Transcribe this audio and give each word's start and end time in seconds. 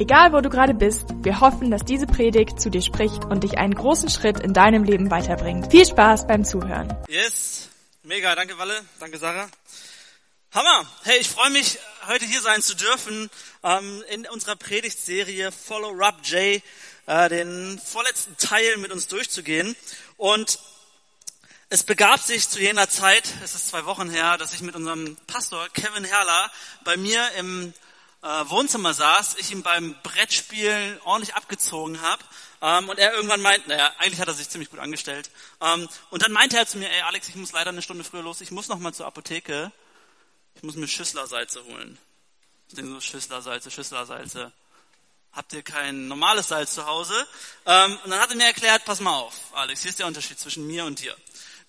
Egal 0.00 0.32
wo 0.32 0.40
du 0.40 0.48
gerade 0.48 0.74
bist, 0.74 1.06
wir 1.24 1.40
hoffen, 1.40 1.72
dass 1.72 1.84
diese 1.84 2.06
Predigt 2.06 2.60
zu 2.60 2.70
dir 2.70 2.82
spricht 2.82 3.24
und 3.24 3.42
dich 3.42 3.58
einen 3.58 3.74
großen 3.74 4.08
Schritt 4.08 4.38
in 4.38 4.54
deinem 4.54 4.84
Leben 4.84 5.10
weiterbringt. 5.10 5.72
Viel 5.72 5.84
Spaß 5.84 6.28
beim 6.28 6.44
Zuhören. 6.44 6.96
Yes, 7.08 7.68
mega, 8.04 8.36
danke 8.36 8.56
Walle, 8.58 8.80
danke 9.00 9.18
Sarah. 9.18 9.48
Hammer! 10.52 10.88
Hey, 11.02 11.18
ich 11.18 11.28
freue 11.28 11.50
mich, 11.50 11.80
heute 12.06 12.26
hier 12.26 12.40
sein 12.40 12.62
zu 12.62 12.76
dürfen 12.76 13.28
ähm, 13.64 14.04
in 14.10 14.24
unserer 14.28 14.54
Predigtserie 14.54 15.50
Follow 15.50 15.88
Rub 15.88 16.14
J, 16.22 16.62
äh, 17.06 17.28
den 17.28 17.80
vorletzten 17.84 18.36
Teil 18.36 18.76
mit 18.76 18.92
uns 18.92 19.08
durchzugehen. 19.08 19.74
Und 20.16 20.60
es 21.70 21.82
begab 21.82 22.20
sich 22.20 22.48
zu 22.48 22.60
jener 22.60 22.88
Zeit, 22.88 23.24
es 23.42 23.56
ist 23.56 23.66
zwei 23.66 23.84
Wochen 23.84 24.10
her, 24.10 24.38
dass 24.38 24.54
ich 24.54 24.60
mit 24.60 24.76
unserem 24.76 25.16
Pastor 25.26 25.68
Kevin 25.70 26.04
Herrler 26.04 26.52
bei 26.84 26.96
mir 26.96 27.20
im 27.36 27.74
Wohnzimmer 28.22 28.94
saß, 28.94 29.36
ich 29.38 29.52
ihm 29.52 29.62
beim 29.62 29.94
Brettspielen 30.02 31.00
ordentlich 31.04 31.36
abgezogen 31.36 32.00
habe 32.00 32.22
ähm, 32.60 32.88
und 32.88 32.98
er 32.98 33.14
irgendwann 33.14 33.40
meint, 33.40 33.68
naja, 33.68 33.92
eigentlich 33.98 34.20
hat 34.20 34.28
er 34.28 34.34
sich 34.34 34.48
ziemlich 34.48 34.70
gut 34.70 34.80
angestellt. 34.80 35.30
Ähm, 35.60 35.88
und 36.10 36.22
dann 36.22 36.32
meinte 36.32 36.56
er 36.56 36.66
zu 36.66 36.78
mir, 36.78 36.90
ey 36.90 37.02
Alex, 37.02 37.28
ich 37.28 37.36
muss 37.36 37.52
leider 37.52 37.70
eine 37.70 37.82
Stunde 37.82 38.02
früher 38.02 38.22
los, 38.22 38.40
ich 38.40 38.50
muss 38.50 38.68
noch 38.68 38.78
mal 38.78 38.92
zur 38.92 39.06
Apotheke, 39.06 39.70
ich 40.56 40.62
muss 40.62 40.74
mir 40.74 40.88
Schüsslersalze 40.88 41.64
holen. 41.64 41.96
Ich 42.68 42.74
denke 42.74 42.90
so, 42.90 43.00
Schüsslersalze, 43.00 43.70
Schüsslersalze. 43.70 44.52
Habt 45.32 45.52
ihr 45.52 45.62
kein 45.62 46.08
normales 46.08 46.48
Salz 46.48 46.74
zu 46.74 46.86
Hause? 46.86 47.14
Ähm, 47.66 47.96
und 48.04 48.10
dann 48.10 48.20
hat 48.20 48.30
er 48.30 48.36
mir 48.36 48.46
erklärt, 48.46 48.84
pass 48.84 48.98
mal 48.98 49.14
auf, 49.14 49.34
Alex, 49.54 49.82
hier 49.82 49.90
ist 49.90 50.00
der 50.00 50.06
Unterschied 50.06 50.38
zwischen 50.40 50.66
mir 50.66 50.84
und 50.84 51.00
dir. 51.00 51.16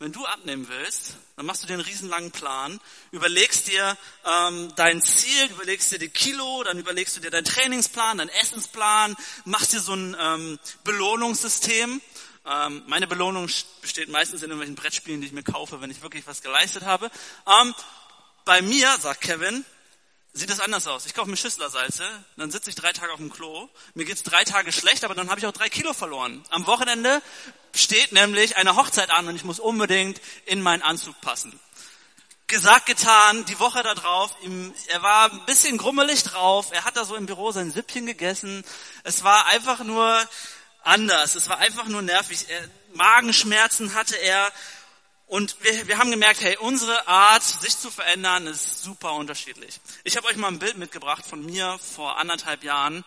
Wenn 0.01 0.13
du 0.13 0.25
abnehmen 0.25 0.65
willst, 0.69 1.15
dann 1.35 1.45
machst 1.45 1.61
du 1.61 1.67
dir 1.67 1.73
einen 1.73 1.81
riesenlangen 1.81 2.31
Plan, 2.31 2.79
überlegst 3.11 3.67
dir 3.67 3.97
ähm, 4.25 4.71
dein 4.77 5.01
Ziel, 5.01 5.47
überlegst 5.51 5.91
dir 5.91 5.99
die 5.99 6.07
Kilo, 6.07 6.63
dann 6.63 6.79
überlegst 6.79 7.17
du 7.17 7.19
dir 7.19 7.29
deinen 7.29 7.43
Trainingsplan, 7.43 8.19
deinen 8.19 8.29
Essensplan, 8.29 9.17
machst 9.43 9.73
dir 9.73 9.81
so 9.81 9.93
ein 9.93 10.15
ähm, 10.17 10.57
Belohnungssystem. 10.85 11.99
Ähm, 12.45 12.83
meine 12.87 13.07
Belohnung 13.07 13.49
besteht 13.81 14.07
meistens 14.07 14.41
in 14.41 14.51
irgendwelchen 14.51 14.75
Brettspielen, 14.75 15.19
die 15.19 15.27
ich 15.27 15.33
mir 15.33 15.43
kaufe, 15.43 15.81
wenn 15.81 15.91
ich 15.91 16.01
wirklich 16.01 16.25
was 16.25 16.41
geleistet 16.41 16.85
habe. 16.85 17.11
Ähm, 17.45 17.75
bei 18.45 18.61
mir, 18.61 18.95
sagt 19.01 19.19
Kevin, 19.19 19.65
sieht 20.39 20.49
das 20.49 20.59
anders 20.59 20.87
aus. 20.87 21.05
Ich 21.05 21.13
kaufe 21.13 21.29
mir 21.29 21.37
Schüsslersalze, 21.37 22.03
dann 22.37 22.49
sitze 22.49 22.69
ich 22.69 22.75
drei 22.75 22.93
Tage 22.93 23.11
auf 23.11 23.19
dem 23.19 23.31
Klo, 23.31 23.69
mir 23.93 24.05
geht's 24.05 24.23
drei 24.23 24.43
Tage 24.43 24.71
schlecht, 24.71 25.03
aber 25.03 25.13
dann 25.13 25.29
habe 25.29 25.39
ich 25.39 25.45
auch 25.45 25.51
drei 25.51 25.69
Kilo 25.69 25.93
verloren. 25.93 26.43
Am 26.49 26.65
Wochenende 26.65 27.21
steht 27.75 28.11
nämlich 28.13 28.57
eine 28.57 28.75
Hochzeit 28.75 29.11
an 29.11 29.27
und 29.27 29.35
ich 29.35 29.43
muss 29.43 29.59
unbedingt 29.59 30.21
in 30.45 30.61
meinen 30.61 30.81
Anzug 30.81 31.19
passen. 31.21 31.59
Gesagt, 32.47 32.87
getan, 32.87 33.45
die 33.45 33.59
Woche 33.59 33.83
da 33.83 33.93
drauf, 33.93 34.35
ihm, 34.41 34.73
er 34.87 35.03
war 35.03 35.31
ein 35.31 35.45
bisschen 35.45 35.77
grummelig 35.77 36.23
drauf, 36.23 36.71
er 36.71 36.83
hat 36.83 36.97
da 36.97 37.05
so 37.05 37.15
im 37.15 37.27
Büro 37.27 37.51
sein 37.51 37.71
Süppchen 37.71 38.05
gegessen, 38.05 38.63
es 39.03 39.23
war 39.23 39.45
einfach 39.47 39.83
nur 39.83 40.27
anders, 40.83 41.35
es 41.35 41.47
war 41.49 41.59
einfach 41.59 41.85
nur 41.85 42.01
nervig, 42.01 42.45
er, 42.49 42.67
Magenschmerzen 42.93 43.93
hatte 43.93 44.15
er 44.15 44.51
und 45.29 45.55
wir, 45.61 45.87
wir 45.87 45.99
haben 45.99 46.09
gemerkt, 46.09 46.41
hey, 46.41 46.57
unsere 46.57 47.07
Art, 47.07 47.43
sich 47.43 47.77
zu 47.77 47.91
verändern, 47.91 48.47
ist 48.47 48.81
super 48.81 49.13
unterschiedlich. 49.13 49.79
Ich 50.03 50.17
habe 50.17 50.27
euch 50.27 50.35
mal 50.37 50.47
ein 50.47 50.57
Bild 50.57 50.79
mitgebracht 50.79 51.23
von 51.23 51.45
mir 51.45 51.77
vor 51.77 52.17
anderthalb 52.17 52.63
Jahren. 52.63 53.05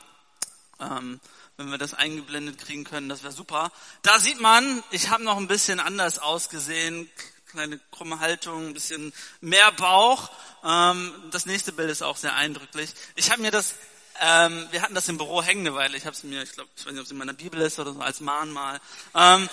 Ähm, 0.81 1.21
wenn 1.57 1.71
wir 1.71 1.79
das 1.79 1.95
eingeblendet 1.95 2.59
kriegen 2.59 2.85
können, 2.85 3.09
das 3.09 3.25
wäre 3.25 3.33
super. 3.33 3.73
Da 4.03 4.21
sieht 4.21 4.41
man, 4.41 4.85
ich 4.93 5.11
habe 5.11 5.25
noch 5.25 5.37
ein 5.37 5.49
bisschen 5.49 5.81
anders 5.81 6.21
ausgesehen, 6.21 7.11
kleine 7.51 7.81
krumme 7.91 8.21
Haltung, 8.21 8.69
ein 8.69 8.75
bisschen 8.75 9.13
mehr 9.41 9.73
Bauch. 9.73 10.31
Ähm, 10.65 11.13
das 11.33 11.45
nächste 11.45 11.73
Bild 11.73 11.91
ist 11.91 12.03
auch 12.03 12.17
sehr 12.17 12.37
eindrücklich. 12.37 12.91
Ich 13.17 13.33
habe 13.33 13.43
mir 13.43 13.51
das, 13.51 13.75
ähm, 14.21 14.69
wir 14.71 14.83
hatten 14.83 14.95
das 14.95 15.09
im 15.09 15.19
Büro 15.19 15.43
hängen 15.43 15.67
eine 15.67 15.75
Weile. 15.75 15.97
Ich 15.97 16.07
habe 16.07 16.15
es 16.15 16.23
mir, 16.23 16.41
ich 16.45 16.53
glaube, 16.53 16.71
ich 16.77 16.87
weiß 16.87 16.93
nicht, 16.93 17.01
ob 17.01 17.07
es 17.07 17.11
in 17.11 17.19
meiner 17.19 17.33
Bibel 17.33 17.61
ist 17.61 17.81
oder 17.81 17.93
so 17.93 18.01
als 18.01 18.21
Mahnmal. 18.21 18.81
Ähm, 19.13 19.49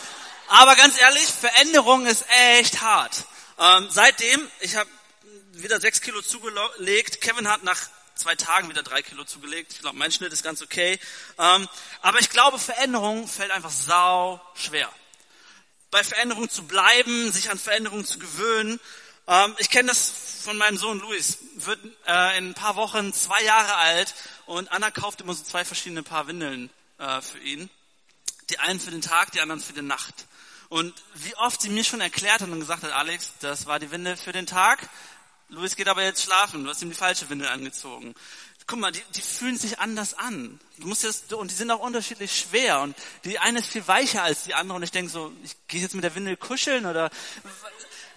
aber 0.49 0.75
ganz 0.75 0.99
ehrlich, 0.99 1.25
Veränderung 1.25 2.05
ist 2.05 2.25
echt 2.57 2.81
hart. 2.81 3.25
Ähm, 3.59 3.87
seitdem, 3.89 4.47
ich 4.61 4.75
habe 4.75 4.89
wieder 5.53 5.79
sechs 5.79 6.01
Kilo 6.01 6.21
zugelegt. 6.21 7.21
Kevin 7.21 7.47
hat 7.47 7.63
nach 7.63 7.77
zwei 8.15 8.35
Tagen 8.35 8.69
wieder 8.69 8.83
drei 8.83 9.01
Kilo 9.01 9.23
zugelegt. 9.23 9.73
Ich 9.73 9.79
glaube, 9.79 9.97
mein 9.97 10.11
Schnitt 10.11 10.33
ist 10.33 10.43
ganz 10.43 10.61
okay. 10.61 10.99
Ähm, 11.37 11.67
aber 12.01 12.19
ich 12.19 12.29
glaube, 12.29 12.59
Veränderung 12.59 13.27
fällt 13.27 13.51
einfach 13.51 13.71
sau 13.71 14.41
schwer. 14.55 14.89
Bei 15.91 16.03
Veränderung 16.03 16.49
zu 16.49 16.63
bleiben, 16.63 17.31
sich 17.31 17.49
an 17.49 17.59
Veränderung 17.59 18.05
zu 18.05 18.19
gewöhnen. 18.19 18.79
Ähm, 19.27 19.55
ich 19.59 19.69
kenne 19.69 19.89
das 19.89 20.11
von 20.43 20.57
meinem 20.57 20.77
Sohn 20.77 20.99
Luis. 20.99 21.37
Wird 21.55 21.79
äh, 22.07 22.37
in 22.37 22.49
ein 22.49 22.53
paar 22.53 22.75
Wochen 22.75 23.13
zwei 23.13 23.43
Jahre 23.43 23.75
alt 23.75 24.13
und 24.45 24.71
Anna 24.71 24.91
kauft 24.91 25.21
immer 25.21 25.33
so 25.33 25.43
zwei 25.43 25.63
verschiedene 25.63 26.03
Paar 26.03 26.27
Windeln 26.27 26.69
äh, 26.97 27.21
für 27.21 27.39
ihn. 27.39 27.69
Die 28.49 28.57
einen 28.59 28.79
für 28.79 28.91
den 28.91 29.01
Tag, 29.01 29.31
die 29.31 29.41
anderen 29.41 29.61
für 29.61 29.73
die 29.73 29.81
Nacht. 29.81 30.25
Und 30.69 30.93
wie 31.15 31.35
oft 31.35 31.61
sie 31.61 31.69
mir 31.69 31.83
schon 31.83 31.99
erklärt 31.99 32.41
hat 32.41 32.49
und 32.49 32.59
gesagt 32.59 32.83
hat, 32.83 32.91
Alex, 32.91 33.33
das 33.39 33.65
war 33.65 33.79
die 33.79 33.89
Windel 33.89 34.15
für 34.17 34.31
den 34.31 34.45
Tag. 34.45 34.87
Luis 35.49 35.75
geht 35.75 35.87
aber 35.87 36.03
jetzt 36.03 36.23
schlafen. 36.23 36.63
Du 36.63 36.69
hast 36.69 36.81
ihm 36.83 36.89
die 36.89 36.95
falsche 36.95 37.27
Windel 37.29 37.47
angezogen. 37.47 38.13
Guck 38.67 38.79
mal, 38.79 38.91
die, 38.91 39.01
die 39.15 39.21
fühlen 39.21 39.57
sich 39.57 39.79
anders 39.79 40.13
an. 40.13 40.59
Du 40.77 40.87
musst 40.87 41.01
jetzt, 41.01 41.33
und 41.33 41.49
die 41.49 41.55
sind 41.55 41.71
auch 41.71 41.79
unterschiedlich 41.79 42.37
schwer. 42.37 42.81
Und 42.81 42.95
die 43.23 43.39
eine 43.39 43.57
ist 43.57 43.69
viel 43.69 43.87
weicher 43.87 44.21
als 44.21 44.43
die 44.43 44.53
andere. 44.53 44.75
Und 44.75 44.83
ich 44.83 44.91
denke 44.91 45.11
so, 45.11 45.33
ich 45.43 45.55
gehe 45.67 45.81
jetzt 45.81 45.95
mit 45.95 46.03
der 46.03 46.13
Windel 46.13 46.37
kuscheln 46.37 46.85
oder 46.85 47.09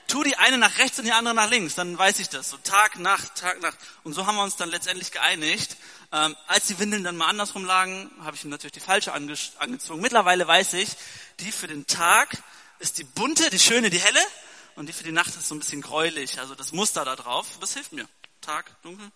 tu 0.07 0.23
die 0.23 0.37
eine 0.37 0.59
nach 0.59 0.77
rechts 0.77 0.99
und 0.99 1.07
die 1.07 1.13
andere 1.13 1.35
nach 1.35 1.49
links. 1.49 1.75
Dann 1.75 1.97
weiß 1.97 2.19
ich 2.19 2.29
das. 2.29 2.51
So 2.51 2.59
Tag, 2.59 2.99
Nacht, 2.99 3.35
Tag, 3.35 3.63
Nacht. 3.63 3.79
Und 4.05 4.13
so 4.13 4.27
haben 4.27 4.37
wir 4.37 4.43
uns 4.43 4.57
dann 4.57 4.69
letztendlich 4.69 5.11
geeinigt. 5.11 5.79
Ähm, 6.13 6.37
als 6.47 6.67
die 6.67 6.79
Windeln 6.79 7.05
dann 7.05 7.17
mal 7.17 7.29
andersrum 7.29 7.65
lagen, 7.65 8.11
habe 8.23 8.37
ich 8.37 8.45
ihm 8.45 8.51
natürlich 8.51 8.73
die 8.73 8.81
falsche 8.81 9.15
ange 9.15 9.35
angezogen. 9.59 10.03
Mittlerweile 10.03 10.47
weiß 10.47 10.75
ich, 10.75 10.91
die 11.41 11.51
für 11.51 11.69
den 11.69 11.87
Tag 11.87 12.43
ist 12.81 12.99
die 12.99 13.05
bunte, 13.05 13.49
die 13.49 13.59
schöne, 13.59 13.89
die 13.89 13.99
helle 13.99 14.21
und 14.77 14.89
die 14.89 14.93
für 14.93 15.05
die 15.05 15.13
Nacht 15.13 15.29
ist 15.29 15.49
so 15.49 15.55
ein 15.55 15.61
bisschen 15.61 15.81
gräulich. 15.81 16.39
Also 16.39 16.55
das 16.55 16.73
Muster 16.73 17.07
da 17.07 17.17
drauf, 17.17 17.47
das 17.61 17.73
hilft 17.73 17.93
mir. 17.93 18.07
Tag, 18.43 18.71
dunkel, 18.83 19.11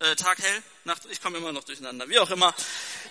äh, 0.00 0.16
Tag 0.16 0.38
hell, 0.38 0.62
Nacht, 0.84 1.02
ich 1.10 1.22
komme 1.22 1.38
immer 1.38 1.52
noch 1.52 1.64
durcheinander, 1.64 2.08
wie 2.10 2.18
auch 2.18 2.30
immer. 2.30 2.54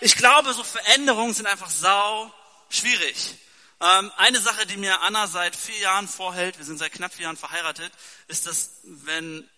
Ich 0.00 0.14
glaube, 0.16 0.52
so 0.52 0.62
Veränderungen 0.62 1.34
sind 1.34 1.46
einfach 1.46 1.70
sau 1.70 2.32
schwierig. 2.70 3.34
Ähm, 3.80 4.12
eine 4.16 4.40
Sache, 4.40 4.66
die 4.66 4.76
mir 4.76 5.00
Anna 5.02 5.26
seit 5.26 5.56
vier 5.56 5.78
Jahren 5.78 6.06
vorhält, 6.06 6.58
wir 6.58 6.64
sind 6.64 6.78
seit 6.78 6.92
knapp 6.92 7.14
vier 7.14 7.24
Jahren 7.24 7.36
verheiratet, 7.36 7.92
ist, 8.28 8.46
dass 8.46 8.70
wenn 8.84 9.48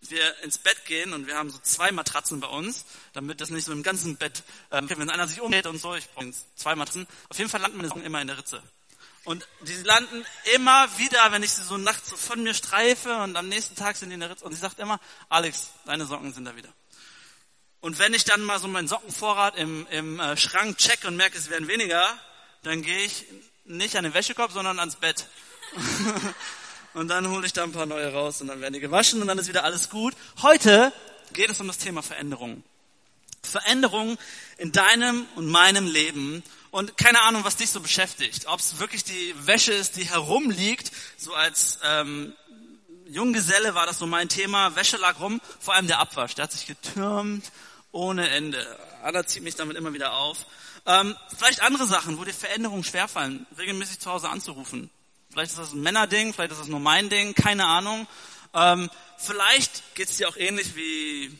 wir 0.00 0.42
ins 0.42 0.58
Bett 0.58 0.84
gehen 0.86 1.12
und 1.12 1.26
wir 1.26 1.36
haben 1.36 1.50
so 1.50 1.58
zwei 1.58 1.90
Matratzen 1.92 2.40
bei 2.40 2.46
uns, 2.46 2.84
damit 3.12 3.40
das 3.40 3.50
nicht 3.50 3.64
so 3.64 3.72
im 3.72 3.82
ganzen 3.82 4.16
Bett, 4.16 4.42
ähm, 4.70 4.88
wenn 4.88 5.10
einer 5.10 5.26
sich 5.26 5.40
umdreht 5.40 5.66
und 5.66 5.78
so, 5.78 5.94
ich 5.94 6.08
brauche 6.10 6.32
zwei 6.54 6.74
Matratzen, 6.74 7.06
auf 7.28 7.38
jeden 7.38 7.50
Fall 7.50 7.60
landen 7.60 7.78
meine 7.78 8.04
immer 8.04 8.20
in 8.20 8.28
der 8.28 8.38
Ritze. 8.38 8.62
Und 9.24 9.46
die 9.62 9.74
landen 9.82 10.24
immer 10.54 10.88
wieder, 10.98 11.32
wenn 11.32 11.42
ich 11.42 11.50
sie 11.50 11.64
so 11.64 11.76
nachts 11.76 12.08
so 12.08 12.16
von 12.16 12.42
mir 12.42 12.54
streife 12.54 13.14
und 13.16 13.36
am 13.36 13.48
nächsten 13.48 13.74
Tag 13.74 13.96
sind 13.96 14.10
die 14.10 14.14
in 14.14 14.20
der 14.20 14.30
Ritze 14.30 14.44
und 14.44 14.54
sie 14.54 14.60
sagt 14.60 14.78
immer, 14.78 15.00
Alex, 15.28 15.68
deine 15.84 16.06
Socken 16.06 16.32
sind 16.32 16.44
da 16.44 16.56
wieder. 16.56 16.72
Und 17.80 17.98
wenn 17.98 18.14
ich 18.14 18.24
dann 18.24 18.42
mal 18.42 18.58
so 18.58 18.68
meinen 18.68 18.88
Sockenvorrat 18.88 19.56
im, 19.56 19.86
im 19.90 20.18
äh, 20.18 20.36
Schrank 20.36 20.78
check 20.78 21.04
und 21.04 21.16
merke, 21.16 21.38
es 21.38 21.50
werden 21.50 21.68
weniger, 21.68 22.18
dann 22.62 22.82
gehe 22.82 23.04
ich 23.04 23.26
nicht 23.64 23.96
an 23.96 24.04
den 24.04 24.14
Wäschekorb, 24.14 24.50
sondern 24.50 24.78
ans 24.78 24.96
Bett. 24.96 25.26
und 26.98 27.08
dann 27.08 27.28
hole 27.28 27.46
ich 27.46 27.52
da 27.52 27.64
ein 27.64 27.72
paar 27.72 27.86
neue 27.86 28.12
raus 28.12 28.40
und 28.40 28.48
dann 28.48 28.60
werden 28.60 28.74
die 28.74 28.80
gewaschen 28.80 29.22
und 29.22 29.28
dann 29.28 29.38
ist 29.38 29.48
wieder 29.48 29.64
alles 29.64 29.88
gut. 29.88 30.14
Heute 30.42 30.92
geht 31.32 31.48
es 31.48 31.60
um 31.60 31.66
das 31.66 31.78
Thema 31.78 32.02
Veränderung. 32.02 32.62
Veränderung 33.42 34.18
in 34.56 34.72
deinem 34.72 35.26
und 35.36 35.46
meinem 35.46 35.86
Leben 35.86 36.42
und 36.70 36.96
keine 36.96 37.22
Ahnung, 37.22 37.44
was 37.44 37.56
dich 37.56 37.70
so 37.70 37.80
beschäftigt. 37.80 38.46
Ob 38.46 38.58
es 38.60 38.78
wirklich 38.78 39.04
die 39.04 39.34
Wäsche 39.46 39.72
ist, 39.72 39.96
die 39.96 40.04
herumliegt, 40.04 40.90
so 41.16 41.32
als 41.34 41.78
ähm, 41.84 42.34
Junggeselle 43.06 43.74
war 43.74 43.86
das 43.86 43.98
so 43.98 44.06
mein 44.06 44.28
Thema. 44.28 44.74
Wäsche 44.76 44.96
lag 44.96 45.20
rum, 45.20 45.40
vor 45.60 45.74
allem 45.74 45.86
der 45.86 46.00
Abwasch, 46.00 46.34
der 46.34 46.44
hat 46.44 46.52
sich 46.52 46.66
getürmt 46.66 47.50
ohne 47.92 48.28
Ende. 48.28 48.78
Anna 49.02 49.26
zieht 49.26 49.42
mich 49.42 49.54
damit 49.54 49.76
immer 49.76 49.94
wieder 49.94 50.12
auf. 50.14 50.46
Ähm, 50.84 51.16
vielleicht 51.36 51.62
andere 51.62 51.86
Sachen, 51.86 52.18
wo 52.18 52.24
dir 52.24 52.34
Veränderungen 52.34 52.84
schwerfallen, 52.84 53.46
regelmäßig 53.56 54.00
zu 54.00 54.10
Hause 54.10 54.28
anzurufen. 54.28 54.90
Vielleicht 55.30 55.52
ist 55.52 55.58
das 55.58 55.72
ein 55.72 55.82
Männerding, 55.82 56.32
vielleicht 56.32 56.52
ist 56.52 56.60
das 56.60 56.68
nur 56.68 56.80
mein 56.80 57.08
Ding, 57.08 57.34
keine 57.34 57.66
Ahnung. 57.66 58.06
Ähm, 58.54 58.90
vielleicht 59.18 59.94
geht 59.94 60.08
es 60.08 60.16
dir 60.16 60.28
auch 60.28 60.36
ähnlich 60.36 60.74
wie 60.74 61.36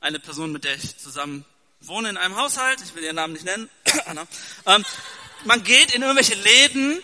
eine 0.00 0.18
Person, 0.18 0.52
mit 0.52 0.64
der 0.64 0.74
ich 0.74 0.98
zusammen 0.98 1.44
wohne 1.80 2.10
in 2.10 2.16
einem 2.16 2.36
Haushalt, 2.36 2.80
ich 2.82 2.94
will 2.94 3.02
ihren 3.02 3.16
Namen 3.16 3.32
nicht 3.32 3.44
nennen, 3.44 3.68
Anna. 4.06 4.26
Ähm, 4.66 4.84
man 5.44 5.64
geht 5.64 5.94
in 5.94 6.02
irgendwelche 6.02 6.34
Läden 6.34 7.02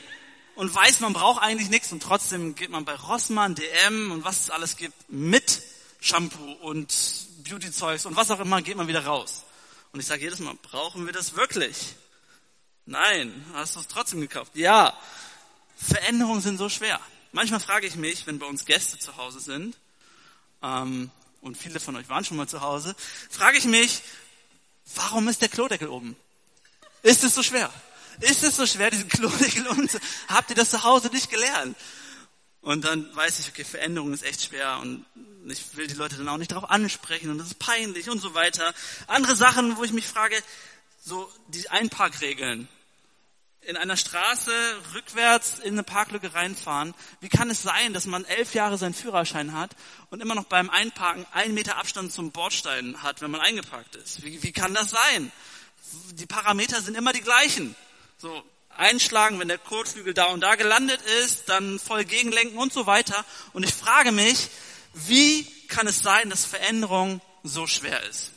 und 0.54 0.74
weiß, 0.74 1.00
man 1.00 1.12
braucht 1.12 1.42
eigentlich 1.42 1.70
nichts 1.70 1.90
und 1.92 2.02
trotzdem 2.02 2.54
geht 2.54 2.70
man 2.70 2.84
bei 2.84 2.94
Rossmann, 2.94 3.54
DM 3.54 4.12
und 4.12 4.24
was 4.24 4.40
es 4.40 4.50
alles 4.50 4.76
gibt 4.76 4.94
mit 5.08 5.62
Shampoo 6.00 6.52
und 6.52 6.94
Beauty-Zeugs 7.44 8.06
und 8.06 8.16
was 8.16 8.30
auch 8.30 8.40
immer, 8.40 8.62
geht 8.62 8.76
man 8.76 8.88
wieder 8.88 9.04
raus. 9.04 9.44
Und 9.92 10.00
ich 10.00 10.06
sage 10.06 10.22
jedes 10.22 10.38
Mal, 10.38 10.54
brauchen 10.62 11.06
wir 11.06 11.12
das 11.12 11.34
wirklich? 11.34 11.94
Nein, 12.86 13.44
hast 13.54 13.76
du 13.76 13.80
es 13.80 13.88
trotzdem 13.88 14.20
gekauft? 14.20 14.52
Ja. 14.54 14.96
Veränderungen 15.80 16.40
sind 16.40 16.58
so 16.58 16.68
schwer. 16.68 17.00
Manchmal 17.32 17.60
frage 17.60 17.86
ich 17.86 17.94
mich, 17.94 18.26
wenn 18.26 18.38
bei 18.38 18.46
uns 18.46 18.64
Gäste 18.64 18.98
zu 18.98 19.16
Hause 19.16 19.40
sind, 19.40 19.76
ähm, 20.62 21.10
und 21.40 21.56
viele 21.56 21.78
von 21.78 21.94
euch 21.96 22.08
waren 22.08 22.24
schon 22.24 22.36
mal 22.36 22.48
zu 22.48 22.60
Hause, 22.60 22.96
frage 23.30 23.58
ich 23.58 23.64
mich, 23.64 24.02
warum 24.96 25.28
ist 25.28 25.40
der 25.40 25.48
Klodeckel 25.48 25.88
oben? 25.88 26.16
Ist 27.02 27.22
es 27.22 27.34
so 27.34 27.42
schwer? 27.42 27.72
Ist 28.20 28.42
es 28.42 28.56
so 28.56 28.66
schwer, 28.66 28.90
diesen 28.90 29.08
Klodeckel 29.08 29.66
umzu... 29.68 29.98
Habt 30.28 30.50
ihr 30.50 30.56
das 30.56 30.70
zu 30.70 30.82
Hause 30.82 31.08
nicht 31.08 31.30
gelernt? 31.30 31.76
Und 32.60 32.84
dann 32.84 33.14
weiß 33.14 33.38
ich, 33.38 33.48
okay, 33.48 33.64
Veränderung 33.64 34.12
ist 34.12 34.24
echt 34.24 34.42
schwer 34.42 34.78
und 34.80 35.04
ich 35.46 35.76
will 35.76 35.86
die 35.86 35.94
Leute 35.94 36.16
dann 36.16 36.28
auch 36.28 36.36
nicht 36.36 36.50
darauf 36.50 36.68
ansprechen 36.68 37.30
und 37.30 37.38
das 37.38 37.46
ist 37.46 37.58
peinlich 37.58 38.10
und 38.10 38.20
so 38.20 38.34
weiter. 38.34 38.74
Andere 39.06 39.36
Sachen, 39.36 39.76
wo 39.76 39.84
ich 39.84 39.92
mich 39.92 40.06
frage, 40.06 40.36
so 41.04 41.30
die 41.48 41.68
Einparkregeln. 41.70 42.68
In 43.62 43.76
einer 43.76 43.96
Straße 43.96 44.50
rückwärts 44.94 45.58
in 45.58 45.74
eine 45.74 45.82
Parklücke 45.82 46.32
reinfahren. 46.32 46.94
Wie 47.20 47.28
kann 47.28 47.50
es 47.50 47.62
sein, 47.62 47.92
dass 47.92 48.06
man 48.06 48.24
elf 48.24 48.54
Jahre 48.54 48.78
seinen 48.78 48.94
Führerschein 48.94 49.52
hat 49.52 49.76
und 50.10 50.22
immer 50.22 50.34
noch 50.34 50.44
beim 50.44 50.70
Einparken 50.70 51.26
einen 51.32 51.54
Meter 51.54 51.76
Abstand 51.76 52.12
zum 52.12 52.30
Bordstein 52.30 53.02
hat, 53.02 53.20
wenn 53.20 53.30
man 53.30 53.40
eingeparkt 53.40 53.96
ist? 53.96 54.24
Wie, 54.24 54.42
wie 54.42 54.52
kann 54.52 54.74
das 54.74 54.90
sein? 54.90 55.32
Die 56.12 56.26
Parameter 56.26 56.80
sind 56.80 56.96
immer 56.96 57.12
die 57.12 57.20
gleichen. 57.20 57.74
So, 58.16 58.42
einschlagen, 58.78 59.38
wenn 59.38 59.48
der 59.48 59.58
Kotflügel 59.58 60.14
da 60.14 60.26
und 60.26 60.40
da 60.40 60.54
gelandet 60.54 61.02
ist, 61.22 61.48
dann 61.48 61.78
voll 61.78 62.04
gegenlenken 62.04 62.58
und 62.58 62.72
so 62.72 62.86
weiter. 62.86 63.24
Und 63.52 63.64
ich 63.64 63.74
frage 63.74 64.12
mich, 64.12 64.48
wie 64.94 65.44
kann 65.68 65.86
es 65.86 66.00
sein, 66.00 66.30
dass 66.30 66.44
Veränderung 66.44 67.20
so 67.42 67.66
schwer 67.66 68.02
ist? 68.04 68.32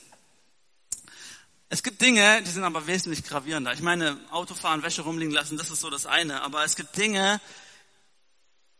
Es 1.74 1.84
gibt 1.84 2.02
Dinge, 2.02 2.44
die 2.44 2.52
sind 2.52 2.66
aber 2.66 2.86
wesentlich 2.86 3.24
gravierender. 3.24 3.72
Ich 3.72 3.80
meine, 3.80 4.18
Autofahren, 4.30 4.84
Wäsche 4.84 5.04
rumliegen 5.04 5.34
lassen, 5.34 5.56
das 5.56 5.70
ist 5.70 5.80
so 5.80 5.90
das 5.90 6.06
eine. 6.06 6.42
Aber 6.42 6.66
es 6.66 6.76
gibt 6.76 6.98
Dinge, 6.98 7.40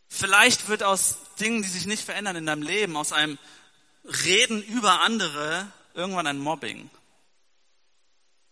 vielleicht 0.08 0.68
wird 0.68 0.82
aus 0.82 1.16
Dingen, 1.40 1.62
die 1.62 1.70
sich 1.70 1.86
nicht 1.86 2.04
verändern 2.04 2.36
in 2.36 2.44
deinem 2.44 2.60
Leben, 2.60 2.98
aus 2.98 3.14
einem 3.14 3.38
Reden 4.04 4.62
über 4.62 5.00
andere, 5.00 5.66
irgendwann 5.94 6.26
ein 6.26 6.36
Mobbing. 6.36 6.90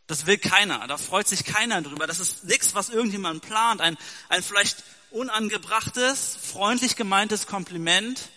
Das 0.06 0.24
will 0.24 0.38
keiner, 0.38 0.86
da 0.86 0.96
freut 0.96 1.28
sich 1.28 1.44
keiner 1.44 1.82
drüber. 1.82 2.06
Das 2.06 2.18
ist 2.18 2.44
nichts, 2.44 2.74
was 2.74 2.88
irgendjemand 2.88 3.42
plant. 3.42 3.82
Ein, 3.82 3.98
ein 4.30 4.42
vielleicht 4.42 4.84
unangebrachtes, 5.10 6.38
freundlich 6.42 6.96
gemeintes 6.96 7.46
Kompliment, 7.46 8.30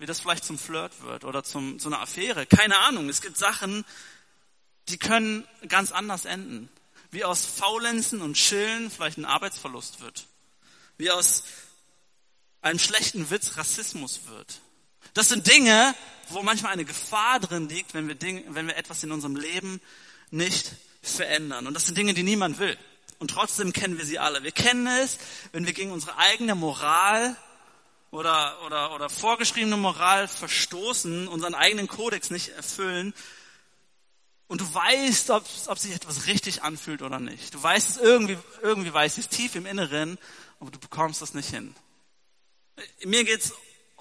wie 0.00 0.06
das 0.06 0.18
vielleicht 0.18 0.44
zum 0.44 0.58
Flirt 0.58 1.02
wird 1.02 1.24
oder 1.24 1.44
zum, 1.44 1.78
zu 1.78 1.86
einer 1.86 2.00
Affäre. 2.00 2.46
Keine 2.46 2.78
Ahnung. 2.78 3.08
Es 3.08 3.20
gibt 3.22 3.38
Sachen, 3.38 3.84
die 4.88 4.98
können 4.98 5.46
ganz 5.68 5.92
anders 5.92 6.24
enden. 6.24 6.68
Wie 7.10 7.24
aus 7.24 7.44
Faulenzen 7.44 8.20
und 8.20 8.34
Chillen 8.34 8.90
vielleicht 8.90 9.18
ein 9.18 9.24
Arbeitsverlust 9.24 10.00
wird. 10.00 10.26
Wie 10.98 11.10
aus 11.10 11.44
einem 12.62 12.78
schlechten 12.78 13.30
Witz 13.30 13.56
Rassismus 13.56 14.20
wird. 14.26 14.60
Das 15.14 15.28
sind 15.28 15.46
Dinge, 15.46 15.94
wo 16.28 16.42
manchmal 16.42 16.72
eine 16.72 16.84
Gefahr 16.84 17.40
drin 17.40 17.68
liegt, 17.68 17.94
wenn 17.94 18.08
wir, 18.08 18.16
Dinge, 18.16 18.42
wenn 18.48 18.66
wir 18.66 18.76
etwas 18.76 19.02
in 19.02 19.12
unserem 19.12 19.36
Leben 19.36 19.80
nicht 20.30 20.72
verändern. 21.02 21.66
Und 21.66 21.74
das 21.74 21.86
sind 21.86 21.96
Dinge, 21.96 22.14
die 22.14 22.22
niemand 22.22 22.58
will. 22.58 22.76
Und 23.18 23.30
trotzdem 23.30 23.72
kennen 23.72 23.98
wir 23.98 24.04
sie 24.04 24.18
alle. 24.18 24.42
Wir 24.42 24.52
kennen 24.52 24.86
es, 24.86 25.18
wenn 25.52 25.66
wir 25.66 25.72
gegen 25.72 25.90
unsere 25.90 26.18
eigene 26.18 26.54
Moral 26.54 27.36
oder, 28.10 28.62
oder, 28.66 28.94
oder 28.94 29.08
vorgeschriebene 29.08 29.76
Moral 29.76 30.28
verstoßen, 30.28 31.28
unseren 31.28 31.54
eigenen 31.54 31.88
Kodex 31.88 32.30
nicht 32.30 32.50
erfüllen. 32.50 33.14
Und 34.48 34.60
du 34.60 34.74
weißt, 34.74 35.30
ob, 35.30 35.44
ob 35.66 35.78
sich 35.78 35.92
etwas 35.92 36.26
richtig 36.26 36.62
anfühlt 36.62 37.02
oder 37.02 37.18
nicht. 37.18 37.52
Du 37.52 37.62
weißt 37.62 37.90
es 37.90 37.96
irgendwie, 37.96 38.38
irgendwie 38.62 38.92
weißt 38.92 39.18
es 39.18 39.28
tief 39.28 39.56
im 39.56 39.66
Inneren, 39.66 40.18
aber 40.60 40.70
du 40.70 40.78
bekommst 40.78 41.20
das 41.20 41.34
nicht 41.34 41.50
hin. 41.50 41.74
Mir 43.04 43.24
geht's 43.24 43.52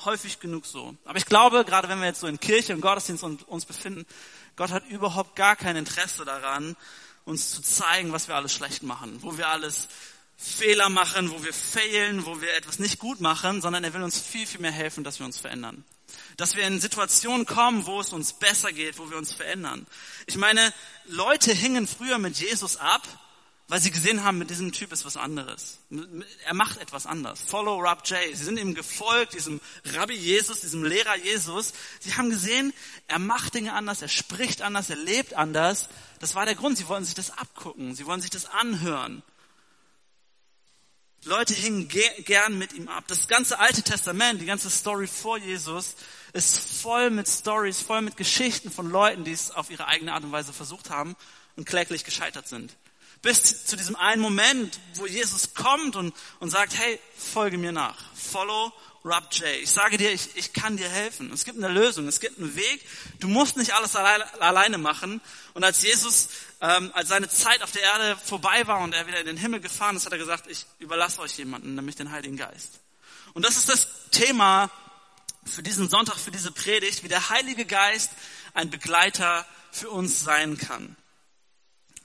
häufig 0.04 0.40
genug 0.40 0.66
so. 0.66 0.96
Aber 1.06 1.18
ich 1.18 1.26
glaube, 1.26 1.66
gerade 1.66 1.90
wenn 1.90 2.00
wir 2.00 2.08
jetzt 2.08 2.20
so 2.20 2.28
in 2.28 2.40
Kirche 2.40 2.74
und 2.74 2.82
Gottesdienst 2.82 3.24
uns 3.24 3.66
befinden, 3.66 4.06
Gott 4.56 4.72
hat 4.72 4.88
überhaupt 4.88 5.36
gar 5.36 5.56
kein 5.56 5.76
Interesse 5.76 6.26
daran, 6.26 6.76
uns 7.24 7.52
zu 7.52 7.62
zeigen, 7.62 8.12
was 8.12 8.28
wir 8.28 8.36
alles 8.36 8.54
schlecht 8.54 8.84
machen, 8.84 9.24
wo 9.24 9.38
wir 9.38 9.48
alles 9.48 9.88
Fehler 10.38 10.90
machen, 10.90 11.32
wo 11.32 11.44
wir 11.44 11.54
failen, 11.54 12.26
wo 12.26 12.42
wir 12.42 12.54
etwas 12.54 12.78
nicht 12.78 13.00
gut 13.00 13.20
machen, 13.20 13.62
sondern 13.62 13.84
er 13.84 13.94
will 13.94 14.04
uns 14.04 14.20
viel, 14.20 14.46
viel 14.46 14.62
mehr 14.62 14.72
helfen, 14.72 15.04
dass 15.04 15.20
wir 15.20 15.26
uns 15.26 15.40
verändern. 15.40 15.84
Dass 16.38 16.56
wir 16.56 16.66
in 16.68 16.80
Situationen 16.80 17.46
kommen, 17.46 17.86
wo 17.86 18.00
es 18.00 18.14
uns 18.14 18.34
besser 18.34 18.72
geht, 18.72 19.00
wo 19.00 19.10
wir 19.10 19.18
uns 19.18 19.34
verändern. 19.34 19.88
Ich 20.26 20.38
meine, 20.38 20.74
Leute 21.06 21.54
hingen 21.54 21.88
früher 21.88 22.18
mit 22.18 22.38
Jesus 22.38 22.78
ab, 22.78 23.08
weil 23.68 23.82
sie 23.82 23.90
gesehen 23.90 24.24
haben, 24.24 24.38
mit 24.38 24.52
diesem 24.52 24.72
Typ 24.72 24.92
ist 24.92 25.06
was 25.06 25.18
anderes. 25.18 25.80
Er 26.46 26.54
macht 26.54 26.80
etwas 26.80 27.08
anders. 27.08 27.42
Follow 27.42 27.80
Rab 27.80 28.08
J. 28.08 28.20
Sie 28.34 28.44
sind 28.44 28.60
ihm 28.60 28.76
gefolgt, 28.76 29.34
diesem 29.34 29.60
Rabbi 29.96 30.14
Jesus, 30.14 30.62
diesem 30.62 30.84
Lehrer 30.84 31.18
Jesus. 31.18 31.74
Sie 32.00 32.14
haben 32.14 32.30
gesehen, 32.30 32.74
er 33.08 33.18
macht 33.18 33.56
Dinge 33.56 33.74
anders, 33.74 34.04
er 34.04 34.08
spricht 34.08 34.62
anders, 34.62 34.92
er 34.92 34.98
lebt 34.98 35.34
anders. 35.34 35.90
Das 36.20 36.36
war 36.36 36.46
der 36.46 36.54
Grund. 36.54 36.78
Sie 36.78 36.88
wollten 36.88 37.06
sich 37.06 37.16
das 37.16 37.32
abgucken, 37.32 37.96
sie 37.96 38.06
wollen 38.06 38.22
sich 38.22 38.30
das 38.30 38.46
anhören. 38.46 39.24
Leute 41.26 41.56
hingen 41.56 41.88
gern 41.88 42.58
mit 42.58 42.74
ihm 42.74 42.88
ab. 42.88 43.06
Das 43.08 43.28
ganze 43.28 43.60
Alte 43.60 43.82
Testament, 43.82 44.42
die 44.42 44.46
ganze 44.46 44.70
Story 44.70 45.08
vor 45.08 45.38
Jesus, 45.38 45.96
ist 46.34 46.60
voll 46.60 47.10
mit 47.10 47.28
Stories, 47.28 47.82
voll 47.82 48.02
mit 48.02 48.16
Geschichten 48.16 48.72
von 48.72 48.92
Leuten, 48.92 49.24
die 49.24 49.32
es 49.32 49.50
auf 49.50 49.72
ihre 49.72 49.88
eigene 49.88 50.14
Art 50.14 50.24
und 50.24 50.32
Weise 50.32 50.54
versucht 50.54 50.90
haben 50.90 51.16
und 51.56 51.66
kläglich 51.66 52.04
gescheitert 52.04 52.48
sind. 52.48 52.76
Bis 53.26 53.66
zu 53.66 53.76
diesem 53.76 53.96
einen 53.96 54.22
Moment, 54.22 54.80
wo 54.94 55.08
Jesus 55.08 55.56
kommt 55.56 55.96
und, 55.96 56.14
und 56.40 56.52
sagt, 56.52 56.78
hey, 56.78 57.00
folge 57.18 57.58
mir 57.58 57.72
nach. 57.72 57.98
Follow 58.14 58.72
Rob 59.04 59.30
J. 59.32 59.48
Ich 59.64 59.72
sage 59.72 59.98
dir, 59.98 60.12
ich, 60.12 60.38
ich 60.38 60.54
kann 60.54 60.78
dir 60.78 60.88
helfen. 60.88 61.34
Es 61.34 61.44
gibt 61.44 61.58
eine 61.58 61.74
Lösung, 61.74 62.08
es 62.08 62.20
gibt 62.20 62.38
einen 62.38 62.56
Weg. 62.56 62.86
Du 63.20 63.28
musst 63.28 63.58
nicht 63.58 63.74
alles 63.74 63.96
alleine, 63.96 64.78
machen. 64.78 65.22
Und 65.56 65.64
als 65.64 65.82
Jesus, 65.82 66.30
ähm, 66.62 66.92
als 66.94 67.10
seine 67.10 67.28
Zeit 67.28 67.64
auf 67.64 67.72
der 67.72 67.82
Erde 67.82 68.16
vorbei 68.24 68.68
war 68.68 68.82
und 68.82 68.94
er 68.94 69.08
wieder 69.08 69.22
in 69.22 69.26
den 69.26 69.38
Himmel 69.38 69.60
gefahren 69.60 69.96
ist, 69.96 70.06
hat 70.06 70.14
er 70.14 70.20
gesagt, 70.20 70.46
ich 70.46 70.68
überlasse 70.78 71.20
euch 71.20 71.36
jemanden, 71.36 71.74
nämlich 71.74 71.96
den 71.96 72.12
Heiligen 72.12 72.38
Geist. 72.38 72.80
Und 73.34 73.44
das 73.44 73.58
ist 73.58 73.70
das 73.70 73.88
Thema 74.12 74.70
für 75.46 75.64
diesen 75.64 75.90
Sonntag, 75.90 76.20
für 76.20 76.30
diese 76.30 76.52
Predigt, 76.52 77.04
wie 77.04 77.08
der 77.08 77.32
Heilige 77.32 77.66
Geist 77.66 78.12
ein 78.54 78.70
Begleiter 78.70 79.48
für 79.72 79.90
uns 79.90 80.24
sein 80.24 80.60
kann. 80.60 80.96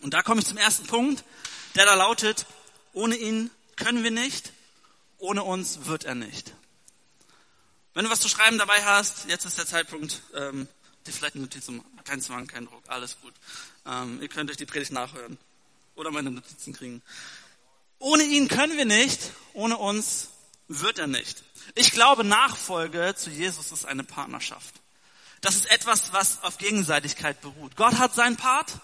Und 0.00 0.14
da 0.14 0.22
komme 0.22 0.40
ich 0.40 0.46
zum 0.46 0.56
ersten 0.56 0.86
Punkt, 0.86 1.24
der 1.74 1.84
da 1.84 1.94
lautet, 1.94 2.46
ohne 2.92 3.16
ihn 3.16 3.50
können 3.76 4.02
wir 4.02 4.10
nicht, 4.10 4.52
ohne 5.18 5.44
uns 5.44 5.86
wird 5.86 6.04
er 6.04 6.14
nicht. 6.14 6.54
Wenn 7.94 8.04
du 8.04 8.10
was 8.10 8.20
zu 8.20 8.28
schreiben 8.28 8.58
dabei 8.58 8.84
hast, 8.84 9.28
jetzt 9.28 9.44
ist 9.44 9.58
der 9.58 9.66
Zeitpunkt, 9.66 10.22
ähm, 10.34 10.68
dir 11.06 11.12
vielleicht 11.12 11.34
eine. 11.34 11.48
Kein 12.04 12.20
Zwang, 12.20 12.46
kein 12.46 12.66
Druck, 12.66 12.82
alles 12.88 13.20
gut. 13.20 13.34
Ähm, 13.86 14.20
ihr 14.22 14.28
könnt 14.28 14.50
euch 14.50 14.56
die 14.56 14.66
Predigt 14.66 14.92
nachhören 14.92 15.38
oder 15.94 16.10
meine 16.10 16.30
Notizen 16.30 16.72
kriegen. 16.72 17.02
Ohne 17.98 18.22
ihn 18.22 18.48
können 18.48 18.76
wir 18.76 18.86
nicht, 18.86 19.32
ohne 19.52 19.76
uns 19.76 20.30
wird 20.68 20.98
er 20.98 21.06
nicht. 21.06 21.42
Ich 21.74 21.90
glaube, 21.92 22.24
Nachfolge 22.24 23.14
zu 23.16 23.30
Jesus 23.30 23.72
ist 23.72 23.84
eine 23.84 24.04
Partnerschaft. 24.04 24.74
Das 25.40 25.54
ist 25.54 25.70
etwas, 25.70 26.12
was 26.12 26.42
auf 26.42 26.58
Gegenseitigkeit 26.58 27.40
beruht. 27.40 27.76
Gott 27.76 27.98
hat 27.98 28.14
seinen 28.14 28.36
Part, 28.36 28.80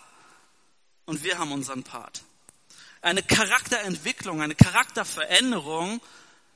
und 1.06 1.24
wir 1.24 1.38
haben 1.38 1.52
unseren 1.52 1.82
Part. 1.82 2.22
Eine 3.00 3.22
Charakterentwicklung, 3.22 4.42
eine 4.42 4.54
Charakterveränderung 4.54 6.00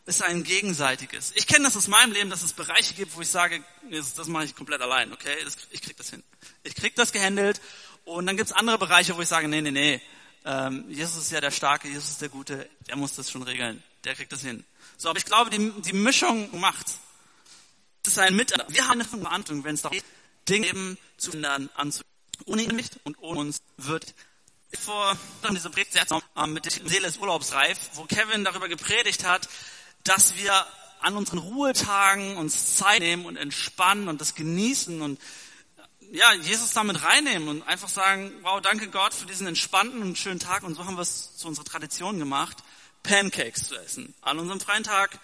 ist 0.07 0.23
ein 0.23 0.43
gegenseitiges. 0.43 1.33
Ich 1.37 1.47
kenne 1.47 1.65
das 1.65 1.77
aus 1.77 1.87
meinem 1.87 2.13
Leben, 2.13 2.31
dass 2.31 2.43
es 2.43 2.53
Bereiche 2.53 2.95
gibt, 2.95 3.15
wo 3.17 3.21
ich 3.21 3.29
sage, 3.29 3.63
das, 3.91 4.27
mache 4.27 4.45
ich 4.45 4.57
komplett 4.57 4.81
allein, 4.81 5.13
okay? 5.13 5.37
Ich 5.71 5.83
krieg 5.83 5.97
das 5.97 6.11
hin. 6.11 6.23
Ich 6.65 6.75
krieg 6.75 6.95
das 6.97 7.13
gehandelt. 7.13 7.61
Und 8.05 8.27
dann 8.27 8.37
gibt's 8.37 8.53
andere 8.53 8.79
Bereiche, 8.79 9.17
wo 9.17 9.21
ich 9.21 9.29
sage, 9.29 9.47
nee, 9.47 9.61
nee, 9.61 9.71
nee. 9.71 10.01
Ähm, 10.45 10.87
Jesus 10.89 11.25
ist 11.25 11.31
ja 11.31 11.41
der 11.41 11.51
Starke, 11.51 11.87
Jesus 11.87 12.11
ist 12.11 12.23
der 12.23 12.31
Gute, 12.31 12.69
der 12.89 12.97
muss 12.97 13.15
das 13.15 13.31
schon 13.31 13.43
regeln. 13.43 13.83
Der 14.05 14.15
kriegt 14.15 14.33
das 14.33 14.41
hin. 14.41 14.65
So, 14.97 15.11
aber 15.11 15.19
ich 15.19 15.27
glaube, 15.27 15.51
die, 15.51 15.71
die 15.83 15.93
Mischung 15.93 16.59
macht. 16.59 16.87
Das 18.03 18.15
ist 18.15 18.19
ein 18.19 18.35
Miteinander. 18.35 18.73
Wir 18.73 18.85
haben 18.85 19.01
eine 19.01 19.05
Verantwortung, 19.05 19.65
wenn 19.65 19.75
es 19.75 19.83
darum 19.83 19.99
geht, 19.99 20.05
Dinge 20.49 20.67
eben 20.67 20.99
zu 21.19 21.33
ändern, 21.33 21.69
anzugehen. 21.75 22.11
Ohne 22.47 22.63
ihn 22.63 22.75
nicht 22.75 22.99
und 23.05 23.19
ohne 23.21 23.41
uns 23.41 23.61
wird 23.77 24.15
vor 24.79 25.17
diese 25.51 25.71
Predigt 25.71 25.97
mit 26.47 26.65
der 26.65 26.73
Seele 26.89 27.09
ist 27.09 27.21
urlaubsreif, 27.21 27.79
wo 27.95 28.05
Kevin 28.05 28.45
darüber 28.45 28.69
gepredigt 28.69 29.25
hat, 29.25 29.49
dass 30.05 30.37
wir 30.37 30.67
an 31.01 31.17
unseren 31.17 31.39
Ruhetagen 31.39 32.37
uns 32.37 32.77
Zeit 32.77 33.01
nehmen 33.01 33.27
und 33.27 33.37
entspannen 33.37 34.09
und 34.09 34.21
das 34.21 34.35
genießen 34.35 35.01
und 35.03 35.21
ja, 36.13 36.33
Jesus 36.35 36.73
damit 36.73 37.03
reinnehmen 37.05 37.49
und 37.49 37.63
einfach 37.63 37.89
sagen, 37.89 38.33
wow, 38.43 38.61
danke 38.61 38.89
Gott 38.89 39.15
für 39.15 39.27
diesen 39.27 39.47
entspannten 39.47 40.03
und 40.03 40.19
schönen 40.19 40.41
Tag 40.41 40.63
und 40.63 40.75
so 40.75 40.85
haben 40.85 40.97
wir 40.97 41.03
es 41.03 41.37
zu 41.37 41.47
unserer 41.47 41.65
Tradition 41.65 42.19
gemacht, 42.19 42.59
Pancakes 43.03 43.69
zu 43.69 43.77
essen. 43.77 44.15
An 44.21 44.39
unserem 44.39 44.61
freien 44.61 44.83
Tag. 44.83 45.19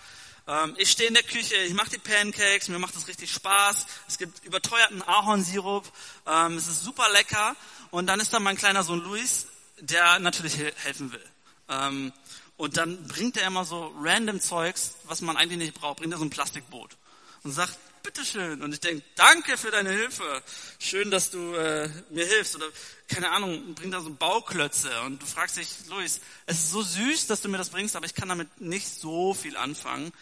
Ähm, 0.46 0.74
ich 0.78 0.90
stehe 0.90 1.08
in 1.08 1.14
der 1.14 1.24
Küche, 1.24 1.56
ich 1.56 1.74
mache 1.74 1.90
die 1.90 1.98
Pancakes, 1.98 2.68
mir 2.68 2.78
macht 2.78 2.94
das 2.94 3.08
richtig 3.08 3.32
Spaß. 3.32 3.86
Es 4.06 4.16
gibt 4.16 4.44
überteuerten 4.44 5.02
Ahornsirup, 5.02 5.90
ähm, 6.26 6.56
es 6.56 6.68
ist 6.68 6.84
super 6.84 7.08
lecker. 7.12 7.56
Und 7.90 8.06
dann 8.06 8.20
ist 8.20 8.32
da 8.32 8.40
mein 8.40 8.56
kleiner 8.56 8.82
Sohn 8.82 9.02
Luis, 9.02 9.46
der 9.80 10.18
natürlich 10.18 10.56
helfen 10.58 11.12
will. 11.12 11.24
Ähm, 11.68 12.12
und 12.56 12.76
dann 12.76 13.06
bringt 13.06 13.36
er 13.36 13.46
immer 13.46 13.64
so 13.64 13.94
random 14.00 14.40
Zeugs, 14.40 14.96
was 15.04 15.20
man 15.20 15.36
eigentlich 15.36 15.58
nicht 15.58 15.74
braucht, 15.74 15.98
bringt 15.98 16.12
er 16.12 16.18
so 16.18 16.24
ein 16.24 16.30
Plastikboot 16.30 16.96
und 17.42 17.52
sagt, 17.52 17.78
bitteschön. 18.02 18.62
Und 18.62 18.72
ich 18.72 18.80
denke, 18.80 19.04
danke 19.16 19.58
für 19.58 19.70
deine 19.70 19.90
Hilfe. 19.90 20.42
Schön, 20.78 21.10
dass 21.10 21.30
du 21.30 21.54
äh, 21.54 21.88
mir 22.10 22.24
hilfst. 22.24 22.56
Oder 22.56 22.66
keine 23.08 23.30
Ahnung, 23.30 23.74
bringt 23.74 23.92
da 23.92 24.00
so 24.00 24.10
Bauklötze. 24.10 24.88
Und 25.02 25.20
du 25.20 25.26
fragst 25.26 25.56
dich, 25.56 25.68
Luis, 25.90 26.20
es 26.46 26.58
ist 26.58 26.70
so 26.70 26.82
süß, 26.82 27.26
dass 27.26 27.42
du 27.42 27.48
mir 27.48 27.58
das 27.58 27.70
bringst, 27.70 27.96
aber 27.96 28.06
ich 28.06 28.14
kann 28.14 28.28
damit 28.28 28.60
nicht 28.60 28.88
so 28.88 29.34
viel 29.34 29.56
anfangen. 29.56 30.12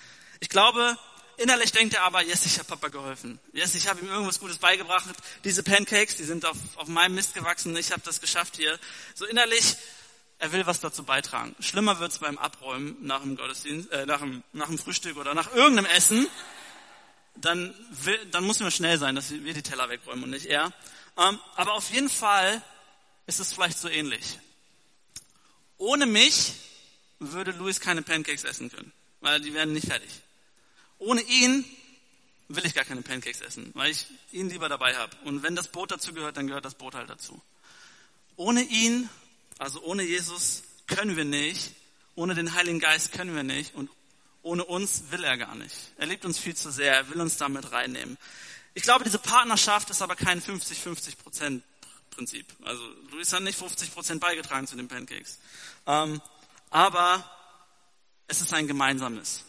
Ich 0.40 0.48
glaube, 0.48 0.98
innerlich 1.36 1.72
denkt 1.72 1.94
er 1.94 2.02
aber, 2.02 2.22
yes, 2.22 2.46
ich 2.46 2.58
habe 2.58 2.68
Papa 2.68 2.88
geholfen. 2.88 3.38
Yes, 3.52 3.74
ich 3.74 3.88
habe 3.88 4.00
ihm 4.00 4.08
irgendwas 4.08 4.40
Gutes 4.40 4.58
beigebracht. 4.58 5.04
Diese 5.44 5.62
Pancakes, 5.62 6.16
die 6.16 6.24
sind 6.24 6.44
auf, 6.44 6.56
auf 6.76 6.88
meinem 6.88 7.14
Mist 7.14 7.34
gewachsen. 7.34 7.76
Ich 7.76 7.92
habe 7.92 8.02
das 8.04 8.20
geschafft 8.20 8.56
hier. 8.56 8.78
So 9.14 9.24
innerlich, 9.26 9.76
er 10.38 10.52
will 10.52 10.66
was 10.66 10.80
dazu 10.80 11.04
beitragen. 11.04 11.54
Schlimmer 11.60 12.00
wird's 12.00 12.18
beim 12.18 12.38
Abräumen 12.38 12.96
nach 13.00 13.22
dem 13.22 13.36
Gottesdienst, 13.36 13.90
äh, 13.92 14.06
nach 14.06 14.20
dem, 14.20 14.42
nach 14.52 14.66
dem 14.66 14.78
Frühstück 14.78 15.16
oder 15.16 15.34
nach 15.34 15.54
irgendeinem 15.54 15.86
Essen 15.86 16.26
dann, 17.36 17.74
will, 17.90 18.18
dann 18.30 18.44
muss 18.44 18.60
man 18.60 18.70
schnell 18.70 18.98
sein, 18.98 19.14
dass 19.14 19.30
wir 19.30 19.54
die 19.54 19.62
Teller 19.62 19.88
wegräumen 19.88 20.24
und 20.24 20.30
nicht 20.30 20.46
er. 20.46 20.72
Ähm, 21.16 21.38
aber 21.56 21.74
auf 21.74 21.90
jeden 21.90 22.08
Fall 22.08 22.62
ist 23.26 23.40
es 23.40 23.52
vielleicht 23.52 23.78
so 23.78 23.88
ähnlich. 23.88 24.38
Ohne 25.78 26.06
mich 26.06 26.52
würde 27.18 27.52
Louis 27.52 27.80
keine 27.80 28.02
Pancakes 28.02 28.44
essen 28.44 28.70
können, 28.70 28.92
weil 29.20 29.40
die 29.40 29.54
werden 29.54 29.74
nicht 29.74 29.86
fertig. 29.86 30.10
Ohne 31.04 31.22
ihn 31.22 31.64
will 32.48 32.66
ich 32.66 32.74
gar 32.74 32.84
keine 32.84 33.02
Pancakes 33.02 33.40
essen, 33.40 33.70
weil 33.74 33.90
ich 33.90 34.06
ihn 34.32 34.50
lieber 34.50 34.68
dabei 34.68 34.96
habe. 34.96 35.16
Und 35.24 35.42
wenn 35.42 35.56
das 35.56 35.68
Boot 35.68 35.90
dazu 35.90 36.12
gehört, 36.12 36.36
dann 36.36 36.46
gehört 36.46 36.64
das 36.64 36.74
Boot 36.74 36.94
halt 36.94 37.10
dazu. 37.10 37.40
Ohne 38.36 38.62
ihn, 38.62 39.08
also 39.58 39.82
ohne 39.82 40.02
Jesus, 40.02 40.62
können 40.86 41.16
wir 41.16 41.24
nicht. 41.24 41.72
Ohne 42.16 42.34
den 42.34 42.54
Heiligen 42.54 42.80
Geist 42.80 43.12
können 43.12 43.34
wir 43.34 43.42
nicht. 43.42 43.74
Und 43.74 43.90
ohne 44.42 44.64
uns 44.64 45.04
will 45.10 45.24
er 45.24 45.36
gar 45.36 45.54
nicht. 45.54 45.74
Er 45.96 46.06
liebt 46.06 46.24
uns 46.24 46.38
viel 46.38 46.54
zu 46.54 46.70
sehr. 46.70 46.94
Er 46.94 47.08
will 47.08 47.20
uns 47.20 47.36
damit 47.36 47.72
reinnehmen. 47.72 48.18
Ich 48.74 48.82
glaube, 48.82 49.04
diese 49.04 49.18
Partnerschaft 49.18 49.90
ist 49.90 50.02
aber 50.02 50.16
kein 50.16 50.42
50-50 50.42 51.16
Prozent 51.16 51.62
Prinzip. 52.14 52.46
Also 52.64 52.82
Luis 53.10 53.32
hat 53.32 53.42
nicht 53.42 53.58
50 53.58 53.92
Prozent 53.92 54.20
beigetragen 54.20 54.66
zu 54.66 54.76
den 54.76 54.88
Pancakes. 54.88 55.38
Ähm, 55.86 56.20
aber 56.70 57.28
es 58.28 58.40
ist 58.40 58.52
ein 58.54 58.66
gemeinsames. 58.66 59.44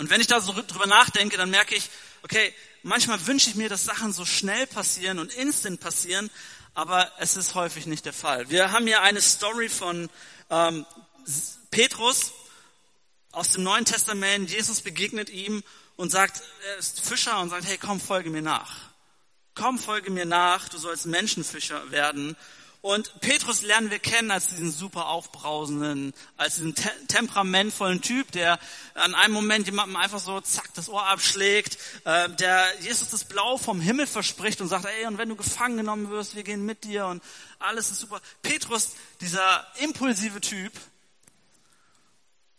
Und 0.00 0.08
wenn 0.08 0.22
ich 0.22 0.28
da 0.28 0.40
so 0.40 0.54
drüber 0.54 0.86
nachdenke, 0.86 1.36
dann 1.36 1.50
merke 1.50 1.74
ich, 1.74 1.90
okay, 2.22 2.54
manchmal 2.82 3.26
wünsche 3.26 3.50
ich 3.50 3.56
mir, 3.56 3.68
dass 3.68 3.84
Sachen 3.84 4.14
so 4.14 4.24
schnell 4.24 4.66
passieren 4.66 5.18
und 5.18 5.30
instant 5.34 5.78
passieren, 5.78 6.30
aber 6.72 7.12
es 7.18 7.36
ist 7.36 7.54
häufig 7.54 7.84
nicht 7.84 8.06
der 8.06 8.14
Fall. 8.14 8.48
Wir 8.48 8.72
haben 8.72 8.86
hier 8.86 9.02
eine 9.02 9.20
Story 9.20 9.68
von 9.68 10.08
ähm, 10.48 10.86
Petrus, 11.70 12.32
aus 13.32 13.50
dem 13.50 13.62
Neuen 13.62 13.84
Testament, 13.84 14.50
Jesus 14.50 14.80
begegnet 14.80 15.28
ihm 15.28 15.62
und 15.96 16.10
sagt, 16.10 16.44
er 16.66 16.76
ist 16.78 17.02
Fischer 17.02 17.38
und 17.38 17.50
sagt, 17.50 17.66
hey, 17.66 17.76
komm, 17.76 18.00
folge 18.00 18.30
mir 18.30 18.40
nach. 18.40 18.74
Komm, 19.54 19.78
folge 19.78 20.10
mir 20.10 20.24
nach, 20.24 20.70
du 20.70 20.78
sollst 20.78 21.04
Menschenfischer 21.04 21.90
werden. 21.90 22.38
Und 22.82 23.20
Petrus 23.20 23.60
lernen 23.60 23.90
wir 23.90 23.98
kennen 23.98 24.30
als 24.30 24.46
diesen 24.46 24.72
super 24.72 25.08
aufbrausenden, 25.08 26.14
als 26.38 26.56
diesen 26.56 26.74
te 26.74 26.90
temperamentvollen 27.08 28.00
Typ, 28.00 28.32
der 28.32 28.58
an 28.94 29.14
einem 29.14 29.34
Moment 29.34 29.66
jemandem 29.66 29.96
einfach 29.96 30.18
so 30.18 30.40
zack 30.40 30.72
das 30.74 30.88
Ohr 30.88 31.06
abschlägt, 31.06 31.76
äh, 32.04 32.30
der 32.30 32.64
Jesus 32.80 33.10
das 33.10 33.24
Blau 33.24 33.58
vom 33.58 33.82
Himmel 33.82 34.06
verspricht 34.06 34.62
und 34.62 34.68
sagt, 34.68 34.86
ey, 34.86 35.06
und 35.06 35.18
wenn 35.18 35.28
du 35.28 35.36
gefangen 35.36 35.76
genommen 35.76 36.08
wirst, 36.08 36.36
wir 36.36 36.42
gehen 36.42 36.64
mit 36.64 36.84
dir 36.84 37.04
und 37.06 37.22
alles 37.58 37.90
ist 37.90 38.00
super. 38.00 38.22
Petrus, 38.40 38.92
dieser 39.20 39.66
impulsive 39.80 40.40
Typ, 40.40 40.72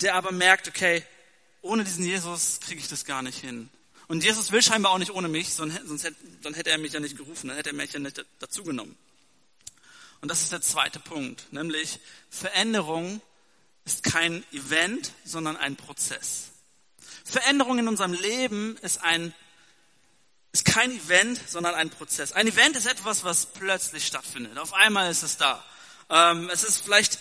der 0.01 0.13
aber 0.13 0.31
merkt, 0.31 0.67
okay, 0.67 1.03
ohne 1.63 1.83
diesen 1.83 2.05
Jesus 2.05 2.59
kriege 2.59 2.79
ich 2.79 2.87
das 2.87 3.05
gar 3.05 3.23
nicht 3.23 3.39
hin. 3.39 3.69
Und 4.07 4.23
Jesus 4.23 4.51
will 4.51 4.61
scheinbar 4.61 4.91
auch 4.91 4.97
nicht 4.99 5.11
ohne 5.11 5.29
mich, 5.29 5.53
sonst 5.53 6.03
hätte, 6.03 6.15
dann 6.43 6.53
hätte 6.53 6.69
er 6.69 6.77
mich 6.77 6.93
ja 6.93 6.99
nicht 6.99 7.17
gerufen, 7.17 7.47
dann 7.47 7.57
hätte 7.57 7.69
er 7.69 7.75
mich 7.75 7.93
ja 7.93 7.99
nicht 7.99 8.23
dazugenommen. 8.39 8.95
Und 10.21 10.29
das 10.29 10.41
ist 10.41 10.51
der 10.51 10.61
zweite 10.61 10.99
Punkt, 10.99 11.51
nämlich 11.51 11.99
Veränderung 12.29 13.21
ist 13.85 14.03
kein 14.03 14.43
Event, 14.51 15.11
sondern 15.25 15.57
ein 15.57 15.75
Prozess. 15.75 16.51
Veränderung 17.25 17.79
in 17.79 17.87
unserem 17.87 18.13
Leben 18.13 18.77
ist 18.77 19.01
ein 19.03 19.33
ist 20.53 20.65
kein 20.65 20.91
Event, 20.91 21.39
sondern 21.47 21.75
ein 21.75 21.89
Prozess. 21.89 22.33
Ein 22.33 22.45
Event 22.45 22.75
ist 22.75 22.85
etwas, 22.85 23.23
was 23.23 23.45
plötzlich 23.45 24.05
stattfindet. 24.05 24.57
Auf 24.57 24.73
einmal 24.73 25.09
ist 25.09 25.23
es 25.23 25.37
da. 25.37 25.63
Ähm, 26.09 26.49
es 26.49 26.65
ist 26.65 26.81
vielleicht 26.81 27.19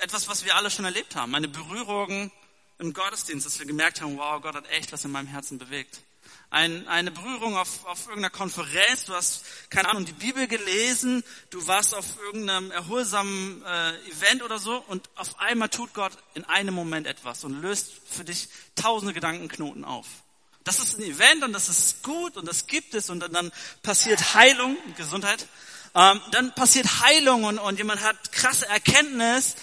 etwas, 0.00 0.28
was 0.28 0.44
wir 0.44 0.54
alle 0.54 0.70
schon 0.70 0.84
erlebt 0.84 1.16
haben. 1.16 1.34
Eine 1.34 1.48
Berührung 1.48 2.30
im 2.78 2.92
Gottesdienst, 2.92 3.46
dass 3.46 3.58
wir 3.58 3.64
gemerkt 3.64 4.02
haben, 4.02 4.18
wow, 4.18 4.40
Gott 4.42 4.54
hat 4.54 4.70
echt 4.70 4.92
was 4.92 5.04
in 5.04 5.12
meinem 5.12 5.28
Herzen 5.28 5.58
bewegt. 5.58 6.00
Ein, 6.50 6.86
eine 6.88 7.10
Berührung 7.10 7.56
auf, 7.56 7.84
auf 7.86 8.06
irgendeiner 8.06 8.30
Konferenz, 8.30 9.04
du 9.04 9.14
hast, 9.14 9.44
keine 9.68 9.88
Ahnung, 9.88 10.04
die 10.04 10.12
Bibel 10.12 10.46
gelesen, 10.46 11.24
du 11.50 11.66
warst 11.66 11.94
auf 11.94 12.06
irgendeinem 12.24 12.70
erholsamen 12.70 13.62
äh, 13.64 13.96
Event 14.08 14.42
oder 14.42 14.58
so. 14.58 14.76
Und 14.86 15.10
auf 15.16 15.40
einmal 15.40 15.68
tut 15.68 15.92
Gott 15.92 16.12
in 16.34 16.44
einem 16.44 16.74
Moment 16.74 17.06
etwas 17.06 17.44
und 17.44 17.60
löst 17.60 17.92
für 18.08 18.24
dich 18.24 18.48
tausende 18.76 19.12
Gedankenknoten 19.12 19.84
auf. 19.84 20.06
Das 20.66 20.80
ist 20.80 20.98
ein 20.98 21.04
Event 21.04 21.44
und 21.44 21.52
das 21.52 21.68
ist 21.68 22.02
gut 22.02 22.36
und 22.36 22.46
das 22.46 22.66
gibt 22.66 22.94
es 22.94 23.08
und 23.08 23.20
dann, 23.20 23.32
dann 23.32 23.52
passiert 23.82 24.34
Heilung, 24.34 24.76
Gesundheit, 24.96 25.46
ähm, 25.94 26.20
dann 26.32 26.54
passiert 26.54 27.00
Heilung 27.02 27.44
und, 27.44 27.58
und 27.58 27.78
jemand 27.78 28.02
hat 28.02 28.32
krasse 28.32 28.66
Erkenntnis. 28.66 29.54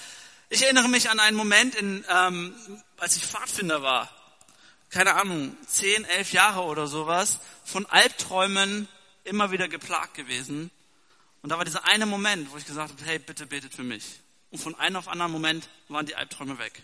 Ich 0.49 0.63
erinnere 0.63 0.87
mich 0.87 1.09
an 1.09 1.19
einen 1.19 1.35
Moment, 1.35 1.75
in, 1.75 2.05
ähm, 2.09 2.55
als 2.97 3.17
ich 3.17 3.25
Pfadfinder 3.25 3.81
war, 3.81 4.09
keine 4.93 5.15
Ahnung, 5.15 5.57
zehn, 5.65 6.05
elf 6.05 6.33
Jahre 6.33 6.61
oder 6.61 6.85
sowas, 6.85 7.39
von 7.65 7.87
Albträumen 7.87 8.87
immer 9.23 9.49
wieder 9.49 9.67
geplagt 9.67 10.13
gewesen. 10.13 10.69
Und 11.41 11.49
da 11.49 11.57
war 11.57 11.65
dieser 11.65 11.85
eine 11.85 12.05
Moment, 12.05 12.51
wo 12.51 12.57
ich 12.57 12.65
gesagt 12.65 12.91
habe, 12.91 13.03
hey, 13.03 13.17
bitte 13.17 13.47
betet 13.47 13.73
für 13.73 13.83
mich. 13.83 14.03
Und 14.51 14.59
von 14.59 14.75
einem 14.75 14.97
auf 14.97 15.07
anderen 15.07 15.31
Moment 15.31 15.67
waren 15.87 16.05
die 16.05 16.15
Albträume 16.15 16.59
weg. 16.59 16.83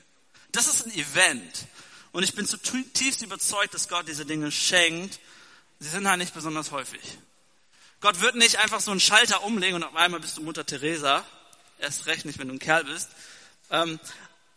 Das 0.51 0.67
ist 0.67 0.87
ein 0.87 0.91
Event. 0.93 1.67
Und 2.11 2.23
ich 2.23 2.33
bin 2.33 2.47
zutiefst 2.47 3.21
überzeugt, 3.21 3.75
dass 3.75 3.87
Gott 3.87 4.07
diese 4.07 4.25
Dinge 4.25 4.51
schenkt. 4.51 5.19
Sie 5.77 5.89
sind 5.89 6.07
halt 6.07 6.17
nicht 6.17 6.33
besonders 6.33 6.71
häufig. 6.71 7.19
Gott 8.01 8.21
wird 8.21 8.35
nicht 8.35 8.57
einfach 8.57 8.79
so 8.79 8.89
einen 8.89 8.99
Schalter 8.99 9.43
umlegen 9.43 9.75
und 9.75 9.83
auf 9.83 9.95
einmal 9.95 10.19
bist 10.19 10.35
du 10.35 10.41
Mutter 10.41 10.65
Teresa. 10.65 11.23
Erst 11.77 12.07
recht 12.07 12.25
nicht, 12.25 12.39
wenn 12.39 12.47
du 12.47 12.55
ein 12.55 12.59
Kerl 12.59 12.85
bist. 12.85 13.09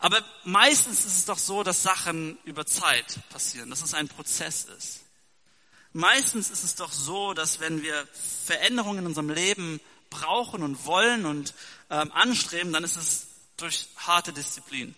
Aber 0.03 0.21
meistens 0.43 1.05
ist 1.05 1.17
es 1.17 1.25
doch 1.27 1.39
so, 1.39 1.63
dass 1.63 1.85
Sachen 1.85 2.37
über 2.43 2.67
Zeit 2.67 3.21
passieren, 3.31 3.71
dass 3.71 3.83
es 3.83 3.95
ein 3.95 4.09
Prozess 4.09 4.65
ist. 4.77 5.03
Meistens 5.93 6.51
ist 6.51 6.65
es 6.65 6.75
doch 6.75 6.91
so, 6.91 7.35
dass 7.35 7.61
wenn 7.61 7.83
wir 7.83 8.09
Veränderungen 8.45 8.99
in 8.99 9.07
unserem 9.07 9.31
Leben 9.31 9.81
brauchen 10.11 10.65
und 10.65 10.87
wollen 10.87 11.25
und 11.25 11.55
ähm, 11.89 12.11
anstreben, 12.11 12.73
dann 12.73 12.83
ist 12.83 12.97
es 12.97 13.29
durch 13.57 13.91
harte 13.97 14.33
Disziplin. 14.33 14.97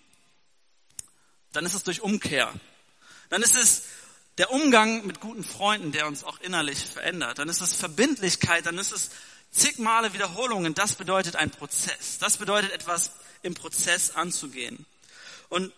Dann 1.52 1.66
ist 1.66 1.74
es 1.74 1.82
durch 1.82 2.00
Umkehr. 2.00 2.50
Dann 3.28 3.42
ist 3.42 3.56
es 3.56 3.82
der 4.38 4.50
Umgang 4.52 5.06
mit 5.06 5.20
guten 5.20 5.44
Freunden, 5.44 5.92
der 5.92 6.06
uns 6.06 6.24
auch 6.24 6.40
innerlich 6.40 6.78
verändert. 6.78 7.38
Dann 7.38 7.50
ist 7.50 7.60
es 7.60 7.74
Verbindlichkeit, 7.74 8.64
dann 8.64 8.78
ist 8.78 8.92
es 8.92 9.10
zig 9.50 9.78
Male 9.78 10.14
Wiederholungen. 10.14 10.72
Das 10.72 10.94
bedeutet 10.94 11.36
ein 11.36 11.50
Prozess. 11.50 12.16
Das 12.20 12.38
bedeutet 12.38 12.72
etwas 12.72 13.12
im 13.42 13.52
Prozess 13.52 14.10
anzugehen. 14.12 14.86
Und 15.48 15.72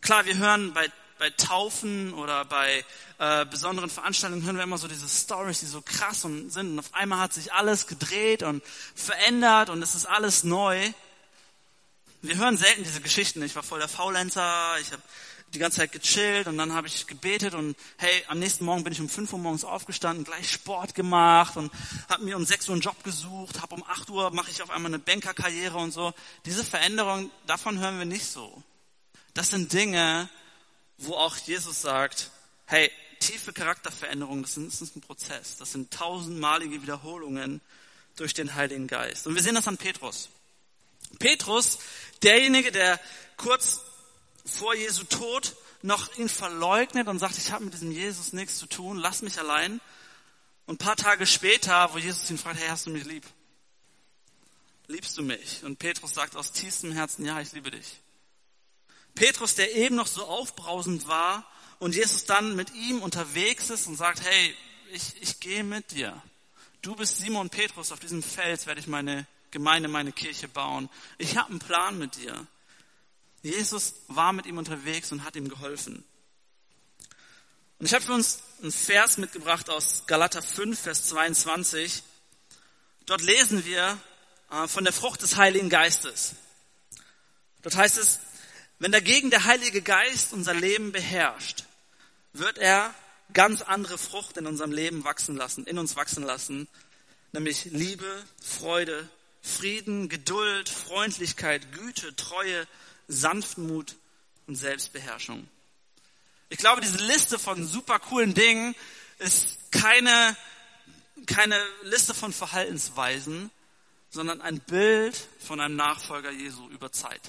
klar, 0.00 0.24
wir 0.26 0.36
hören 0.36 0.72
bei, 0.72 0.90
bei 1.18 1.30
Taufen 1.30 2.14
oder 2.14 2.44
bei 2.44 2.84
äh, 3.18 3.46
besonderen 3.46 3.90
Veranstaltungen 3.90 4.44
hören 4.44 4.56
wir 4.56 4.64
immer 4.64 4.78
so 4.78 4.88
diese 4.88 5.08
Stories, 5.08 5.60
die 5.60 5.66
so 5.66 5.80
krass 5.82 6.24
und 6.24 6.50
sind. 6.50 6.72
Und 6.72 6.78
auf 6.78 6.94
einmal 6.94 7.20
hat 7.20 7.32
sich 7.32 7.52
alles 7.52 7.86
gedreht 7.86 8.42
und 8.42 8.62
verändert 8.94 9.70
und 9.70 9.82
es 9.82 9.94
ist 9.94 10.06
alles 10.06 10.44
neu. 10.44 10.92
Wir 12.22 12.36
hören 12.36 12.56
selten 12.56 12.82
diese 12.82 13.00
Geschichten. 13.00 13.42
Ich 13.42 13.56
war 13.56 13.62
voll 13.62 13.78
der 13.78 13.88
Faulenzer, 13.88 14.78
ich 14.80 14.92
habe 14.92 15.02
die 15.54 15.58
ganze 15.58 15.78
Zeit 15.78 15.92
gechillt 15.92 16.48
und 16.48 16.58
dann 16.58 16.72
habe 16.72 16.86
ich 16.86 17.06
gebetet 17.06 17.54
und 17.54 17.76
hey, 17.98 18.24
am 18.28 18.38
nächsten 18.38 18.64
Morgen 18.64 18.84
bin 18.84 18.92
ich 18.92 19.00
um 19.00 19.08
5 19.08 19.32
Uhr 19.32 19.38
morgens 19.38 19.64
aufgestanden, 19.64 20.24
gleich 20.24 20.50
Sport 20.50 20.94
gemacht 20.94 21.56
und 21.56 21.72
habe 22.08 22.24
mir 22.24 22.36
um 22.36 22.44
6 22.44 22.68
Uhr 22.68 22.74
einen 22.74 22.82
Job 22.82 23.02
gesucht, 23.04 23.62
habe 23.62 23.76
um 23.76 23.84
8 23.84 24.10
Uhr 24.10 24.30
mache 24.32 24.50
ich 24.50 24.62
auf 24.62 24.70
einmal 24.70 24.90
eine 24.90 24.98
Bankerkarriere 24.98 25.78
und 25.78 25.92
so. 25.92 26.12
Diese 26.44 26.64
Veränderung, 26.64 27.30
davon 27.46 27.78
hören 27.78 27.98
wir 27.98 28.06
nicht 28.06 28.26
so. 28.26 28.62
Das 29.36 29.50
sind 29.50 29.70
Dinge, 29.74 30.30
wo 30.96 31.12
auch 31.12 31.36
Jesus 31.36 31.82
sagt, 31.82 32.30
hey, 32.64 32.90
tiefe 33.20 33.52
Charakterveränderungen, 33.52 34.42
das 34.42 34.56
ist 34.56 34.96
ein 34.96 35.02
Prozess. 35.02 35.58
Das 35.58 35.72
sind 35.72 35.92
tausendmalige 35.92 36.80
Wiederholungen 36.80 37.60
durch 38.16 38.32
den 38.32 38.54
Heiligen 38.54 38.86
Geist. 38.86 39.26
Und 39.26 39.34
wir 39.34 39.42
sehen 39.42 39.54
das 39.54 39.68
an 39.68 39.76
Petrus. 39.76 40.30
Petrus, 41.18 41.78
derjenige, 42.22 42.72
der 42.72 42.98
kurz 43.36 43.82
vor 44.46 44.74
Jesu 44.74 45.04
Tod 45.04 45.54
noch 45.82 46.16
ihn 46.16 46.30
verleugnet 46.30 47.06
und 47.06 47.18
sagt, 47.18 47.36
ich 47.36 47.52
habe 47.52 47.66
mit 47.66 47.74
diesem 47.74 47.92
Jesus 47.92 48.32
nichts 48.32 48.56
zu 48.56 48.64
tun, 48.64 48.96
lass 48.96 49.20
mich 49.20 49.38
allein. 49.38 49.82
Und 50.64 50.76
ein 50.76 50.78
paar 50.78 50.96
Tage 50.96 51.26
später, 51.26 51.92
wo 51.92 51.98
Jesus 51.98 52.30
ihn 52.30 52.38
fragt, 52.38 52.58
hey, 52.58 52.68
hast 52.68 52.86
du 52.86 52.90
mich 52.90 53.04
lieb? 53.04 53.26
Liebst 54.86 55.18
du 55.18 55.22
mich? 55.22 55.62
Und 55.62 55.78
Petrus 55.78 56.14
sagt 56.14 56.36
aus 56.36 56.52
tiefstem 56.52 56.92
Herzen, 56.92 57.26
ja, 57.26 57.38
ich 57.38 57.52
liebe 57.52 57.70
dich. 57.70 58.00
Petrus, 59.16 59.56
der 59.56 59.74
eben 59.74 59.96
noch 59.96 60.06
so 60.06 60.24
aufbrausend 60.24 61.08
war 61.08 61.44
und 61.80 61.96
Jesus 61.96 62.24
dann 62.24 62.54
mit 62.54 62.72
ihm 62.74 63.02
unterwegs 63.02 63.70
ist 63.70 63.88
und 63.88 63.96
sagt, 63.96 64.22
hey, 64.22 64.54
ich, 64.92 65.20
ich 65.20 65.40
gehe 65.40 65.64
mit 65.64 65.90
dir. 65.90 66.22
Du 66.82 66.94
bist 66.94 67.18
Simon 67.18 67.50
Petrus, 67.50 67.90
auf 67.90 67.98
diesem 67.98 68.22
Fels 68.22 68.66
werde 68.66 68.80
ich 68.80 68.86
meine 68.86 69.26
Gemeinde, 69.50 69.88
meine 69.88 70.12
Kirche 70.12 70.46
bauen. 70.46 70.88
Ich 71.18 71.36
habe 71.36 71.50
einen 71.50 71.58
Plan 71.58 71.98
mit 71.98 72.16
dir. 72.16 72.46
Jesus 73.42 73.94
war 74.08 74.32
mit 74.32 74.46
ihm 74.46 74.58
unterwegs 74.58 75.10
und 75.12 75.24
hat 75.24 75.34
ihm 75.34 75.48
geholfen. 75.48 76.04
Und 77.78 77.86
ich 77.86 77.94
habe 77.94 78.04
für 78.04 78.14
uns 78.14 78.40
einen 78.62 78.72
Vers 78.72 79.18
mitgebracht 79.18 79.68
aus 79.68 80.04
Galater 80.06 80.42
5, 80.42 80.78
Vers 80.78 81.08
22. 81.08 82.02
Dort 83.04 83.22
lesen 83.22 83.64
wir 83.64 83.98
äh, 84.50 84.66
von 84.66 84.84
der 84.84 84.92
Frucht 84.92 85.22
des 85.22 85.36
Heiligen 85.36 85.68
Geistes. 85.68 86.34
Dort 87.62 87.76
heißt 87.76 87.98
es, 87.98 88.20
wenn 88.78 88.92
dagegen 88.92 89.30
der 89.30 89.44
Heilige 89.44 89.82
Geist 89.82 90.32
unser 90.32 90.54
Leben 90.54 90.92
beherrscht, 90.92 91.64
wird 92.32 92.58
er 92.58 92.94
ganz 93.32 93.62
andere 93.62 93.98
Frucht 93.98 94.36
in 94.36 94.46
unserem 94.46 94.72
Leben 94.72 95.04
wachsen 95.04 95.36
lassen, 95.36 95.66
in 95.66 95.78
uns 95.78 95.96
wachsen 95.96 96.22
lassen, 96.22 96.68
nämlich 97.32 97.66
Liebe, 97.66 98.22
Freude, 98.42 99.08
Frieden, 99.42 100.08
Geduld, 100.08 100.68
Freundlichkeit, 100.68 101.72
Güte, 101.72 102.14
Treue, 102.16 102.66
Sanftmut 103.08 103.96
und 104.46 104.56
Selbstbeherrschung. 104.56 105.48
Ich 106.48 106.58
glaube, 106.58 106.80
diese 106.80 106.98
Liste 106.98 107.38
von 107.38 107.66
super 107.66 107.98
coolen 107.98 108.34
Dingen 108.34 108.74
ist 109.18 109.58
keine, 109.70 110.36
keine 111.26 111.60
Liste 111.82 112.14
von 112.14 112.32
Verhaltensweisen, 112.32 113.50
sondern 114.10 114.40
ein 114.40 114.60
Bild 114.60 115.16
von 115.40 115.60
einem 115.60 115.76
Nachfolger 115.76 116.30
Jesu 116.30 116.68
über 116.68 116.92
Zeit. 116.92 117.22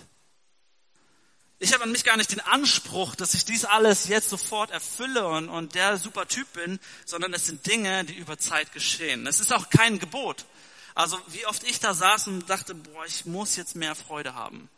Ich 1.59 1.73
habe 1.73 1.83
an 1.83 1.91
mich 1.91 2.03
gar 2.03 2.17
nicht 2.17 2.31
den 2.31 2.39
Anspruch, 2.39 3.15
dass 3.15 3.33
ich 3.33 3.43
dies 3.43 3.65
alles 3.65 4.07
jetzt 4.07 4.29
sofort 4.29 4.69
erfülle 4.69 5.27
und, 5.27 5.49
und 5.49 5.73
der 5.73 5.97
super 5.97 6.27
Typ 6.27 6.51
bin, 6.53 6.79
sondern 7.03 7.33
es 7.33 7.47
sind 7.47 7.65
Dinge, 7.65 8.05
die 8.05 8.13
über 8.13 8.37
Zeit 8.37 8.73
geschehen. 8.73 9.25
Es 9.25 9.39
ist 9.39 9.51
auch 9.51 9.69
kein 9.71 9.97
Gebot. 9.97 10.45
Also 10.93 11.19
wie 11.27 11.47
oft 11.47 11.63
ich 11.63 11.79
da 11.79 11.95
saß 11.95 12.27
und 12.27 12.47
dachte, 12.47 12.75
boah, 12.75 13.05
ich 13.05 13.25
muss 13.25 13.55
jetzt 13.55 13.75
mehr 13.75 13.95
Freude 13.95 14.35
haben. 14.35 14.69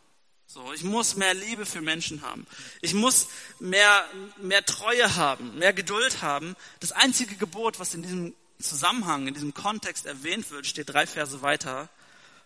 So, 0.46 0.72
ich 0.72 0.82
muss 0.82 1.16
mehr 1.16 1.34
Liebe 1.34 1.66
für 1.66 1.80
Menschen 1.82 2.22
haben. 2.22 2.46
Ich 2.80 2.94
muss 2.94 3.28
mehr, 3.58 4.04
mehr 4.38 4.64
Treue 4.64 5.16
haben, 5.16 5.58
mehr 5.58 5.72
Geduld 5.72 6.22
haben. 6.22 6.56
Das 6.80 6.92
einzige 6.92 7.36
Gebot, 7.36 7.78
was 7.78 7.94
in 7.94 8.02
diesem 8.02 8.34
Zusammenhang, 8.58 9.28
in 9.28 9.34
diesem 9.34 9.54
Kontext 9.54 10.06
erwähnt 10.06 10.50
wird, 10.50 10.66
steht 10.66 10.88
drei 10.88 11.06
Verse 11.06 11.42
weiter. 11.42 11.88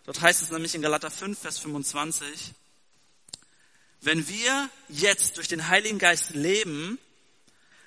Dort 0.05 0.21
heißt 0.21 0.43
es 0.43 0.50
nämlich 0.50 0.75
in 0.75 0.83
Galater 0.83 1.11
5, 1.11 1.38
Vers 1.38 1.59
25, 1.61 2.53
wenn 4.05 4.29
wir 4.29 4.69
jetzt 4.89 5.37
durch 5.39 5.49
den 5.49 5.69
Heiligen 5.69 5.99
Geist 5.99 6.31
leben, 6.31 6.99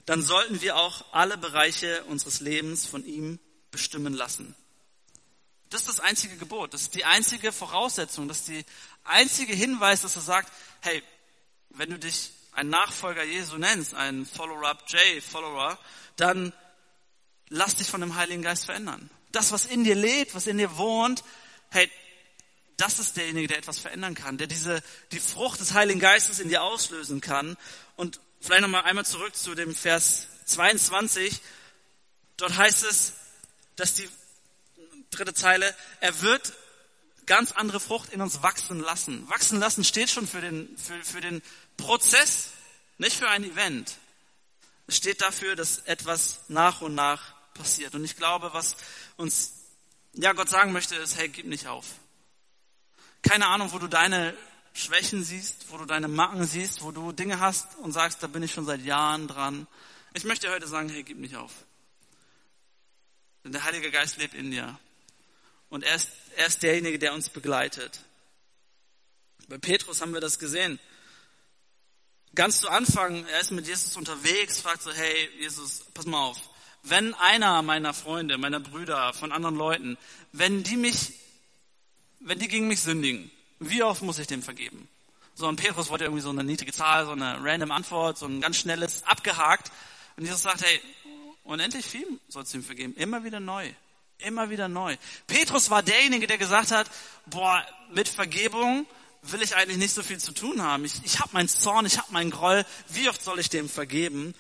dann 0.06 0.22
sollten 0.22 0.62
wir 0.62 0.78
auch 0.78 1.06
alle 1.12 1.38
Bereiche 1.38 2.04
unseres 2.06 2.40
Lebens 2.40 2.86
von 2.86 3.06
ihm 3.06 3.40
bestimmen 3.72 4.14
lassen. 4.14 4.56
Das 5.70 5.82
ist 5.82 5.90
das 5.90 6.00
einzige 6.00 6.38
Gebot, 6.38 6.74
das 6.74 6.84
ist 6.84 6.96
die 6.96 7.06
einzige 7.06 7.52
Voraussetzung, 7.52 8.28
das 8.28 8.40
ist 8.40 8.48
die 8.48 8.66
einzige 9.04 9.54
Hinweis, 9.54 10.02
dass 10.02 10.16
er 10.16 10.22
sagt, 10.22 10.52
hey, 10.82 11.04
wenn 11.72 11.90
du 11.90 12.00
dich 12.00 12.32
ein 12.54 12.70
Nachfolger 12.70 13.24
Jesu 13.24 13.58
nennst, 13.58 13.94
ein 13.94 14.26
Follower-up 14.26 14.86
J, 14.88 15.22
Follower, 15.22 15.78
dann 16.16 16.54
lass 17.50 17.76
dich 17.76 17.88
von 17.88 18.02
dem 18.02 18.16
Heiligen 18.16 18.42
Geist 18.42 18.66
verändern. 18.66 19.10
Das, 19.32 19.52
was 19.52 19.66
in 19.66 19.84
dir 19.84 19.96
lebt, 19.96 20.34
was 20.34 20.48
in 20.48 20.58
dir 20.58 20.78
wohnt, 20.78 21.24
hey, 21.70 21.92
das 22.78 23.00
ist 23.00 23.18
derjenige, 23.18 23.48
der 23.48 23.58
etwas 23.58 23.80
verändern 23.80 24.14
kann, 24.14 24.38
der 24.38 24.46
diese, 24.46 24.84
die 25.12 25.20
Frucht 25.20 25.60
des 25.60 25.74
Heiligen 25.74 26.00
Geistes 26.00 26.40
in 26.40 26.48
dir 26.48 26.62
auslösen 26.62 27.22
kann. 27.22 27.58
Und 27.96 28.20
vielleicht 28.40 28.62
nochmal 28.62 28.84
einmal 28.84 29.06
zurück 29.06 29.36
zu 29.36 29.56
dem 29.56 29.74
Vers 29.74 30.28
22. 30.46 31.42
Dort 32.38 32.56
heißt 32.56 32.84
es, 32.86 33.14
dass 33.76 33.96
die 33.96 34.08
dritte 35.10 35.34
Zeile, 35.34 35.76
er 36.02 36.22
wird 36.22 36.54
ganz 37.26 37.52
andere 37.52 37.80
Frucht 37.80 38.14
in 38.14 38.22
uns 38.22 38.44
wachsen 38.44 38.80
lassen. 38.80 39.28
Wachsen 39.28 39.60
lassen 39.60 39.84
steht 39.84 40.12
schon 40.12 40.28
für 40.28 40.42
den, 40.42 40.78
für, 40.78 41.04
für 41.04 41.20
den 41.20 41.42
Prozess, 41.78 42.50
nicht 43.00 43.18
für 43.18 43.28
ein 43.28 43.44
Event. 43.44 43.96
Es 44.86 44.98
steht 44.98 45.22
dafür, 45.22 45.56
dass 45.56 45.80
etwas 45.80 46.42
nach 46.48 46.82
und 46.82 46.94
nach 46.94 47.34
passiert. 47.56 47.96
Und 47.96 48.06
ich 48.06 48.16
glaube, 48.16 48.54
was 48.54 48.78
uns, 49.18 49.54
ja, 50.14 50.34
Gott 50.34 50.50
sagen 50.50 50.72
möchte, 50.72 50.96
ist, 50.96 51.18
hey, 51.18 51.28
gib 51.28 51.48
nicht 51.48 51.68
auf 51.68 51.86
keine 53.28 53.48
Ahnung, 53.48 53.72
wo 53.74 53.80
du 53.80 53.88
deine 53.88 54.34
Schwächen 54.74 55.24
siehst, 55.24 55.66
wo 55.70 55.78
du 55.78 55.86
deine 55.86 56.08
Macken 56.08 56.46
siehst, 56.46 56.82
wo 56.82 56.92
du 56.92 57.12
Dinge 57.12 57.40
hast 57.40 57.76
und 57.78 57.92
sagst, 57.92 58.24
da 58.24 58.28
bin 58.28 58.44
ich 58.44 58.54
schon 58.54 58.66
seit 58.66 58.82
Jahren 58.82 59.28
dran. 59.28 59.68
Ich 60.14 60.24
möchte 60.24 60.50
heute 60.52 60.68
sagen, 60.68 60.90
hey, 60.90 61.04
gib 61.04 61.18
nicht 61.18 61.36
auf. 61.36 61.52
Denn 63.44 63.52
der 63.52 63.64
Heilige 63.64 63.92
Geist 63.92 64.18
lebt 64.18 64.34
in 64.34 64.52
dir. 64.52 64.80
Und 65.70 65.84
er 65.84 65.96
ist, 65.96 66.10
er 66.36 66.48
ist 66.48 66.64
derjenige, 66.64 67.00
der 67.00 67.14
uns 67.14 67.30
begleitet. 67.30 68.00
Bei 69.48 69.58
Petrus 69.58 70.02
haben 70.02 70.14
wir 70.14 70.22
das 70.22 70.40
gesehen. 70.40 70.80
Ganz 72.36 72.60
zu 72.60 72.70
Anfang, 72.70 73.26
er 73.26 73.40
ist 73.40 73.52
mit 73.52 73.68
Jesus 73.68 73.96
unterwegs, 73.98 74.62
fragt 74.62 74.84
so, 74.84 74.92
hey, 74.92 75.30
Jesus, 75.40 75.86
pass 75.94 76.06
mal 76.06 76.22
auf. 76.22 76.38
Wenn 76.84 77.14
einer 77.16 77.62
meiner 77.62 77.94
Freunde, 77.94 78.38
meiner 78.38 78.60
Brüder, 78.60 79.14
von 79.14 79.32
anderen 79.32 79.56
Leuten, 79.56 79.98
wenn 80.32 80.64
die 80.64 80.78
mich 80.78 81.14
wenn 82.20 82.40
die 82.40 82.48
gegen 82.48 82.68
mich 82.68 82.82
sündigen, 82.82 83.32
wie 83.60 83.84
oft 83.84 84.02
muss 84.02 84.20
ich 84.20 84.28
dem 84.28 84.44
vergeben? 84.44 84.88
So, 85.36 85.48
und 85.48 85.58
Petrus 85.58 85.90
wollte 85.90 86.06
irgendwie 86.06 86.24
so 86.24 86.30
eine 86.30 86.44
niedrige 86.44 86.72
Zahl, 86.72 87.06
so 87.06 87.12
eine 87.12 87.38
random 87.44 87.72
Antwort, 87.72 88.18
so 88.18 88.26
ein 88.26 88.42
ganz 88.42 88.58
schnelles, 88.58 89.04
abgehakt. 89.04 89.72
Und 90.16 90.26
Jesus 90.26 90.42
sagt, 90.42 90.66
hey, 90.66 90.82
unendlich 91.44 91.86
viel 91.86 92.08
sollst 92.28 92.54
du 92.54 92.58
ihm 92.58 92.64
vergeben. 92.64 92.96
Immer 92.96 93.24
wieder 93.24 93.40
neu. 93.40 93.72
Immer 94.20 94.50
wieder 94.50 94.68
neu. 94.68 94.98
Petrus 95.28 95.70
war 95.70 95.84
derjenige, 95.84 96.26
der 96.26 96.40
gesagt 96.40 96.72
hat, 96.72 96.90
boah, 97.28 97.64
mit 97.94 98.08
Vergebung 98.08 98.88
will 99.22 99.44
ich 99.44 99.56
eigentlich 99.56 99.78
nicht 99.78 99.94
so 99.94 100.02
viel 100.02 100.18
zu 100.18 100.32
tun 100.32 100.62
haben. 100.62 100.86
Ich, 100.86 101.04
ich 101.04 101.20
habe 101.20 101.30
meinen 101.34 101.50
Zorn, 101.50 101.86
ich 101.86 102.00
habe 102.00 102.12
meinen 102.12 102.32
Groll. 102.32 102.66
Wie 102.90 103.08
oft 103.10 103.24
soll 103.24 103.40
ich 103.40 103.50
dem 103.50 103.70
vergeben? 103.70 104.34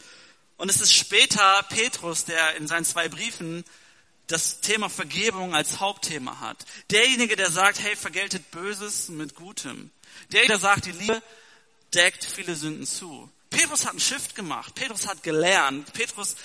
Und 0.58 0.70
es 0.70 0.82
ist 0.82 0.94
später 0.94 1.64
Petrus, 1.70 2.26
der 2.26 2.56
in 2.56 2.68
seinen 2.68 2.86
zwei 2.86 3.08
Briefen 3.08 3.64
das 4.28 4.60
Thema 4.60 4.90
Vergebung 4.90 5.56
als 5.56 5.80
Hauptthema 5.80 6.40
hat. 6.40 6.66
Derjenige, 6.92 7.36
der 7.36 7.50
sagt, 7.50 7.80
hey, 7.80 7.96
vergeltet 7.96 8.52
Böses 8.52 9.10
mit 9.10 9.36
Gutem. 9.36 9.90
Derjenige, 10.32 10.54
der 10.54 10.60
sagt, 10.60 10.86
die 10.86 10.92
Liebe 10.92 11.22
deckt 11.94 12.26
viele 12.26 12.56
Sünden 12.56 12.86
zu. 12.86 13.30
Petrus 13.50 13.86
hat 13.86 13.92
einen 13.92 14.00
Shift 14.02 14.36
gemacht. 14.36 14.76
Petrus 14.76 15.08
hat 15.08 15.24
gelernt. 15.24 15.94
Petrus 15.94 16.36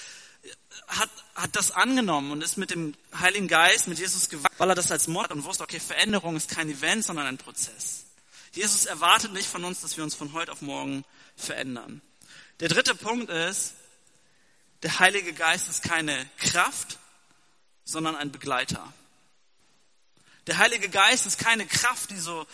hat, 0.87 1.11
hat 1.35 1.57
das 1.57 1.73
angenommen 1.73 2.31
und 2.31 2.43
ist 2.43 2.57
mit 2.57 2.71
dem 2.71 2.95
Heiligen 3.19 3.49
Geist, 3.49 3.89
mit 3.89 3.99
Jesus 3.99 4.29
gewachsen, 4.29 4.59
weil 4.59 4.69
er 4.71 4.75
das 4.75 4.91
als 4.91 5.09
Mord 5.09 5.33
und 5.33 5.45
wusste, 5.45 5.65
okay, 5.65 5.81
Veränderung 5.81 6.37
ist 6.37 6.51
kein 6.51 6.69
Event, 6.69 7.05
sondern 7.05 7.27
ein 7.27 7.39
Prozess. 7.39 8.05
Jesus 8.53 8.87
erwartet 8.87 9.33
nicht 9.33 9.49
von 9.49 9.65
uns, 9.65 9.81
dass 9.81 9.97
wir 9.97 10.05
uns 10.05 10.15
von 10.15 10.33
heute 10.33 10.53
auf 10.53 10.61
morgen 10.61 11.05
verändern. 11.37 12.03
Der 12.61 12.69
dritte 12.69 12.95
Punkt 12.95 13.31
ist, 13.31 13.75
der 14.83 14.99
Heilige 14.99 15.33
Geist 15.33 15.69
ist 15.69 15.83
keine 15.83 16.29
Kraft, 16.39 16.99
sondern 17.85 18.17
ein 18.17 18.33
Begleiter. 18.33 18.93
Der 20.47 20.59
Heilige 20.59 20.89
Geist 20.89 21.27
ist 21.27 21.39
keine 21.39 21.67
Kraft, 21.67 22.11
die 22.11 22.19
so 22.19 22.47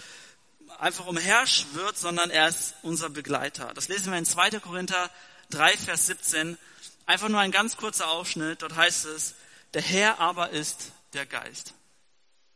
einfach 0.78 1.06
umherschwirrt, 1.06 1.96
sondern 1.96 2.30
er 2.30 2.48
ist 2.48 2.74
unser 2.82 3.08
Begleiter. 3.08 3.72
Das 3.74 3.88
lesen 3.88 4.12
wir 4.12 4.18
in 4.18 4.26
2. 4.26 4.60
Korinther 4.60 5.10
3, 5.50 5.76
Vers 5.76 6.06
17. 6.06 6.58
Einfach 7.06 7.28
nur 7.28 7.40
ein 7.40 7.52
ganz 7.52 7.76
kurzer 7.76 8.08
Ausschnitt. 8.08 8.62
Dort 8.62 8.76
heißt 8.76 9.06
es, 9.06 9.34
der 9.74 9.82
Herr 9.82 10.20
aber 10.20 10.50
ist 10.50 10.92
der 11.14 11.26
Geist. 11.26 11.74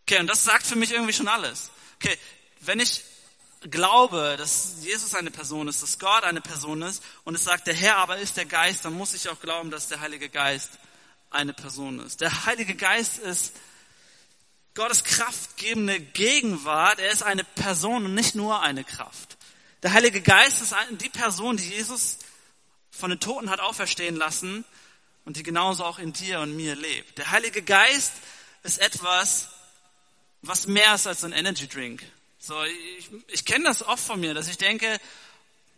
Okay, 0.02 0.20
und 0.20 0.26
das 0.26 0.44
sagt 0.44 0.66
für 0.66 0.76
mich 0.76 0.92
irgendwie 0.92 1.12
schon 1.12 1.28
alles. 1.28 1.70
Okay, 1.96 2.18
wenn 2.60 2.80
ich 2.80 3.02
glaube, 3.70 4.34
dass 4.36 4.74
Jesus 4.80 5.14
eine 5.14 5.30
Person 5.30 5.68
ist, 5.68 5.82
dass 5.82 5.98
Gott 5.98 6.24
eine 6.24 6.40
Person 6.40 6.82
ist 6.82 7.02
und 7.24 7.34
es 7.34 7.44
sagt, 7.44 7.66
der 7.66 7.74
Herr 7.74 7.96
aber 7.96 8.18
ist 8.18 8.36
der 8.36 8.44
Geist, 8.44 8.84
dann 8.84 8.92
muss 8.92 9.14
ich 9.14 9.28
auch 9.28 9.40
glauben, 9.40 9.70
dass 9.70 9.88
der 9.88 10.00
Heilige 10.00 10.28
Geist 10.28 10.70
eine 11.34 11.52
Person 11.52 12.00
ist. 12.00 12.20
Der 12.20 12.46
Heilige 12.46 12.74
Geist 12.74 13.18
ist 13.18 13.52
Gottes 14.74 15.04
kraftgebende 15.04 16.00
Gegenwart. 16.00 16.98
Er 16.98 17.10
ist 17.10 17.22
eine 17.22 17.44
Person 17.44 18.06
und 18.06 18.14
nicht 18.14 18.34
nur 18.34 18.62
eine 18.62 18.84
Kraft. 18.84 19.36
Der 19.82 19.92
Heilige 19.92 20.22
Geist 20.22 20.62
ist 20.62 20.74
die 21.00 21.08
Person, 21.08 21.56
die 21.56 21.68
Jesus 21.68 22.18
von 22.90 23.10
den 23.10 23.20
Toten 23.20 23.50
hat 23.50 23.60
auferstehen 23.60 24.16
lassen 24.16 24.64
und 25.24 25.36
die 25.36 25.42
genauso 25.42 25.84
auch 25.84 25.98
in 25.98 26.12
dir 26.12 26.40
und 26.40 26.56
mir 26.56 26.76
lebt. 26.76 27.18
Der 27.18 27.30
Heilige 27.30 27.62
Geist 27.62 28.12
ist 28.62 28.78
etwas, 28.78 29.48
was 30.42 30.66
mehr 30.66 30.94
ist 30.94 31.06
als 31.06 31.24
ein 31.24 31.32
Energy 31.32 31.66
Drink. 31.66 32.02
So, 32.38 32.60
ich, 32.64 33.10
ich 33.28 33.44
kenne 33.44 33.64
das 33.64 33.82
oft 33.82 34.04
von 34.04 34.20
mir, 34.20 34.34
dass 34.34 34.48
ich 34.48 34.58
denke, 34.58 35.00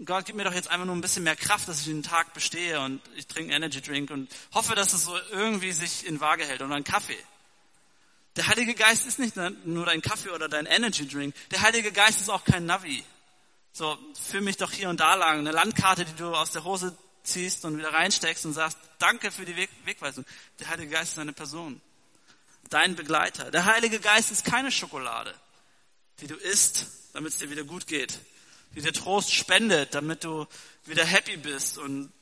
Gott, 0.02 0.26
gib 0.26 0.35
mir 0.35 0.42
doch 0.42 0.52
jetzt 0.52 0.70
einfach 0.70 0.87
nur 0.87 0.96
ein 0.96 1.00
bisschen 1.00 1.22
mehr 1.22 1.37
Kraft, 1.37 1.68
dass 1.68 1.80
ich 1.80 1.87
den 1.87 2.02
Tag 2.02 2.35
bestehe 2.35 2.80
und 2.80 3.00
ich 3.14 3.28
trinke 3.28 3.54
einen 3.54 3.62
Energy 3.62 3.80
Drink 3.80 4.11
und 4.11 4.28
hoffe, 4.52 4.74
dass 4.74 4.92
es 4.92 5.04
so 5.04 5.16
irgendwie 5.30 5.70
sich 5.70 6.04
in 6.04 6.20
Waage 6.20 6.44
hält 6.44 6.62
oder 6.62 6.74
einen 6.74 6.85
Kaffee. 6.85 7.16
Der 8.35 8.48
Heilige 8.48 8.74
Geist 8.74 9.07
ist 9.07 9.20
nicht 9.20 9.37
nur 9.37 9.87
dein 9.87 10.02
Kaffee 10.02 10.30
oder 10.30 10.48
dein 10.48 10.66
Energy 10.66 11.07
Drink. 11.07 11.33
Der 11.52 11.62
Heilige 11.62 11.92
Geist 11.92 12.20
ist 12.20 12.28
auch 12.28 12.44
kein 12.44 12.66
Navi. 12.66 13.04
So, 13.72 13.96
führ 14.20 14.40
mich 14.40 14.57
doch 14.57 14.72
hier 14.72 14.88
und 14.88 14.98
da 14.98 15.14
lang. 15.14 15.38
Eine 15.38 15.52
Landkarte, 15.52 16.04
die 16.04 16.16
du 16.16 16.35
aus 16.35 16.50
der 16.50 16.64
Hose 16.64 16.96
ziehst 17.22 17.64
und 17.64 17.78
wieder 17.78 17.92
reinsteckst 17.92 18.44
und 18.46 18.52
sagst, 18.52 18.76
danke 18.98 19.30
für 19.30 19.44
die 19.44 19.54
Weg 19.54 19.70
Wegweisung. 19.85 20.24
Der 20.59 20.70
Heilige 20.70 20.90
Geist 20.90 21.12
ist 21.12 21.18
eine 21.20 21.33
Person. 21.33 21.80
Dein 22.68 22.96
Begleiter. 22.96 23.52
Der 23.52 23.64
Heilige 23.64 24.00
Geist 24.00 24.33
ist 24.33 24.44
keine 24.44 24.72
Schokolade, 24.72 25.33
die 26.20 26.26
du 26.26 26.35
isst, 26.35 26.87
damit 27.12 27.33
es 27.33 27.38
dir 27.38 27.50
wieder 27.50 27.62
gut 27.62 27.87
geht 27.87 28.18
die 28.74 28.82
dir 28.82 28.92
Trost 28.92 29.32
spendet, 29.32 29.94
damit 29.94 30.24
du 30.24 30.46
wieder 30.84 31.04
happy 31.04 31.37
bist 31.37 31.78
und, 31.78 32.12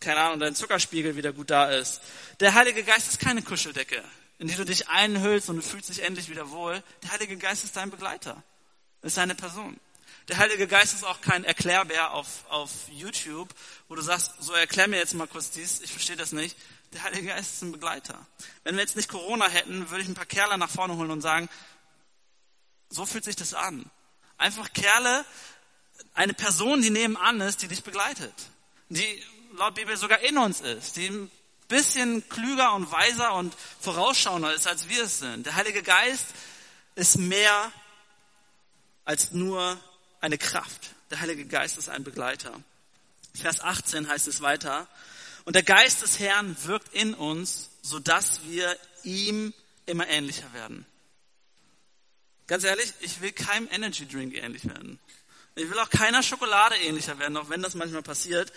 keine 0.00 0.20
Ahnung, 0.20 0.40
dein 0.40 0.54
Zuckerspiegel 0.54 1.16
wieder 1.16 1.32
gut 1.32 1.50
da 1.50 1.70
ist. 1.70 2.00
Der 2.40 2.54
Heilige 2.54 2.82
Geist 2.82 3.08
ist 3.08 3.20
keine 3.20 3.42
Kuscheldecke, 3.42 4.02
in 4.38 4.48
die 4.48 4.54
du 4.54 4.64
dich 4.64 4.88
einhüllst 4.88 5.48
und 5.50 5.56
du 5.56 5.62
fühlst 5.62 5.88
dich 5.88 6.02
endlich 6.02 6.28
wieder 6.28 6.50
wohl. 6.50 6.82
Der 7.02 7.12
Heilige 7.12 7.36
Geist 7.36 7.64
ist 7.64 7.76
dein 7.76 7.90
Begleiter, 7.90 8.42
ist 9.02 9.16
deine 9.16 9.34
Person. 9.34 9.78
Der 10.28 10.38
Heilige 10.38 10.66
Geist 10.66 10.92
ist 10.92 11.04
auch 11.04 11.20
kein 11.20 11.44
Erklärbär 11.44 12.12
auf, 12.12 12.44
auf 12.48 12.70
YouTube, 12.90 13.48
wo 13.88 13.94
du 13.94 14.02
sagst, 14.02 14.32
so 14.40 14.52
erklär 14.54 14.88
mir 14.88 14.98
jetzt 14.98 15.14
mal 15.14 15.28
kurz 15.28 15.50
dies, 15.50 15.80
ich 15.80 15.92
verstehe 15.92 16.16
das 16.16 16.32
nicht. 16.32 16.56
Der 16.92 17.04
Heilige 17.04 17.28
Geist 17.28 17.54
ist 17.54 17.62
ein 17.62 17.72
Begleiter. 17.72 18.26
Wenn 18.64 18.74
wir 18.74 18.82
jetzt 18.82 18.96
nicht 18.96 19.08
Corona 19.08 19.48
hätten, 19.48 19.88
würde 19.90 20.02
ich 20.02 20.08
ein 20.08 20.14
paar 20.14 20.26
Kerle 20.26 20.58
nach 20.58 20.70
vorne 20.70 20.96
holen 20.96 21.10
und 21.10 21.20
sagen, 21.20 21.48
so 22.88 23.06
fühlt 23.06 23.24
sich 23.24 23.36
das 23.36 23.54
an. 23.54 23.88
Einfach 24.36 24.72
Kerle, 24.72 25.24
eine 26.16 26.34
Person, 26.34 26.82
die 26.82 26.90
nebenan 26.90 27.40
ist, 27.40 27.62
die 27.62 27.68
dich 27.68 27.82
begleitet. 27.82 28.34
Die 28.88 29.22
laut 29.56 29.74
Bibel 29.74 29.96
sogar 29.96 30.20
in 30.20 30.38
uns 30.38 30.60
ist, 30.60 30.96
die 30.96 31.08
ein 31.08 31.30
bisschen 31.68 32.28
klüger 32.28 32.74
und 32.74 32.90
weiser 32.90 33.34
und 33.34 33.54
vorausschauender 33.80 34.54
ist, 34.54 34.66
als 34.66 34.88
wir 34.88 35.04
es 35.04 35.18
sind. 35.18 35.46
Der 35.46 35.54
Heilige 35.54 35.82
Geist 35.82 36.26
ist 36.94 37.18
mehr 37.18 37.72
als 39.04 39.32
nur 39.32 39.78
eine 40.20 40.38
Kraft. 40.38 40.90
Der 41.10 41.20
Heilige 41.20 41.44
Geist 41.44 41.76
ist 41.76 41.88
ein 41.88 42.02
Begleiter. 42.02 42.52
Vers 43.34 43.60
18 43.60 44.08
heißt 44.08 44.26
es 44.26 44.40
weiter. 44.40 44.88
Und 45.44 45.54
der 45.54 45.62
Geist 45.62 46.02
des 46.02 46.18
Herrn 46.18 46.56
wirkt 46.64 46.92
in 46.94 47.14
uns, 47.14 47.70
sodass 47.82 48.40
wir 48.44 48.76
ihm 49.04 49.52
immer 49.84 50.08
ähnlicher 50.08 50.52
werden. 50.52 50.86
Ganz 52.46 52.64
ehrlich, 52.64 52.92
ich 53.00 53.20
will 53.20 53.32
keinem 53.32 53.68
Energy 53.70 54.06
Drink 54.06 54.34
ähnlich 54.34 54.64
werden. 54.64 54.98
Ich 55.56 55.70
will 55.70 55.78
auch 55.78 55.88
keiner 55.88 56.22
Schokolade 56.22 56.76
ähnlicher 56.76 57.18
werden, 57.18 57.36
auch 57.38 57.48
wenn 57.48 57.62
das 57.62 57.74
manchmal 57.74 58.02
passiert. 58.02 58.52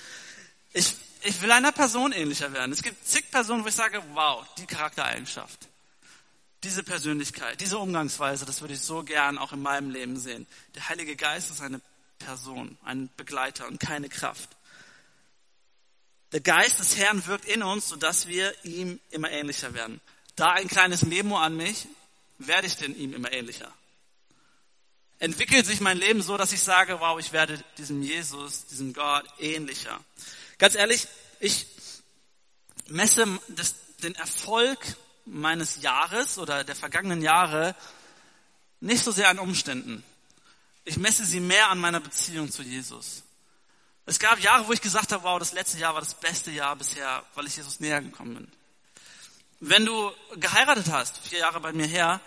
Ich, 0.73 0.95
ich 1.23 1.41
will 1.41 1.51
einer 1.51 1.71
Person 1.71 2.11
ähnlicher 2.11 2.51
werden. 2.51 2.73
Es 2.73 2.83
gibt 2.83 3.07
zig 3.07 3.31
Personen, 3.31 3.63
wo 3.63 3.69
ich 3.69 3.75
sage, 3.75 4.03
wow, 4.11 4.45
die 4.57 4.65
Charaktereigenschaft, 4.65 5.69
diese 6.61 6.83
Persönlichkeit, 6.83 7.61
diese 7.61 7.77
Umgangsweise, 7.77 8.45
das 8.45 8.59
würde 8.59 8.73
ich 8.73 8.81
so 8.81 9.03
gern 9.03 9.37
auch 9.37 9.53
in 9.53 9.61
meinem 9.61 9.91
Leben 9.91 10.19
sehen. 10.19 10.45
Der 10.75 10.89
Heilige 10.89 11.15
Geist 11.15 11.49
ist 11.49 11.61
eine 11.61 11.79
Person, 12.19 12.77
ein 12.83 13.09
Begleiter 13.15 13.65
und 13.67 13.79
keine 13.79 14.09
Kraft. 14.09 14.49
Der 16.33 16.41
Geist 16.41 16.79
des 16.79 16.97
Herrn 16.97 17.25
wirkt 17.27 17.45
in 17.45 17.63
uns, 17.63 17.87
sodass 17.87 18.27
wir 18.27 18.53
ihm 18.65 18.99
immer 19.09 19.31
ähnlicher 19.31 19.73
werden. 19.73 20.01
Da 20.35 20.51
ein 20.51 20.67
kleines 20.67 21.03
Memo 21.03 21.37
an 21.37 21.55
mich, 21.55 21.87
werde 22.39 22.67
ich 22.67 22.75
denn 22.75 22.93
ihm 22.93 23.13
immer 23.13 23.31
ähnlicher? 23.31 23.73
Entwickelt 25.19 25.65
sich 25.65 25.81
mein 25.81 25.97
Leben 25.97 26.21
so, 26.21 26.37
dass 26.37 26.53
ich 26.53 26.61
sage, 26.61 26.99
wow, 26.99 27.19
ich 27.19 27.31
werde 27.31 27.61
diesem 27.77 28.01
Jesus, 28.01 28.65
diesem 28.67 28.93
Gott 28.93 29.25
ähnlicher. 29.39 29.99
Ganz 30.57 30.75
ehrlich, 30.75 31.07
ich 31.39 31.67
messe 32.87 33.27
das, 33.49 33.75
den 34.01 34.15
Erfolg 34.15 34.79
meines 35.25 35.81
Jahres 35.81 36.37
oder 36.37 36.63
der 36.63 36.75
vergangenen 36.75 37.21
Jahre 37.21 37.75
nicht 38.79 39.03
so 39.03 39.11
sehr 39.11 39.29
an 39.29 39.39
Umständen. 39.39 40.03
Ich 40.85 40.97
messe 40.97 41.25
sie 41.25 41.39
mehr 41.39 41.69
an 41.69 41.79
meiner 41.79 41.99
Beziehung 41.99 42.49
zu 42.49 42.63
Jesus. 42.63 43.23
Es 44.05 44.17
gab 44.17 44.39
Jahre, 44.39 44.67
wo 44.67 44.73
ich 44.73 44.81
gesagt 44.81 45.11
habe, 45.11 45.23
wow, 45.23 45.37
das 45.37 45.53
letzte 45.53 45.77
Jahr 45.77 45.93
war 45.93 46.01
das 46.01 46.15
beste 46.15 46.49
Jahr 46.49 46.75
bisher, 46.75 47.23
weil 47.35 47.45
ich 47.45 47.57
Jesus 47.57 47.79
näher 47.79 48.01
gekommen 48.01 48.35
bin. 48.35 48.51
Wenn 49.59 49.85
du 49.85 50.11
geheiratet 50.37 50.89
hast, 50.91 51.17
vier 51.19 51.39
Jahre 51.39 51.59
bei 51.59 51.73
mir 51.73 51.85
her, 51.85 52.21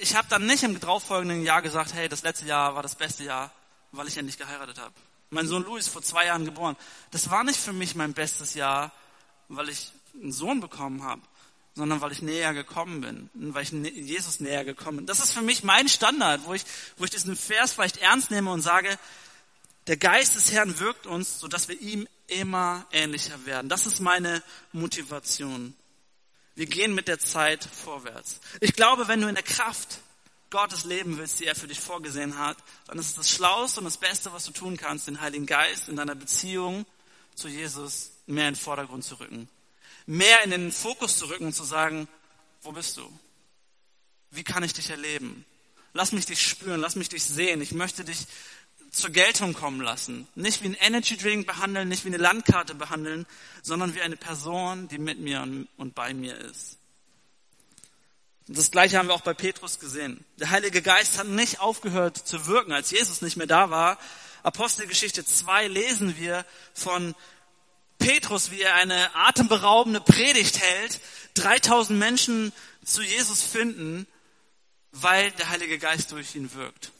ich 0.00 0.16
habe 0.16 0.28
dann 0.28 0.46
nicht 0.46 0.62
im 0.62 0.78
darauffolgenden 0.78 1.42
Jahr 1.42 1.62
gesagt, 1.62 1.94
hey, 1.94 2.08
das 2.08 2.22
letzte 2.22 2.46
Jahr 2.46 2.74
war 2.74 2.82
das 2.82 2.94
beste 2.94 3.24
Jahr, 3.24 3.52
weil 3.92 4.08
ich 4.08 4.16
endlich 4.16 4.38
geheiratet 4.38 4.78
habe. 4.78 4.94
Mein 5.30 5.46
Sohn 5.46 5.64
Louis 5.64 5.86
ist 5.86 5.92
vor 5.92 6.02
zwei 6.02 6.26
Jahren 6.26 6.44
geboren. 6.44 6.76
Das 7.10 7.30
war 7.30 7.44
nicht 7.44 7.58
für 7.58 7.72
mich 7.72 7.94
mein 7.94 8.12
bestes 8.12 8.54
Jahr, 8.54 8.92
weil 9.48 9.68
ich 9.68 9.92
einen 10.14 10.32
Sohn 10.32 10.60
bekommen 10.60 11.04
habe, 11.04 11.22
sondern 11.74 12.00
weil 12.00 12.12
ich 12.12 12.22
näher 12.22 12.52
gekommen 12.52 13.00
bin, 13.00 13.30
weil 13.54 13.62
ich 13.62 13.70
Jesus 13.70 14.40
näher 14.40 14.64
gekommen 14.64 14.98
bin. 14.98 15.06
Das 15.06 15.20
ist 15.20 15.32
für 15.32 15.42
mich 15.42 15.64
mein 15.64 15.88
Standard, 15.88 16.42
wo 16.44 16.52
ich, 16.52 16.64
wo 16.98 17.04
ich 17.04 17.10
diesen 17.10 17.36
Vers 17.36 17.72
vielleicht 17.72 17.98
ernst 17.98 18.30
nehme 18.30 18.50
und 18.50 18.60
sage, 18.60 18.98
der 19.86 19.96
Geist 19.96 20.36
des 20.36 20.52
Herrn 20.52 20.78
wirkt 20.78 21.06
uns, 21.06 21.40
sodass 21.40 21.68
wir 21.68 21.80
ihm 21.80 22.06
immer 22.28 22.86
ähnlicher 22.92 23.44
werden. 23.46 23.68
Das 23.68 23.86
ist 23.86 24.00
meine 24.00 24.42
Motivation. 24.72 25.74
Wir 26.54 26.66
gehen 26.66 26.94
mit 26.94 27.08
der 27.08 27.18
Zeit 27.18 27.64
vorwärts. 27.64 28.40
Ich 28.60 28.74
glaube, 28.74 29.08
wenn 29.08 29.20
du 29.20 29.28
in 29.28 29.34
der 29.34 29.44
Kraft 29.44 29.98
Gottes 30.50 30.84
leben 30.84 31.16
willst, 31.16 31.40
die 31.40 31.46
er 31.46 31.54
für 31.54 31.66
dich 31.66 31.80
vorgesehen 31.80 32.38
hat, 32.38 32.58
dann 32.86 32.98
ist 32.98 33.06
es 33.06 33.14
das 33.14 33.30
Schlauste 33.30 33.80
und 33.80 33.84
das 33.84 33.96
Beste, 33.96 34.32
was 34.32 34.44
du 34.44 34.52
tun 34.52 34.76
kannst, 34.76 35.06
den 35.06 35.20
Heiligen 35.20 35.46
Geist 35.46 35.88
in 35.88 35.96
deiner 35.96 36.14
Beziehung 36.14 36.84
zu 37.34 37.48
Jesus 37.48 38.12
mehr 38.26 38.48
in 38.48 38.54
den 38.54 38.60
Vordergrund 38.60 39.02
zu 39.02 39.18
rücken. 39.18 39.48
Mehr 40.04 40.42
in 40.44 40.50
den 40.50 40.70
Fokus 40.70 41.18
zu 41.18 41.26
rücken 41.26 41.46
und 41.46 41.54
zu 41.54 41.64
sagen, 41.64 42.06
wo 42.60 42.72
bist 42.72 42.98
du? 42.98 43.18
Wie 44.30 44.44
kann 44.44 44.62
ich 44.62 44.74
dich 44.74 44.90
erleben? 44.90 45.46
Lass 45.94 46.12
mich 46.12 46.26
dich 46.26 46.46
spüren, 46.46 46.80
lass 46.80 46.96
mich 46.96 47.08
dich 47.08 47.24
sehen. 47.24 47.60
Ich 47.60 47.72
möchte 47.72 48.04
dich 48.04 48.26
zur 48.92 49.10
Geltung 49.10 49.54
kommen 49.54 49.80
lassen. 49.80 50.28
Nicht 50.34 50.62
wie 50.62 50.68
ein 50.68 50.74
Energy 50.74 51.16
Drink 51.16 51.46
behandeln, 51.46 51.88
nicht 51.88 52.04
wie 52.04 52.08
eine 52.08 52.18
Landkarte 52.18 52.74
behandeln, 52.74 53.26
sondern 53.62 53.94
wie 53.94 54.02
eine 54.02 54.16
Person, 54.16 54.86
die 54.88 54.98
mit 54.98 55.18
mir 55.18 55.42
und 55.76 55.94
bei 55.94 56.12
mir 56.14 56.36
ist. 56.36 56.78
Und 58.48 58.58
das 58.58 58.70
gleiche 58.70 58.98
haben 58.98 59.08
wir 59.08 59.14
auch 59.14 59.22
bei 59.22 59.34
Petrus 59.34 59.78
gesehen. 59.78 60.24
Der 60.38 60.50
Heilige 60.50 60.82
Geist 60.82 61.18
hat 61.18 61.26
nicht 61.26 61.60
aufgehört 61.60 62.18
zu 62.18 62.46
wirken, 62.46 62.72
als 62.72 62.90
Jesus 62.90 63.22
nicht 63.22 63.36
mehr 63.36 63.46
da 63.46 63.70
war. 63.70 63.98
Apostelgeschichte 64.42 65.24
2 65.24 65.68
lesen 65.68 66.18
wir 66.18 66.44
von 66.74 67.14
Petrus, 67.98 68.50
wie 68.50 68.60
er 68.60 68.74
eine 68.74 69.14
atemberaubende 69.14 70.00
Predigt 70.00 70.60
hält, 70.60 71.00
3000 71.34 71.98
Menschen 71.98 72.52
zu 72.84 73.02
Jesus 73.02 73.42
finden, 73.42 74.06
weil 74.90 75.30
der 75.32 75.48
Heilige 75.48 75.78
Geist 75.78 76.10
durch 76.10 76.34
ihn 76.34 76.52
wirkt. 76.52 76.90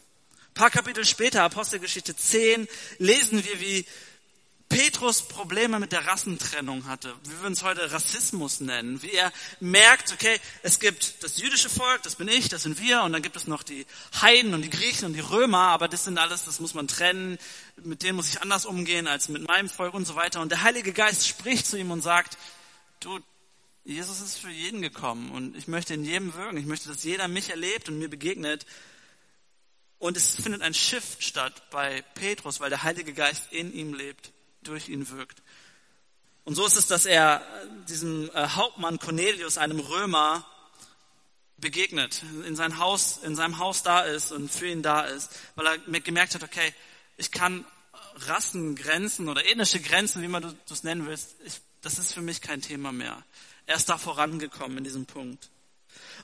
Ein 0.52 0.60
paar 0.60 0.70
Kapitel 0.70 1.06
später, 1.06 1.44
Apostelgeschichte 1.44 2.14
10, 2.14 2.68
lesen 2.98 3.42
wir, 3.42 3.58
wie 3.58 3.86
Petrus 4.68 5.22
Probleme 5.22 5.80
mit 5.80 5.92
der 5.92 6.06
Rassentrennung 6.06 6.86
hatte. 6.86 7.14
Wir 7.24 7.40
würden 7.40 7.54
es 7.54 7.62
heute 7.62 7.90
Rassismus 7.90 8.60
nennen. 8.60 9.02
Wie 9.02 9.12
er 9.12 9.32
merkt, 9.60 10.12
okay, 10.12 10.38
es 10.62 10.78
gibt 10.78 11.24
das 11.24 11.38
jüdische 11.38 11.70
Volk, 11.70 12.02
das 12.02 12.16
bin 12.16 12.28
ich, 12.28 12.50
das 12.50 12.64
sind 12.64 12.82
wir, 12.82 13.02
und 13.02 13.14
dann 13.14 13.22
gibt 13.22 13.36
es 13.36 13.46
noch 13.46 13.62
die 13.62 13.86
Heiden 14.20 14.52
und 14.52 14.60
die 14.60 14.68
Griechen 14.68 15.06
und 15.06 15.14
die 15.14 15.20
Römer, 15.20 15.68
aber 15.68 15.88
das 15.88 16.04
sind 16.04 16.18
alles, 16.18 16.44
das 16.44 16.60
muss 16.60 16.74
man 16.74 16.86
trennen, 16.86 17.38
mit 17.82 18.02
denen 18.02 18.16
muss 18.16 18.28
ich 18.28 18.42
anders 18.42 18.66
umgehen 18.66 19.06
als 19.06 19.30
mit 19.30 19.48
meinem 19.48 19.70
Volk 19.70 19.94
und 19.94 20.04
so 20.04 20.16
weiter. 20.16 20.42
Und 20.42 20.52
der 20.52 20.62
Heilige 20.62 20.92
Geist 20.92 21.26
spricht 21.26 21.66
zu 21.66 21.78
ihm 21.78 21.90
und 21.90 22.02
sagt, 22.02 22.36
du, 23.00 23.20
Jesus 23.84 24.20
ist 24.20 24.36
für 24.36 24.50
jeden 24.50 24.82
gekommen 24.82 25.30
und 25.30 25.56
ich 25.56 25.66
möchte 25.66 25.94
in 25.94 26.04
jedem 26.04 26.34
wirken. 26.34 26.58
Ich 26.58 26.66
möchte, 26.66 26.90
dass 26.90 27.04
jeder 27.04 27.26
mich 27.26 27.48
erlebt 27.48 27.88
und 27.88 27.98
mir 27.98 28.10
begegnet. 28.10 28.66
Und 30.02 30.16
es 30.16 30.34
findet 30.34 30.62
ein 30.62 30.74
Shift 30.74 31.22
statt 31.22 31.62
bei 31.70 32.02
Petrus, 32.16 32.58
weil 32.58 32.70
der 32.70 32.82
Heilige 32.82 33.12
Geist 33.12 33.52
in 33.52 33.72
ihm 33.72 33.94
lebt, 33.94 34.32
durch 34.64 34.88
ihn 34.88 35.08
wirkt. 35.08 35.44
Und 36.42 36.56
so 36.56 36.66
ist 36.66 36.76
es, 36.76 36.88
dass 36.88 37.06
er 37.06 37.40
diesem 37.88 38.28
äh, 38.34 38.48
Hauptmann 38.48 38.98
Cornelius, 38.98 39.58
einem 39.58 39.78
Römer, 39.78 40.44
begegnet, 41.56 42.24
in 42.44 42.56
sein 42.56 42.78
Haus, 42.78 43.20
in 43.22 43.36
seinem 43.36 43.58
Haus 43.58 43.84
da 43.84 44.00
ist 44.00 44.32
und 44.32 44.50
für 44.50 44.66
ihn 44.66 44.82
da 44.82 45.02
ist, 45.02 45.30
weil 45.54 45.66
er 45.66 45.78
gemerkt 46.00 46.34
hat, 46.34 46.42
okay, 46.42 46.74
ich 47.16 47.30
kann 47.30 47.64
Rassengrenzen 48.26 49.28
oder 49.28 49.46
ethnische 49.46 49.78
Grenzen, 49.78 50.20
wie 50.20 50.26
man 50.26 50.42
du 50.42 50.52
es 50.68 50.82
nennen 50.82 51.06
willst, 51.06 51.36
ich, 51.44 51.60
das 51.80 52.00
ist 52.00 52.12
für 52.12 52.22
mich 52.22 52.40
kein 52.40 52.60
Thema 52.60 52.90
mehr. 52.90 53.22
Er 53.66 53.76
ist 53.76 53.88
da 53.88 53.98
vorangekommen 53.98 54.78
in 54.78 54.84
diesem 54.84 55.06
Punkt. 55.06 55.48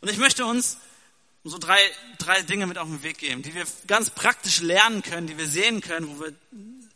Und 0.01 0.11
ich 0.11 0.19
möchte 0.19 0.47
uns 0.47 0.79
so 1.45 1.59
drei, 1.59 1.79
drei 2.19 2.43
Dinge 2.43 2.67
mit 2.67 2.79
auf 2.79 2.89
den 2.89 3.03
Weg 3.03 3.19
geben, 3.19 3.43
die 3.43 3.55
wir 3.55 3.65
ganz 3.87 4.11
praktisch 4.11 4.61
lernen 4.61 5.03
können, 5.03 5.27
die 5.27 5.39
wir 5.39 5.47
sehen 5.47 5.81
können, 5.81 6.09
wo 6.09 6.25
wir 6.25 6.35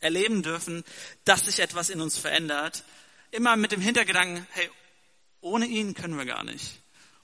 erleben 0.01 0.43
dürfen, 0.43 0.85
dass 1.25 1.45
sich 1.45 1.61
etwas 1.61 1.91
in 1.91 2.01
uns 2.01 2.19
verändert. 2.19 2.85
Immer 3.31 3.57
mit 3.57 3.73
dem 3.73 3.81
Hintergedanken, 3.81 4.47
hey, 4.51 4.69
ohne 5.41 5.67
ihn 5.67 5.95
können 5.95 6.19
wir 6.19 6.27
gar 6.27 6.45
nicht. 6.45 6.79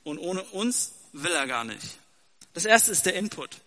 Und 0.05 0.19
ohne 0.19 0.43
uns 0.43 0.93
will 1.13 1.33
er 1.33 1.47
gar 1.47 1.65
nicht. 1.65 1.99
Das 2.55 2.65
erste 2.65 2.93
ist 2.93 3.05
der 3.05 3.15
Input. 3.15 3.59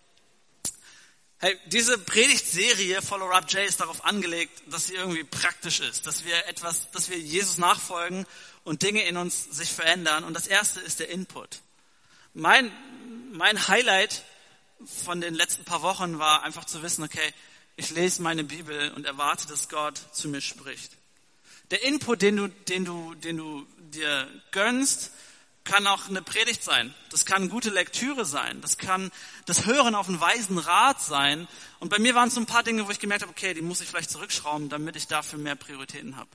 Hey, 1.38 1.58
diese 1.66 1.98
Predigtserie 1.98 3.02
Follow 3.02 3.32
Up 3.32 3.52
J 3.52 3.66
ist 3.66 3.80
darauf 3.80 4.06
angelegt, 4.06 4.62
dass 4.68 4.88
sie 4.88 4.94
irgendwie 4.94 5.24
praktisch 5.24 5.80
ist, 5.80 6.06
dass 6.06 6.24
wir 6.24 6.48
etwas, 6.48 6.92
dass 6.92 7.10
wir 7.10 7.18
Jesus 7.18 7.58
nachfolgen 7.58 8.28
und 8.64 8.84
Dinge 8.84 9.04
in 9.06 9.18
uns 9.18 9.46
sich 9.46 9.72
verändern. 9.72 10.24
Und 10.24 10.36
das 10.36 10.46
erste 10.46 10.80
ist 10.82 11.00
der 11.00 11.10
Input. 11.10 11.62
Mein, 12.34 12.72
mein 13.32 13.68
Highlight 13.68 14.24
von 14.86 15.22
den 15.22 15.34
letzten 15.34 15.64
paar 15.64 15.82
Wochen 15.82 16.20
war 16.20 16.44
einfach 16.44 16.66
zu 16.66 16.82
wissen, 16.84 17.04
okay, 17.04 17.34
ich 17.76 17.90
lese 17.92 18.22
meine 18.22 18.44
Bibel 18.44 18.92
und 18.92 19.06
erwarte, 19.06 19.48
dass 19.48 19.70
Gott 19.70 20.00
zu 20.12 20.28
mir 20.28 20.42
spricht. 20.42 20.98
Der 21.72 21.84
Input, 21.84 22.22
den 22.22 22.36
du, 22.36 22.48
den 22.48 22.86
du, 22.86 23.16
den 23.16 23.38
du 23.38 23.66
dir 23.78 24.28
gönnst, 24.52 25.12
kann 25.64 25.88
auch 25.88 26.10
eine 26.10 26.22
Predigt 26.22 26.64
sein. 26.64 26.94
Das 27.10 27.26
kann 27.26 27.50
gute 27.50 27.70
Lektüre 27.70 28.26
sein. 28.26 28.62
Das 28.62 28.78
kann 28.78 29.12
das 29.46 29.66
Hören 29.66 29.96
auf 29.96 30.10
einen 30.10 30.20
weisen 30.20 30.58
Rat 30.58 31.02
sein. 31.02 31.48
Und 31.80 31.90
bei 31.90 32.00
mir 32.00 32.16
waren 32.16 32.28
es 32.28 32.36
so 32.36 32.42
ein 32.42 32.48
paar 32.48 32.64
Dinge, 32.64 32.88
wo 32.88 32.92
ich 32.92 33.00
gemerkt 33.00 33.22
habe, 33.22 33.32
okay, 33.32 33.54
die 33.54 33.62
muss 33.62 33.80
ich 33.80 33.88
vielleicht 33.88 34.10
zurückschrauben, 34.10 34.70
damit 34.70 34.96
ich 34.96 35.08
dafür 35.08 35.40
mehr 35.40 35.56
Prioritäten 35.56 36.18
habe. 36.18 36.30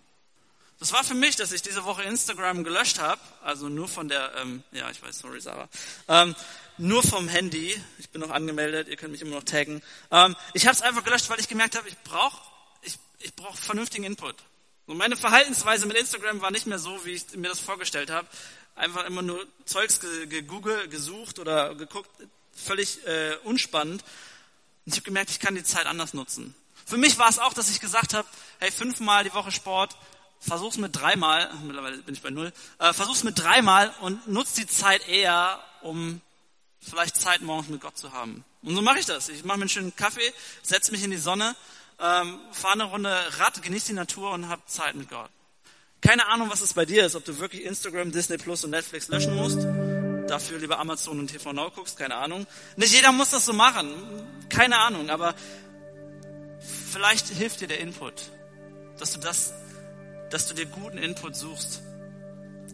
Das 0.79 0.93
war 0.93 1.05
für 1.05 1.15
mich, 1.15 1.37
dass 1.37 1.53
ich 1.53 1.63
diese 1.63 1.85
Woche 1.85 2.03
Instagram 2.03 2.65
gelöscht 2.65 2.99
habe, 2.99 3.21
also 3.43 3.69
nur 3.69 3.89
von 3.89 4.09
der, 4.09 4.35
ähm, 4.37 4.63
ja, 4.73 4.91
ich 4.91 5.03
weiß, 5.03 5.21
sorry 5.21 5.41
Sarah, 5.41 5.69
ähm, 6.09 6.35
nur 6.77 7.03
vom 7.03 7.29
Handy. 7.29 7.75
Ich 7.99 8.11
bin 8.11 8.21
noch 8.21 8.31
angemeldet, 8.31 8.89
ihr 8.89 8.97
könnt 8.97 9.13
mich 9.13 9.23
immer 9.23 9.37
noch 9.37 9.45
taggen. 9.45 9.83
Ähm, 10.11 10.37
ich 10.53 10.67
habe 10.67 10.75
es 10.75 10.83
einfach 10.83 11.03
gelöscht, 11.03 11.31
weil 11.31 11.41
ich 11.41 11.49
gemerkt 11.49 11.77
habe, 11.77 11.89
ich 11.89 11.97
brauche 11.99 12.41
ich, 12.83 12.99
ich 13.21 13.35
brauch 13.35 13.57
vernünftigen 13.57 14.05
Input. 14.05 14.37
Und 14.87 14.99
meine 14.99 15.17
Verhaltensweise 15.17 15.87
mit 15.87 15.97
Instagram 15.97 16.43
war 16.43 16.51
nicht 16.51 16.67
mehr 16.67 16.79
so, 16.79 17.05
wie 17.05 17.13
ich 17.13 17.35
mir 17.35 17.49
das 17.49 17.59
vorgestellt 17.59 18.11
habe 18.11 18.29
einfach 18.77 19.07
immer 19.07 19.23
nur 19.23 19.45
Zeugs 19.65 20.01
gegoogelt, 20.01 20.91
gesucht 20.91 21.39
oder 21.39 21.75
geguckt, 21.75 22.11
völlig 22.53 23.05
äh, 23.07 23.37
unspannend. 23.45 24.03
Und 24.85 24.93
ich 24.93 24.95
habe 24.95 25.07
gemerkt, 25.07 25.31
ich 25.31 25.41
kann 25.41 25.55
die 25.55 25.65
Zeit 25.65 25.87
anders 25.87 26.15
nutzen. 26.15 26.55
Für 26.85 26.97
mich 26.97 27.19
war 27.19 27.29
es 27.29 27.41
auch, 27.41 27.53
dass 27.53 27.71
ich 27.71 27.81
gesagt 27.81 28.15
habe, 28.15 28.29
hey, 28.61 28.71
fünfmal 28.71 29.25
die 29.25 29.35
Woche 29.35 29.51
Sport, 29.51 29.97
versuch's 30.41 30.79
mit 30.79 30.95
dreimal, 30.95 31.51
mittlerweile 31.65 31.99
bin 31.99 32.15
ich 32.15 32.23
bei 32.23 32.31
null, 32.31 32.53
äh, 32.79 32.93
versuch's 32.93 33.25
mit 33.25 33.39
dreimal 33.39 33.93
und 34.01 34.29
nutz 34.29 34.53
die 34.55 34.67
Zeit 34.67 35.09
eher, 35.09 35.61
um 35.83 36.21
vielleicht 36.81 37.17
Zeit 37.17 37.43
morgens 37.43 37.69
mit 37.69 37.81
Gott 37.81 37.99
zu 37.99 38.13
haben. 38.13 38.45
Und 38.63 38.75
so 38.75 38.83
mache 38.83 38.99
ich 38.99 39.07
das. 39.07 39.29
Ich 39.29 39.45
mache 39.45 39.59
mir 39.59 39.63
einen 39.63 39.71
schönen 39.71 39.97
Kaffee, 39.97 40.33
setze 40.63 40.93
mich 40.93 41.03
in 41.03 41.11
die 41.11 41.17
Sonne, 41.17 41.55
ähm, 42.01 42.39
fahre 42.53 42.75
eine 42.75 42.85
Runde 42.85 43.17
Rad, 43.39 43.63
genieße 43.63 43.89
die 43.89 43.93
Natur 43.95 44.33
und 44.33 44.49
habe 44.49 44.63
Zeit 44.67 44.95
mit 44.95 45.09
Gott. 45.09 45.31
Keine 46.01 46.27
Ahnung, 46.27 46.51
was 46.51 46.61
es 46.61 46.75
bei 46.75 46.85
dir 46.85 47.07
ist, 47.07 47.17
ob 47.17 47.25
du 47.25 47.39
wirklich 47.39 47.65
Instagram, 47.65 48.13
Disney 48.13 48.37
Plus 48.37 48.65
und 48.65 48.71
Netflix 48.71 49.09
löschen 49.09 49.35
musst. 49.35 49.59
Dafür 50.29 50.59
lieber 50.59 50.79
Amazon 50.79 51.19
und 51.21 51.29
TV 51.29 51.53
Now 51.53 51.71
guckst, 51.71 51.97
keine 51.97 52.17
Ahnung. 52.17 52.47
Nicht 52.77 52.93
jeder 52.93 53.13
muss 53.13 53.31
das 53.31 53.47
so 53.47 53.53
machen. 53.53 53.95
Keine 54.49 54.79
Ahnung, 54.79 55.09
aber 55.11 55.35
vielleicht 56.93 57.29
hilft 57.29 57.61
dir 57.61 57.69
der 57.69 57.81
Input, 57.81 58.15
dass 58.99 59.13
du 59.13 59.21
das, 59.21 59.53
dass 60.31 60.49
du 60.49 60.55
dir 60.55 60.67
guten 60.67 60.99
Input 60.99 61.37
suchst, 61.37 61.83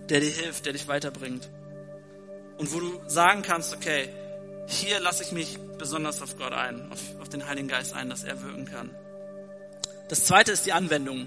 der 0.09 0.21
dir 0.21 0.31
hilft, 0.31 0.67
der 0.67 0.73
dich 0.73 0.89
weiterbringt. 0.89 1.49
Und 2.59 2.73
wo 2.73 2.81
du 2.81 3.01
sagen 3.07 3.43
kannst, 3.43 3.75
okay, 3.75 4.09
hier 4.67 5.01
lasse 5.01 5.23
ich 5.23 5.33
mich 5.33 5.59
besonders 5.79 6.23
auf 6.23 6.37
Gott 6.37 6.53
ein, 6.53 6.91
auf, 6.93 7.01
auf 7.21 7.29
den 7.29 7.47
Heiligen 7.47 7.69
Geist 7.69 7.95
ein, 7.95 8.09
dass 8.09 8.25
er 8.25 8.43
wirken 8.43 8.67
kann. 8.67 8.91
Das 10.09 10.25
zweite 10.25 10.53
ist 10.53 10.67
die 10.67 10.73
Anwendung 10.73 11.27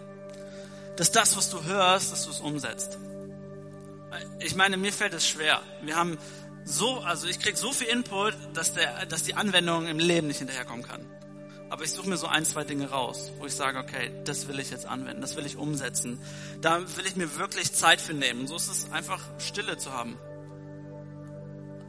dass 0.95 1.11
das, 1.11 1.35
was 1.35 1.49
du 1.49 1.63
hörst, 1.63 2.11
dass 2.11 2.25
du 2.25 2.31
es 2.31 2.39
umsetzt. 2.39 2.97
Ich 4.39 4.55
meine, 4.55 4.77
mir 4.77 4.93
fällt 4.93 5.13
es 5.13 5.27
schwer. 5.27 5.61
Wir 5.81 5.95
haben 5.95 6.17
so, 6.63 6.99
also 6.99 7.27
ich 7.27 7.39
krieg 7.39 7.57
so 7.57 7.71
viel 7.71 7.87
Input, 7.87 8.33
dass, 8.53 8.73
der, 8.73 9.05
dass 9.05 9.23
die 9.23 9.35
Anwendung 9.35 9.87
im 9.87 9.99
Leben 9.99 10.27
nicht 10.27 10.37
hinterherkommen 10.37 10.85
kann. 10.87 11.05
Aber 11.69 11.83
ich 11.83 11.91
suche 11.91 12.09
mir 12.09 12.17
so 12.17 12.27
ein, 12.27 12.45
zwei 12.45 12.63
Dinge 12.63 12.89
raus, 12.89 13.31
wo 13.39 13.45
ich 13.45 13.53
sage, 13.53 13.79
okay, 13.79 14.11
das 14.23 14.47
will 14.47 14.59
ich 14.59 14.69
jetzt 14.69 14.85
anwenden, 14.85 15.21
das 15.21 15.35
will 15.35 15.45
ich 15.45 15.57
umsetzen. 15.57 16.19
Da 16.61 16.79
will 16.79 17.05
ich 17.07 17.15
mir 17.15 17.37
wirklich 17.37 17.73
Zeit 17.73 17.99
für 17.99 18.13
nehmen. 18.13 18.41
Und 18.41 18.47
so 18.47 18.55
ist 18.55 18.67
es 18.67 18.91
einfach 18.91 19.21
Stille 19.39 19.77
zu 19.77 19.91
haben. 19.91 20.17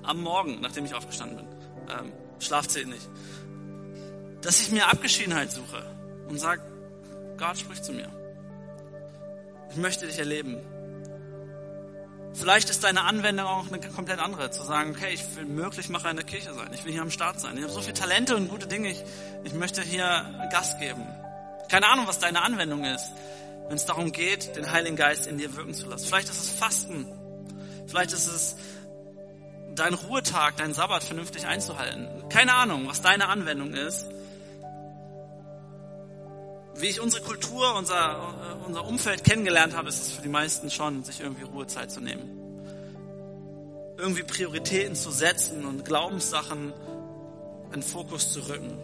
Am 0.03 0.21
Morgen, 0.21 0.61
nachdem 0.61 0.87
ich 0.87 0.95
aufgestanden 0.95 1.39
bin. 1.39 1.47
Ähm, 1.89 2.13
Schlaf 2.39 2.69
zählt 2.69 2.89
nicht. 2.89 3.09
Dass 4.41 4.61
ich 4.61 4.71
mir 4.71 4.89
Abgeschiedenheit 4.89 5.51
suche 5.53 5.85
und 6.29 6.39
sage, 6.39 6.63
Gott 7.37 7.59
spricht 7.59 7.85
zu 7.85 7.93
mir. 7.93 8.11
Ich 9.71 9.77
möchte 9.77 10.07
dich 10.07 10.19
erleben. 10.19 10.59
Vielleicht 12.39 12.69
ist 12.69 12.85
deine 12.85 13.03
Anwendung 13.03 13.47
auch 13.47 13.67
eine 13.69 13.81
komplett 13.81 14.19
andere, 14.19 14.51
zu 14.51 14.63
sagen, 14.63 14.91
okay, 14.91 15.15
ich 15.15 15.37
will 15.37 15.47
möglich 15.47 15.89
Macher 15.89 16.11
in 16.11 16.17
der 16.17 16.25
Kirche 16.25 16.53
sein, 16.53 16.71
ich 16.75 16.85
will 16.85 16.93
hier 16.93 17.01
am 17.01 17.11
Start 17.11 17.41
sein, 17.41 17.57
ich 17.57 17.63
habe 17.63 17.73
so 17.73 17.81
viele 17.81 17.95
Talente 17.95 18.37
und 18.37 18.49
gute 18.49 18.67
Dinge, 18.67 18.91
ich, 18.91 19.03
ich 19.45 19.55
möchte 19.55 19.81
hier 19.81 20.49
Gast 20.53 20.79
geben. 20.79 21.07
Keine 21.71 21.87
Ahnung, 21.89 22.07
was 22.07 22.19
deine 22.19 22.43
Anwendung 22.43 22.85
ist, 22.85 23.11
wenn 23.69 23.77
es 23.77 23.87
darum 23.87 24.13
geht, 24.13 24.55
den 24.55 24.71
Heiligen 24.71 24.97
Geist 24.97 25.27
in 25.27 25.39
dir 25.39 25.57
wirken 25.57 25.73
zu 25.73 25.87
lassen. 25.87 26.07
Vielleicht 26.07 26.29
ist 26.29 26.39
es 26.39 26.51
Fasten, 26.51 27.07
vielleicht 27.87 28.13
ist 28.13 28.27
es 28.27 28.57
dein 29.75 29.95
Ruhetag, 29.95 30.59
dein 30.59 30.75
Sabbat 30.75 31.05
vernünftig 31.05 31.47
einzuhalten. 31.47 32.29
Keine 32.29 32.55
Ahnung, 32.55 32.87
was 32.87 33.01
deine 33.01 33.29
Anwendung 33.29 33.73
ist 33.73 34.07
wie 36.79 36.87
ich 36.87 37.01
unsere 37.01 37.23
Kultur, 37.23 37.75
unser, 37.75 37.97
äh, 37.97 38.67
unser 38.67 38.85
Umfeld 38.87 39.25
kennengelernt 39.25 39.77
habe, 39.77 39.89
ist 39.89 40.03
es 40.03 40.13
für 40.13 40.23
die 40.23 40.29
meisten 40.29 40.71
schon, 40.71 41.05
sich 41.05 41.21
irgendwie 41.21 41.45
Ruhezeit 41.45 41.91
zu 41.91 42.01
nehmen. 42.01 42.31
Irgendwie 43.99 44.23
Prioritäten 44.23 44.95
zu 44.95 45.11
setzen 45.11 45.65
und 45.65 45.85
Glaubenssachen 45.85 46.73
in 47.73 47.83
Fokus 47.83 48.33
zu 48.33 48.41
rücken. 48.49 48.77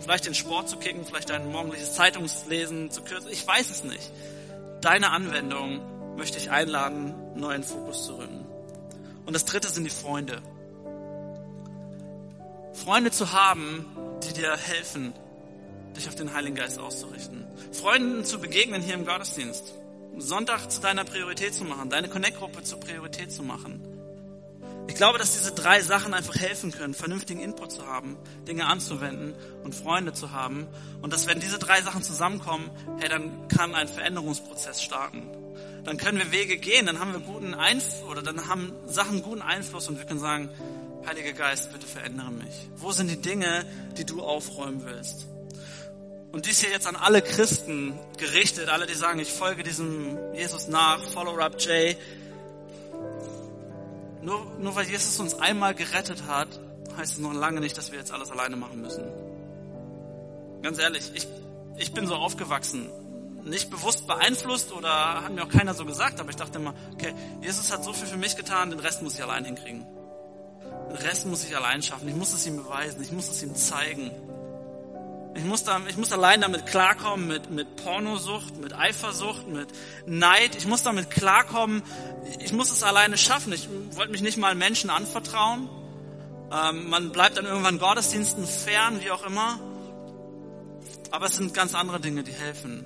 Vielleicht 0.00 0.26
den 0.26 0.34
Sport 0.34 0.68
zu 0.68 0.76
kicken, 0.76 1.04
vielleicht 1.04 1.30
ein 1.30 1.50
morgendliches 1.50 1.94
Zeitungslesen 1.94 2.90
zu 2.90 3.02
kürzen. 3.02 3.30
Ich 3.32 3.46
weiß 3.46 3.70
es 3.70 3.82
nicht. 3.82 4.12
Deine 4.80 5.10
Anwendung 5.10 5.80
möchte 6.16 6.38
ich 6.38 6.50
einladen, 6.50 7.14
neu 7.34 7.54
in 7.54 7.64
Fokus 7.64 8.04
zu 8.04 8.14
rücken. 8.16 8.46
Und 9.26 9.34
das 9.34 9.44
dritte 9.44 9.68
sind 9.68 9.84
die 9.84 9.90
Freunde. 9.90 10.40
Freunde 12.72 13.10
zu 13.10 13.32
haben, 13.32 13.84
die 14.22 14.32
dir 14.34 14.56
helfen, 14.56 15.12
dich 15.98 16.08
auf 16.08 16.14
den 16.14 16.32
Heiligen 16.32 16.56
Geist 16.56 16.78
auszurichten. 16.78 17.46
Freunden 17.72 18.24
zu 18.24 18.40
begegnen 18.40 18.82
hier 18.82 18.94
im 18.94 19.04
Gottesdienst. 19.04 19.74
Sonntag 20.16 20.70
zu 20.70 20.80
deiner 20.80 21.04
Priorität 21.04 21.54
zu 21.54 21.64
machen, 21.64 21.90
deine 21.90 22.08
Connect-Gruppe 22.08 22.62
zur 22.62 22.80
Priorität 22.80 23.30
zu 23.30 23.42
machen. 23.42 23.82
Ich 24.88 24.94
glaube, 24.94 25.18
dass 25.18 25.34
diese 25.34 25.52
drei 25.52 25.82
Sachen 25.82 26.14
einfach 26.14 26.34
helfen 26.34 26.72
können, 26.72 26.94
vernünftigen 26.94 27.40
Input 27.40 27.70
zu 27.70 27.86
haben, 27.86 28.16
Dinge 28.48 28.66
anzuwenden 28.66 29.34
und 29.62 29.74
Freunde 29.74 30.12
zu 30.14 30.32
haben. 30.32 30.66
Und 31.02 31.12
dass 31.12 31.26
wenn 31.26 31.40
diese 31.40 31.58
drei 31.58 31.82
Sachen 31.82 32.02
zusammenkommen, 32.02 32.70
hey, 32.98 33.08
dann 33.08 33.48
kann 33.48 33.74
ein 33.74 33.86
Veränderungsprozess 33.86 34.82
starten. 34.82 35.22
Dann 35.84 35.98
können 35.98 36.18
wir 36.18 36.32
Wege 36.32 36.56
gehen, 36.56 36.86
dann 36.86 37.00
haben 37.00 37.12
wir 37.12 37.20
guten 37.20 37.54
Einfluss 37.54 38.02
oder 38.10 38.22
dann 38.22 38.48
haben 38.48 38.72
Sachen 38.86 39.22
guten 39.22 39.42
Einfluss 39.42 39.88
und 39.88 39.98
wir 39.98 40.06
können 40.06 40.20
sagen, 40.20 40.48
Heiliger 41.06 41.32
Geist, 41.32 41.72
bitte 41.72 41.86
verändere 41.86 42.30
mich. 42.30 42.68
Wo 42.76 42.92
sind 42.92 43.08
die 43.08 43.20
Dinge, 43.20 43.64
die 43.96 44.04
du 44.04 44.22
aufräumen 44.22 44.84
willst? 44.84 45.26
Und 46.32 46.46
dies 46.46 46.60
hier 46.60 46.70
jetzt 46.70 46.86
an 46.86 46.96
alle 46.96 47.22
Christen 47.22 47.98
gerichtet, 48.18 48.68
alle, 48.68 48.86
die 48.86 48.94
sagen, 48.94 49.18
ich 49.18 49.32
folge 49.32 49.62
diesem 49.62 50.18
Jesus 50.34 50.68
nach, 50.68 51.02
follow 51.12 51.32
Rab 51.32 51.60
J. 51.60 51.96
Nur, 54.20 54.44
nur 54.58 54.76
weil 54.76 54.86
Jesus 54.86 55.18
uns 55.20 55.34
einmal 55.34 55.74
gerettet 55.74 56.24
hat, 56.26 56.48
heißt 56.96 57.14
es 57.14 57.18
noch 57.18 57.32
lange 57.32 57.60
nicht, 57.60 57.78
dass 57.78 57.92
wir 57.92 57.98
jetzt 57.98 58.12
alles 58.12 58.30
alleine 58.30 58.56
machen 58.56 58.82
müssen. 58.82 59.04
Ganz 60.62 60.78
ehrlich, 60.78 61.10
ich, 61.14 61.26
ich 61.78 61.92
bin 61.92 62.06
so 62.06 62.14
aufgewachsen, 62.14 62.90
nicht 63.44 63.70
bewusst 63.70 64.06
beeinflusst 64.06 64.72
oder 64.72 65.22
hat 65.22 65.32
mir 65.32 65.44
auch 65.44 65.48
keiner 65.48 65.72
so 65.72 65.86
gesagt, 65.86 66.20
aber 66.20 66.30
ich 66.30 66.36
dachte 66.36 66.58
immer, 66.58 66.74
okay, 66.92 67.14
Jesus 67.40 67.72
hat 67.72 67.84
so 67.84 67.92
viel 67.92 68.06
für 68.06 68.16
mich 68.16 68.36
getan, 68.36 68.70
den 68.70 68.80
Rest 68.80 69.02
muss 69.02 69.14
ich 69.14 69.22
allein 69.22 69.44
hinkriegen. 69.44 69.86
Den 70.90 70.96
Rest 70.96 71.26
muss 71.26 71.44
ich 71.44 71.56
allein 71.56 71.82
schaffen, 71.82 72.08
ich 72.08 72.16
muss 72.16 72.34
es 72.34 72.46
ihm 72.46 72.56
beweisen, 72.56 73.02
ich 73.02 73.12
muss 73.12 73.28
es 73.30 73.42
ihm 73.42 73.54
zeigen. 73.54 74.10
Ich 75.38 75.44
muss, 75.44 75.62
da, 75.62 75.80
ich 75.88 75.96
muss 75.96 76.12
allein 76.12 76.40
damit 76.40 76.66
klarkommen, 76.66 77.28
mit, 77.28 77.48
mit 77.48 77.76
Pornosucht, 77.76 78.56
mit 78.58 78.74
Eifersucht, 78.74 79.46
mit 79.46 79.68
Neid. 80.04 80.56
Ich 80.56 80.66
muss 80.66 80.82
damit 80.82 81.10
klarkommen. 81.10 81.84
Ich 82.40 82.52
muss 82.52 82.72
es 82.72 82.82
alleine 82.82 83.16
schaffen. 83.16 83.52
Ich 83.52 83.68
wollte 83.92 84.10
mich 84.10 84.20
nicht 84.20 84.36
mal 84.36 84.56
Menschen 84.56 84.90
anvertrauen. 84.90 85.68
Ähm, 86.50 86.90
man 86.90 87.12
bleibt 87.12 87.36
dann 87.36 87.46
irgendwann 87.46 87.78
Gottesdiensten 87.78 88.46
fern, 88.48 89.00
wie 89.00 89.12
auch 89.12 89.24
immer. 89.24 89.60
Aber 91.12 91.26
es 91.26 91.36
sind 91.36 91.54
ganz 91.54 91.76
andere 91.76 92.00
Dinge, 92.00 92.24
die 92.24 92.32
helfen. 92.32 92.84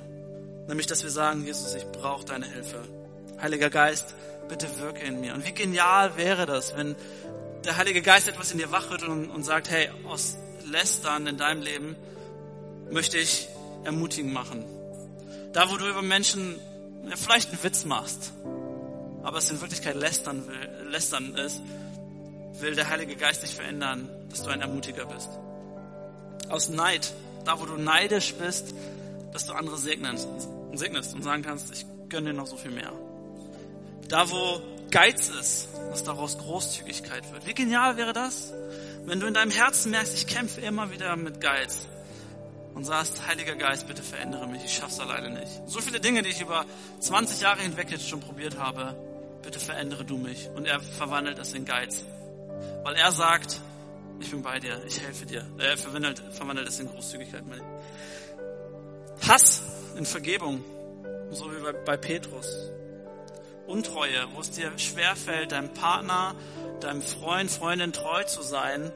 Nämlich, 0.68 0.86
dass 0.86 1.02
wir 1.02 1.10
sagen, 1.10 1.46
Jesus, 1.46 1.74
ich 1.74 1.86
brauche 1.86 2.26
deine 2.26 2.46
Hilfe. 2.46 2.84
Heiliger 3.40 3.70
Geist, 3.70 4.14
bitte 4.50 4.68
wirke 4.78 5.06
in 5.06 5.22
mir. 5.22 5.32
Und 5.32 5.46
wie 5.46 5.52
genial 5.52 6.18
wäre 6.18 6.44
das, 6.44 6.76
wenn 6.76 6.96
der 7.64 7.78
Heilige 7.78 8.02
Geist 8.02 8.28
etwas 8.28 8.52
in 8.52 8.58
dir 8.58 8.70
wachrüttelt 8.70 9.10
und, 9.10 9.30
und 9.30 9.42
sagt, 9.42 9.70
hey, 9.70 9.88
aus 10.06 10.36
Lästern 10.66 11.26
in 11.26 11.38
deinem 11.38 11.62
Leben 11.62 11.96
möchte 12.92 13.18
ich 13.18 13.48
ermutigen 13.85 14.33
machen. 14.33 14.64
Da, 15.52 15.70
wo 15.70 15.76
du 15.76 15.88
über 15.88 16.02
Menschen 16.02 16.59
ja, 17.09 17.16
vielleicht 17.16 17.50
einen 17.50 17.62
Witz 17.62 17.85
machst, 17.85 18.33
aber 19.22 19.38
es 19.38 19.50
in 19.50 19.61
Wirklichkeit 19.61 19.96
lästern, 19.96 20.46
will, 20.46 20.90
lästern 20.90 21.35
ist, 21.35 21.61
will 22.61 22.74
der 22.74 22.88
Heilige 22.88 23.16
Geist 23.16 23.42
dich 23.42 23.55
verändern, 23.55 24.09
dass 24.31 24.42
du 24.42 24.50
ein 24.50 24.61
Ermutiger 24.61 25.07
bist. 25.07 25.28
Aus 26.48 26.68
Neid, 26.68 27.12
da 27.44 27.61
wo 27.61 27.66
du 27.66 27.76
neidisch 27.76 28.35
bist, 28.35 28.74
dass 29.33 29.46
du 29.46 29.52
andere 29.55 29.78
segnest, 29.78 30.28
segnest 30.74 31.14
und 31.14 31.22
sagen 31.22 31.42
kannst, 31.42 31.72
ich 31.72 31.87
gönne 32.09 32.31
dir 32.31 32.37
noch 32.37 32.46
so 32.46 32.57
viel 32.57 32.70
mehr. 32.70 32.92
Da 34.09 34.31
wo 34.31 34.61
Geiz 34.90 35.31
ist, 35.31 35.68
dass 35.90 36.05
daraus 36.05 36.37
Großzügigkeit 36.37 37.33
wird. 37.33 37.46
Wie 37.46 37.55
genial 37.55 37.96
wäre 37.96 38.12
das, 38.12 38.52
wenn 39.07 39.18
du 39.18 39.26
in 39.26 39.35
deinem 39.35 39.50
Herzen 39.50 39.90
merkst, 39.90 40.14
ich 40.14 40.26
kämpfe 40.26 40.61
immer 40.61 40.90
wieder 40.90 41.16
mit 41.16 41.40
Geiz 41.40 41.87
und 42.74 42.85
sagst, 42.85 43.26
Heiliger 43.26 43.54
Geist, 43.54 43.87
bitte 43.87 44.02
verändere 44.02 44.46
mich, 44.46 44.64
ich 44.64 44.74
schaff's 44.74 44.98
alleine 45.00 45.30
nicht. 45.30 45.50
So 45.66 45.80
viele 45.80 46.00
Dinge, 46.00 46.22
die 46.22 46.30
ich 46.30 46.40
über 46.40 46.64
20 47.00 47.40
Jahre 47.40 47.61
hinweg 47.61 47.90
jetzt 47.90 48.08
schon 48.08 48.20
probiert 48.20 48.58
habe, 48.58 48.94
bitte 49.42 49.61
verändere 49.61 50.04
du 50.04 50.16
mich. 50.16 50.48
Und 50.54 50.66
er 50.66 50.80
verwandelt 50.80 51.38
es 51.38 51.52
in 51.52 51.64
Geiz. 51.64 52.04
Weil 52.82 52.94
er 52.94 53.12
sagt, 53.12 53.61
ich 54.20 54.30
bin 54.30 54.42
bei 54.42 54.58
dir, 54.58 54.80
ich 54.87 55.00
helfe 55.00 55.26
dir. 55.26 55.44
Er 55.58 55.76
verwandelt, 55.76 56.22
verwandelt 56.30 56.68
es 56.68 56.78
in 56.80 56.88
Großzügigkeit. 56.88 57.42
Hass 59.28 59.62
in 59.96 60.06
Vergebung, 60.06 60.64
so 61.30 61.50
wie 61.52 61.61
bei, 61.61 61.72
bei 61.72 61.96
Petrus. 61.96 62.70
Untreue, 63.66 64.28
wo 64.35 64.40
es 64.40 64.50
dir 64.50 64.76
schwerfällt, 64.78 65.52
deinem 65.52 65.72
Partner, 65.72 66.35
deinem 66.80 67.02
Freund, 67.02 67.50
Freundin 67.50 67.92
treu 67.92 68.24
zu 68.24 68.42
sein, 68.42 68.92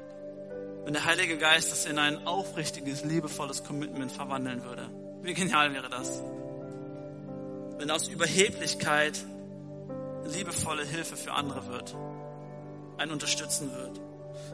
wenn 0.87 0.93
der 0.93 1.05
Heilige 1.05 1.37
Geist 1.37 1.73
das 1.73 1.85
in 1.85 1.99
ein 1.99 2.29
aufrichtiges, 2.29 3.03
liebevolles 3.03 3.65
Commitment 3.65 4.13
verwandeln 4.13 4.63
würde. 4.63 4.89
Wie 5.21 5.35
genial 5.35 5.75
wäre 5.75 5.91
das? 5.91 6.23
Wenn 7.77 7.91
aus 7.91 8.07
Überheblichkeit 8.07 9.19
liebevolle 10.33 10.85
Hilfe 10.85 11.17
für 11.17 11.33
andere 11.33 11.67
wird, 11.67 11.97
ein 12.99 13.11
Unterstützen 13.11 13.73
wird. 13.75 14.01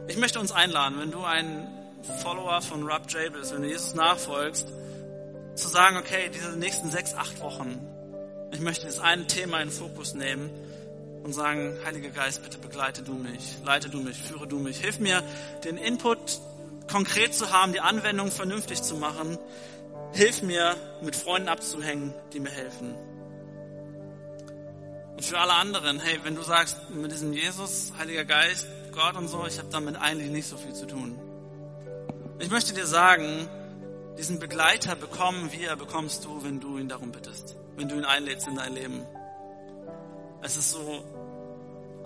Ich 0.07 0.17
möchte 0.17 0.39
uns 0.39 0.51
einladen, 0.51 0.95
wenn 0.97 1.11
du 1.11 1.23
ein 1.23 1.67
Follower 2.23 2.63
von 2.63 2.81
Rob 2.81 3.11
J 3.11 3.31
bist, 3.31 3.53
wenn 3.53 3.61
du 3.61 3.67
Jesus 3.67 3.93
nachfolgst, 3.93 4.67
zu 5.53 5.67
sagen, 5.67 5.97
okay, 5.97 6.31
diese 6.33 6.57
nächsten 6.57 6.89
sechs, 6.89 7.13
acht 7.13 7.41
Wochen, 7.41 7.79
ich 8.51 8.59
möchte 8.59 8.87
das 8.87 8.97
eine 8.97 9.27
Thema 9.27 9.61
in 9.61 9.69
den 9.69 9.75
Fokus 9.75 10.15
nehmen 10.15 10.49
und 11.23 11.33
sagen, 11.33 11.77
Heiliger 11.85 12.09
Geist, 12.09 12.43
bitte 12.43 12.57
begleite 12.57 13.01
du 13.01 13.13
mich, 13.13 13.57
leite 13.63 13.89
du 13.89 13.99
mich, 13.99 14.21
führe 14.21 14.47
du 14.47 14.59
mich. 14.59 14.79
Hilf 14.79 14.99
mir, 14.99 15.23
den 15.63 15.77
Input 15.77 16.39
konkret 16.91 17.33
zu 17.33 17.51
haben, 17.51 17.71
die 17.71 17.79
Anwendung 17.79 18.29
vernünftig 18.29 18.81
zu 18.81 18.97
machen. 18.97 19.37
Hilf 20.11 20.43
mir, 20.43 20.75
mit 21.01 21.15
Freunden 21.15 21.49
abzuhängen, 21.49 22.13
die 22.33 22.39
mir 22.39 22.51
helfen. 22.51 22.93
Und 25.15 25.25
für 25.25 25.39
alle 25.39 25.53
anderen, 25.53 25.99
hey, 25.99 26.19
wenn 26.23 26.35
du 26.35 26.41
sagst, 26.41 26.77
mit 26.89 27.11
diesem 27.11 27.33
Jesus, 27.33 27.93
Heiliger 27.97 28.25
Geist, 28.25 28.67
Gott 28.91 29.15
und 29.15 29.27
so, 29.27 29.45
ich 29.47 29.57
habe 29.57 29.69
damit 29.71 29.95
eigentlich 29.95 30.29
nicht 30.29 30.47
so 30.47 30.57
viel 30.57 30.73
zu 30.73 30.85
tun. 30.85 31.19
Ich 32.39 32.49
möchte 32.49 32.73
dir 32.73 32.85
sagen, 32.85 33.47
diesen 34.17 34.39
Begleiter 34.39 34.95
bekommen 34.95 35.51
wir, 35.51 35.75
bekommst 35.75 36.25
du, 36.25 36.43
wenn 36.43 36.59
du 36.59 36.77
ihn 36.77 36.89
darum 36.89 37.11
bittest, 37.11 37.55
wenn 37.77 37.87
du 37.87 37.95
ihn 37.95 38.05
einlädst 38.05 38.47
in 38.47 38.55
dein 38.55 38.73
Leben. 38.73 39.05
Es 40.41 40.57
ist 40.57 40.71
so 40.71 41.03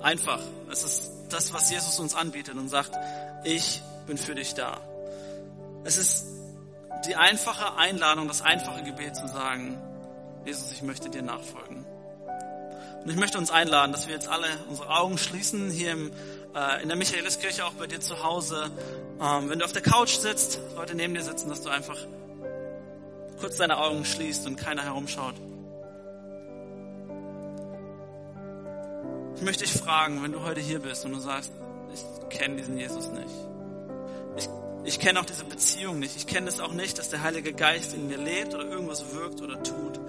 einfach. 0.02 0.42
Es 0.72 0.84
ist 0.84 1.12
das, 1.30 1.54
was 1.54 1.70
Jesus 1.70 2.00
uns 2.00 2.16
anbietet 2.16 2.56
und 2.56 2.70
sagt, 2.70 2.92
ich 3.44 3.82
bin 4.06 4.18
für 4.18 4.36
dich 4.36 4.54
da. 4.54 4.80
Es 5.84 5.98
ist 5.98 6.26
die 7.08 7.16
einfache 7.16 7.78
Einladung, 7.78 8.28
das 8.28 8.42
einfache 8.42 8.84
Gebet 8.84 9.16
zu 9.16 9.28
sagen, 9.28 9.78
Jesus, 10.46 10.72
ich 10.72 10.82
möchte 10.82 11.10
dir 11.10 11.22
nachfolgen. 11.22 11.86
Und 13.04 13.10
ich 13.10 13.16
möchte 13.16 13.38
uns 13.38 13.52
einladen, 13.52 13.92
dass 13.92 14.08
wir 14.08 14.14
jetzt 14.14 14.28
alle 14.28 14.48
unsere 14.70 14.90
Augen 14.90 15.18
schließen, 15.18 15.70
hier 15.70 15.92
im, 15.92 16.12
äh, 16.54 16.82
in 16.82 16.90
der 16.90 16.98
Michaeliskirche, 16.98 17.66
auch 17.66 17.74
bei 17.74 17.88
dir 17.88 18.02
zu 18.02 18.24
Hause. 18.24 18.70
Ähm, 19.22 19.50
wenn 19.50 19.60
du 19.60 19.66
auf 19.66 19.72
der 19.72 19.82
Couch 19.82 20.18
sitzt, 20.18 20.60
Leute 20.76 20.96
neben 20.96 21.14
dir 21.14 21.24
sitzen, 21.24 21.50
dass 21.50 21.62
du 21.62 21.70
einfach 21.70 21.98
kurz 23.40 23.58
deine 23.58 23.78
Augen 23.78 24.04
schließt 24.04 24.48
und 24.48 24.58
keiner 24.58 24.84
herumschaut. 24.84 25.36
Ich 29.38 29.44
möchte 29.44 29.66
dich 29.66 29.74
fragen, 29.74 30.24
wenn 30.24 30.32
du 30.32 30.42
heute 30.42 30.60
hier 30.60 30.80
bist 30.80 31.06
und 31.06 31.12
du 31.12 31.20
sagst, 31.20 31.52
ich 31.94 32.30
kenne 32.30 32.56
diesen 32.56 32.76
Jesus 32.76 33.10
nicht. 33.10 33.30
Ich, 34.36 34.50
ich 34.84 35.00
kenne 35.00 35.20
auch 35.20 35.26
diese 35.26 35.46
Beziehung 35.46 36.00
nicht. 36.00 36.16
Ich 36.16 36.26
kenne 36.26 36.50
es 36.50 36.60
auch 36.60 36.74
nicht, 36.74 36.98
dass 36.98 37.10
der 37.10 37.22
Heilige 37.22 37.54
Geist 37.54 37.94
in 37.94 38.08
mir 38.08 38.18
lebt 38.18 38.56
oder 38.56 38.66
irgendwas 38.66 39.14
wirkt 39.14 39.42
oder 39.42 39.62
tut. 39.62 40.00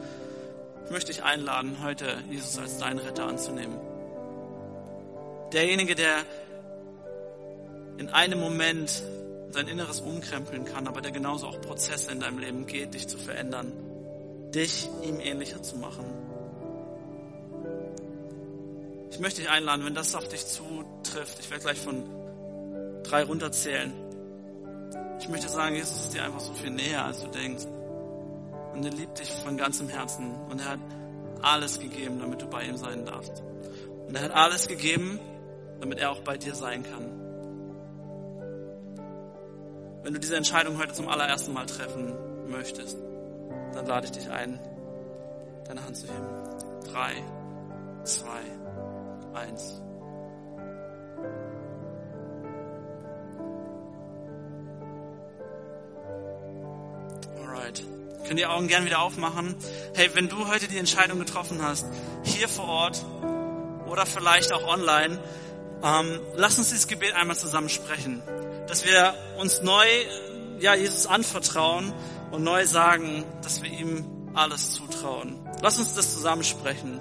Ich 0.87 0.91
möchte 0.91 1.13
dich 1.13 1.23
einladen, 1.23 1.77
heute 1.83 2.17
Jesus 2.31 2.59
als 2.59 2.79
deinen 2.79 2.99
Retter 2.99 3.27
anzunehmen. 3.27 3.79
Derjenige, 5.53 5.95
der 5.95 6.25
in 7.99 8.09
einem 8.09 8.41
Moment 8.41 9.03
sein 9.51 9.69
Inneres 9.69 10.01
umkrempeln 10.01 10.65
kann, 10.65 10.89
aber 10.89 11.03
der 11.03 11.11
genauso 11.11 11.49
auch 11.49 11.61
Prozesse 11.61 12.13
in 12.13 12.21
deinem 12.21 12.39
Leben 12.39 12.67
geht, 12.67 12.95
dich 12.95 13.09
zu 13.09 13.19
verändern, 13.19 13.73
dich 14.55 14.89
ihm 15.03 15.21
ähnlicher 15.21 15.63
zu 15.63 15.77
machen. 15.77 16.28
Ich 19.11 19.19
möchte 19.21 19.41
dich 19.41 19.51
einladen, 19.51 19.85
wenn 19.85 19.95
das 19.95 20.15
auf 20.15 20.29
dich 20.29 20.47
zutrifft. 20.47 21.39
Ich 21.41 21.51
werde 21.51 21.63
gleich 21.63 21.79
von 21.79 22.05
drei 23.05 23.25
runterzählen. 23.25 23.93
Ich 25.19 25.29
möchte 25.29 25.49
sagen, 25.49 25.75
Jesus 25.75 26.05
ist 26.05 26.15
dir 26.15 26.25
einfach 26.25 26.41
so 26.41 26.53
viel 26.53 26.71
näher, 26.71 27.05
als 27.05 27.21
du 27.21 27.29
denkst. 27.29 27.67
Und 28.73 28.85
er 28.85 28.93
liebt 28.93 29.19
dich 29.19 29.31
von 29.33 29.57
ganzem 29.57 29.89
Herzen. 29.89 30.33
Und 30.49 30.61
er 30.61 30.71
hat 30.71 30.81
alles 31.43 31.81
gegeben, 31.81 32.21
damit 32.21 32.43
du 32.43 32.47
bei 32.47 32.63
ihm 32.65 32.77
sein 32.77 33.05
darfst. 33.05 33.43
Und 34.07 34.15
er 34.15 34.23
hat 34.23 34.33
alles 34.33 34.69
gegeben, 34.69 35.19
damit 35.81 35.99
er 35.99 36.11
auch 36.11 36.21
bei 36.21 36.37
dir 36.37 36.55
sein 36.55 36.83
kann. 36.83 37.19
Wenn 40.03 40.15
du 40.15 40.21
diese 40.21 40.37
Entscheidung 40.37 40.79
heute 40.79 40.95
zum 40.95 41.09
allerersten 41.09 41.53
Mal 41.53 41.67
treffen 41.67 42.15
möchtest, 42.49 42.99
dann 43.75 43.87
lade 43.87 44.07
ich 44.07 44.13
dich 44.13 44.31
ein, 44.31 44.59
deine 45.67 45.85
Hand 45.85 45.97
zu 45.97 46.07
heben. 46.07 46.27
Drei, 46.91 47.13
zwei, 48.05 48.41
eins. 49.39 49.81
Alright. 57.37 57.83
Könnt 58.27 58.41
ihr 58.41 58.51
Augen 58.51 58.69
gern 58.69 58.85
wieder 58.85 59.01
aufmachen? 59.01 59.57
Hey, 59.95 60.11
wenn 60.15 60.29
du 60.29 60.49
heute 60.49 60.69
die 60.69 60.79
Entscheidung 60.79 61.19
getroffen 61.19 61.63
hast, 61.63 61.87
hier 62.25 62.49
vor 62.49 62.67
Ort 62.67 63.05
oder 63.87 64.05
vielleicht 64.05 64.53
auch 64.53 64.67
online, 64.67 65.19
ähm, 65.83 66.21
lass 66.35 66.59
uns 66.59 66.71
dieses 66.71 66.89
Gebet 66.89 67.15
einmal 67.15 67.37
zusammen 67.37 67.69
sprechen. 67.69 68.23
Dass 68.67 68.85
wir 68.85 69.15
uns 69.39 69.63
neu, 69.63 69.87
ja, 70.59 70.75
Jesus 70.75 71.07
anvertrauen 71.07 71.95
und 72.31 72.43
neu 72.43 72.67
sagen, 72.67 73.25
dass 73.43 73.63
wir 73.63 73.71
ihm 73.71 74.05
alles 74.35 74.73
zutrauen. 74.75 75.39
Lass 75.63 75.79
uns 75.79 75.95
das 75.95 76.15
zusammen 76.15 76.45
sprechen. 76.45 77.01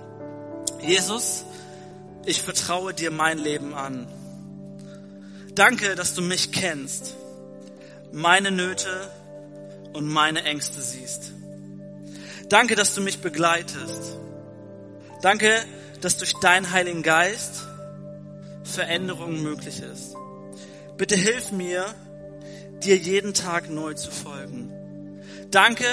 Jesus, 0.81 1.43
ich 2.27 2.41
vertraue 2.41 2.93
dir 2.93 3.09
mein 3.09 3.37
Leben 3.37 3.73
an. 3.73 4.05
Danke, 5.55 5.95
dass 5.95 6.13
du 6.13 6.21
mich 6.21 6.51
kennst, 6.51 7.15
meine 8.11 8.51
Nöte 8.51 9.09
und 9.93 10.05
meine 10.07 10.43
Ängste 10.43 10.81
siehst. 10.81 11.31
Danke, 12.49 12.75
dass 12.75 12.93
du 12.93 13.01
mich 13.01 13.19
begleitest. 13.19 14.17
Danke, 15.21 15.51
dass 16.01 16.17
durch 16.17 16.33
deinen 16.33 16.71
Heiligen 16.71 17.01
Geist 17.01 17.65
Veränderung 18.63 19.41
möglich 19.41 19.81
ist. 19.81 20.13
Bitte 20.97 21.15
hilf 21.15 21.53
mir, 21.53 21.85
dir 22.83 22.97
jeden 22.97 23.33
Tag 23.33 23.69
neu 23.69 23.93
zu 23.93 24.11
folgen. 24.11 24.73
Danke, 25.49 25.85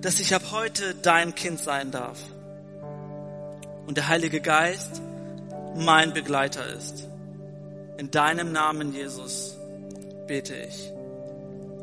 dass 0.00 0.20
ich 0.20 0.32
ab 0.32 0.42
heute 0.52 0.94
dein 0.94 1.34
Kind 1.34 1.58
sein 1.58 1.90
darf. 1.90 2.18
Und 3.86 3.96
der 3.96 4.06
Heilige 4.06 4.40
Geist 4.40 5.02
mein 5.76 6.12
Begleiter 6.12 6.66
ist. 6.66 7.08
In 7.98 8.10
deinem 8.10 8.52
Namen, 8.52 8.92
Jesus, 8.92 9.56
bete 10.26 10.54
ich. 10.54 10.92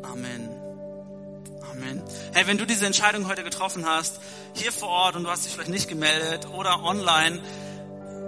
Amen. 0.03 0.49
Amen. 1.71 2.03
Hey, 2.33 2.45
wenn 2.45 2.57
du 2.57 2.65
diese 2.65 2.85
Entscheidung 2.85 3.27
heute 3.27 3.43
getroffen 3.43 3.85
hast, 3.87 4.19
hier 4.53 4.71
vor 4.71 4.89
Ort 4.89 5.15
und 5.15 5.23
du 5.23 5.29
hast 5.29 5.45
dich 5.45 5.53
vielleicht 5.53 5.71
nicht 5.71 5.89
gemeldet 5.89 6.47
oder 6.49 6.83
online, 6.83 7.39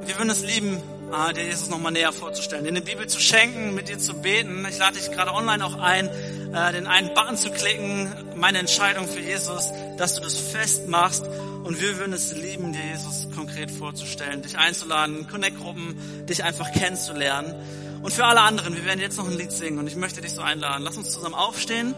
wir 0.02 0.18
würden 0.18 0.30
es 0.30 0.44
lieben, 0.44 0.82
ah, 1.12 1.32
dir 1.32 1.44
Jesus 1.44 1.70
nochmal 1.70 1.92
näher 1.92 2.12
vorzustellen, 2.12 2.64
dir 2.64 2.70
eine 2.70 2.82
Bibel 2.82 3.08
zu 3.08 3.20
schenken, 3.20 3.76
mit 3.76 3.90
dir 3.90 4.00
zu 4.00 4.16
beten. 4.16 4.66
Ich 4.70 4.78
lade 4.78 4.98
dich 4.98 5.12
gerade 5.12 5.32
online 5.32 5.64
auch 5.66 5.78
ein, 5.78 6.08
äh, 6.08 6.72
den 6.72 6.88
einen 6.88 7.14
Button 7.14 7.38
zu 7.38 7.52
klicken, 7.52 8.12
meine 8.36 8.60
Entscheidung 8.60 9.08
für 9.08 9.20
Jesus, 9.20 9.72
dass 9.98 10.16
du 10.16 10.22
das 10.22 10.38
festmachst 10.38 11.26
und 11.64 11.80
wir 11.82 11.98
würden 11.98 12.14
es 12.14 12.34
lieben, 12.34 12.74
dir 12.74 12.84
Jesus 12.84 13.25
konkret 13.36 13.70
vorzustellen, 13.70 14.42
dich 14.42 14.58
einzuladen, 14.58 15.28
Connect-Gruppen, 15.28 16.26
dich 16.26 16.44
einfach 16.44 16.72
kennenzulernen. 16.72 17.54
Und 18.02 18.14
für 18.14 18.26
alle 18.26 18.42
anderen, 18.42 18.76
wir 18.76 18.86
werden 18.86 19.00
jetzt 19.00 19.18
noch 19.18 19.28
ein 19.28 19.38
Lied 19.38 19.52
singen 19.52 19.80
und 19.80 19.88
ich 19.88 19.96
möchte 19.96 20.22
dich 20.22 20.34
so 20.34 20.42
einladen. 20.42 20.84
Lass 20.84 20.98
uns 20.98 21.12
zusammen 21.12 21.36
aufstehen 21.36 21.94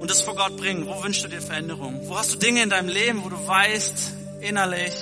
und 0.00 0.10
das 0.10 0.22
vor 0.22 0.34
Gott 0.36 0.56
bringen. 0.56 0.86
Wo 0.86 1.02
wünschst 1.02 1.24
du 1.24 1.28
dir 1.28 1.40
Veränderung? 1.40 2.00
Wo 2.08 2.16
hast 2.16 2.34
du 2.34 2.38
Dinge 2.38 2.62
in 2.62 2.70
deinem 2.70 2.88
Leben, 2.88 3.24
wo 3.24 3.28
du 3.28 3.46
weißt, 3.46 4.12
innerlich, 4.40 4.92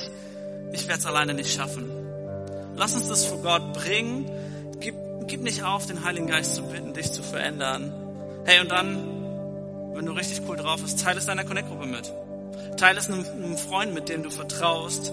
ich 0.72 0.86
werde 0.88 1.00
es 1.00 1.06
alleine 1.06 1.34
nicht 1.34 1.54
schaffen? 1.54 1.90
Lass 2.76 2.94
uns 2.94 3.08
das 3.08 3.24
vor 3.24 3.38
Gott 3.42 3.72
bringen. 3.72 4.30
Gib, 4.80 4.94
gib 5.26 5.40
nicht 5.42 5.62
auf, 5.62 5.86
den 5.86 6.04
Heiligen 6.04 6.26
Geist 6.26 6.54
zu 6.54 6.62
bitten, 6.62 6.92
dich 6.92 7.10
zu 7.12 7.22
verändern. 7.22 7.92
Hey, 8.44 8.60
und 8.60 8.70
dann, 8.70 9.94
wenn 9.94 10.04
du 10.04 10.12
richtig 10.12 10.42
cool 10.46 10.56
drauf 10.56 10.82
bist, 10.82 11.02
teile 11.02 11.18
es 11.18 11.26
deiner 11.26 11.44
Connect-Gruppe 11.44 11.86
mit. 11.86 12.12
Teile 12.76 12.98
es 12.98 13.08
einem, 13.08 13.24
einem 13.24 13.56
Freund, 13.56 13.94
mit 13.94 14.08
dem 14.08 14.22
du 14.22 14.30
vertraust. 14.30 15.10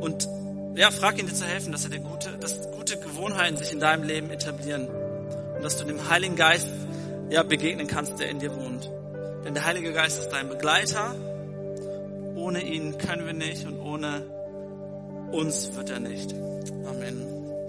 Und 0.00 0.28
ja, 0.76 0.90
frag 0.90 1.18
ihn 1.18 1.26
dir 1.26 1.34
zu 1.34 1.44
helfen, 1.44 1.72
dass 1.72 1.84
er 1.84 1.90
dir 1.90 2.00
gute, 2.00 2.36
dass 2.38 2.70
gute 2.72 2.98
Gewohnheiten 2.98 3.56
sich 3.56 3.72
in 3.72 3.80
deinem 3.80 4.02
Leben 4.02 4.30
etablieren. 4.30 4.88
Und 4.88 5.62
dass 5.62 5.76
du 5.78 5.84
dem 5.84 6.08
Heiligen 6.10 6.36
Geist 6.36 6.68
ja, 7.30 7.42
begegnen 7.42 7.86
kannst, 7.86 8.18
der 8.18 8.28
in 8.28 8.38
dir 8.38 8.54
wohnt. 8.54 8.90
Denn 9.44 9.54
der 9.54 9.64
Heilige 9.64 9.92
Geist 9.92 10.18
ist 10.18 10.28
dein 10.30 10.48
Begleiter. 10.48 11.14
Ohne 12.34 12.62
ihn 12.62 12.98
können 12.98 13.26
wir 13.26 13.32
nicht 13.32 13.66
und 13.66 13.78
ohne 13.80 14.22
uns 15.30 15.74
wird 15.74 15.90
er 15.90 16.00
nicht. 16.00 16.34
Amen. 16.86 17.23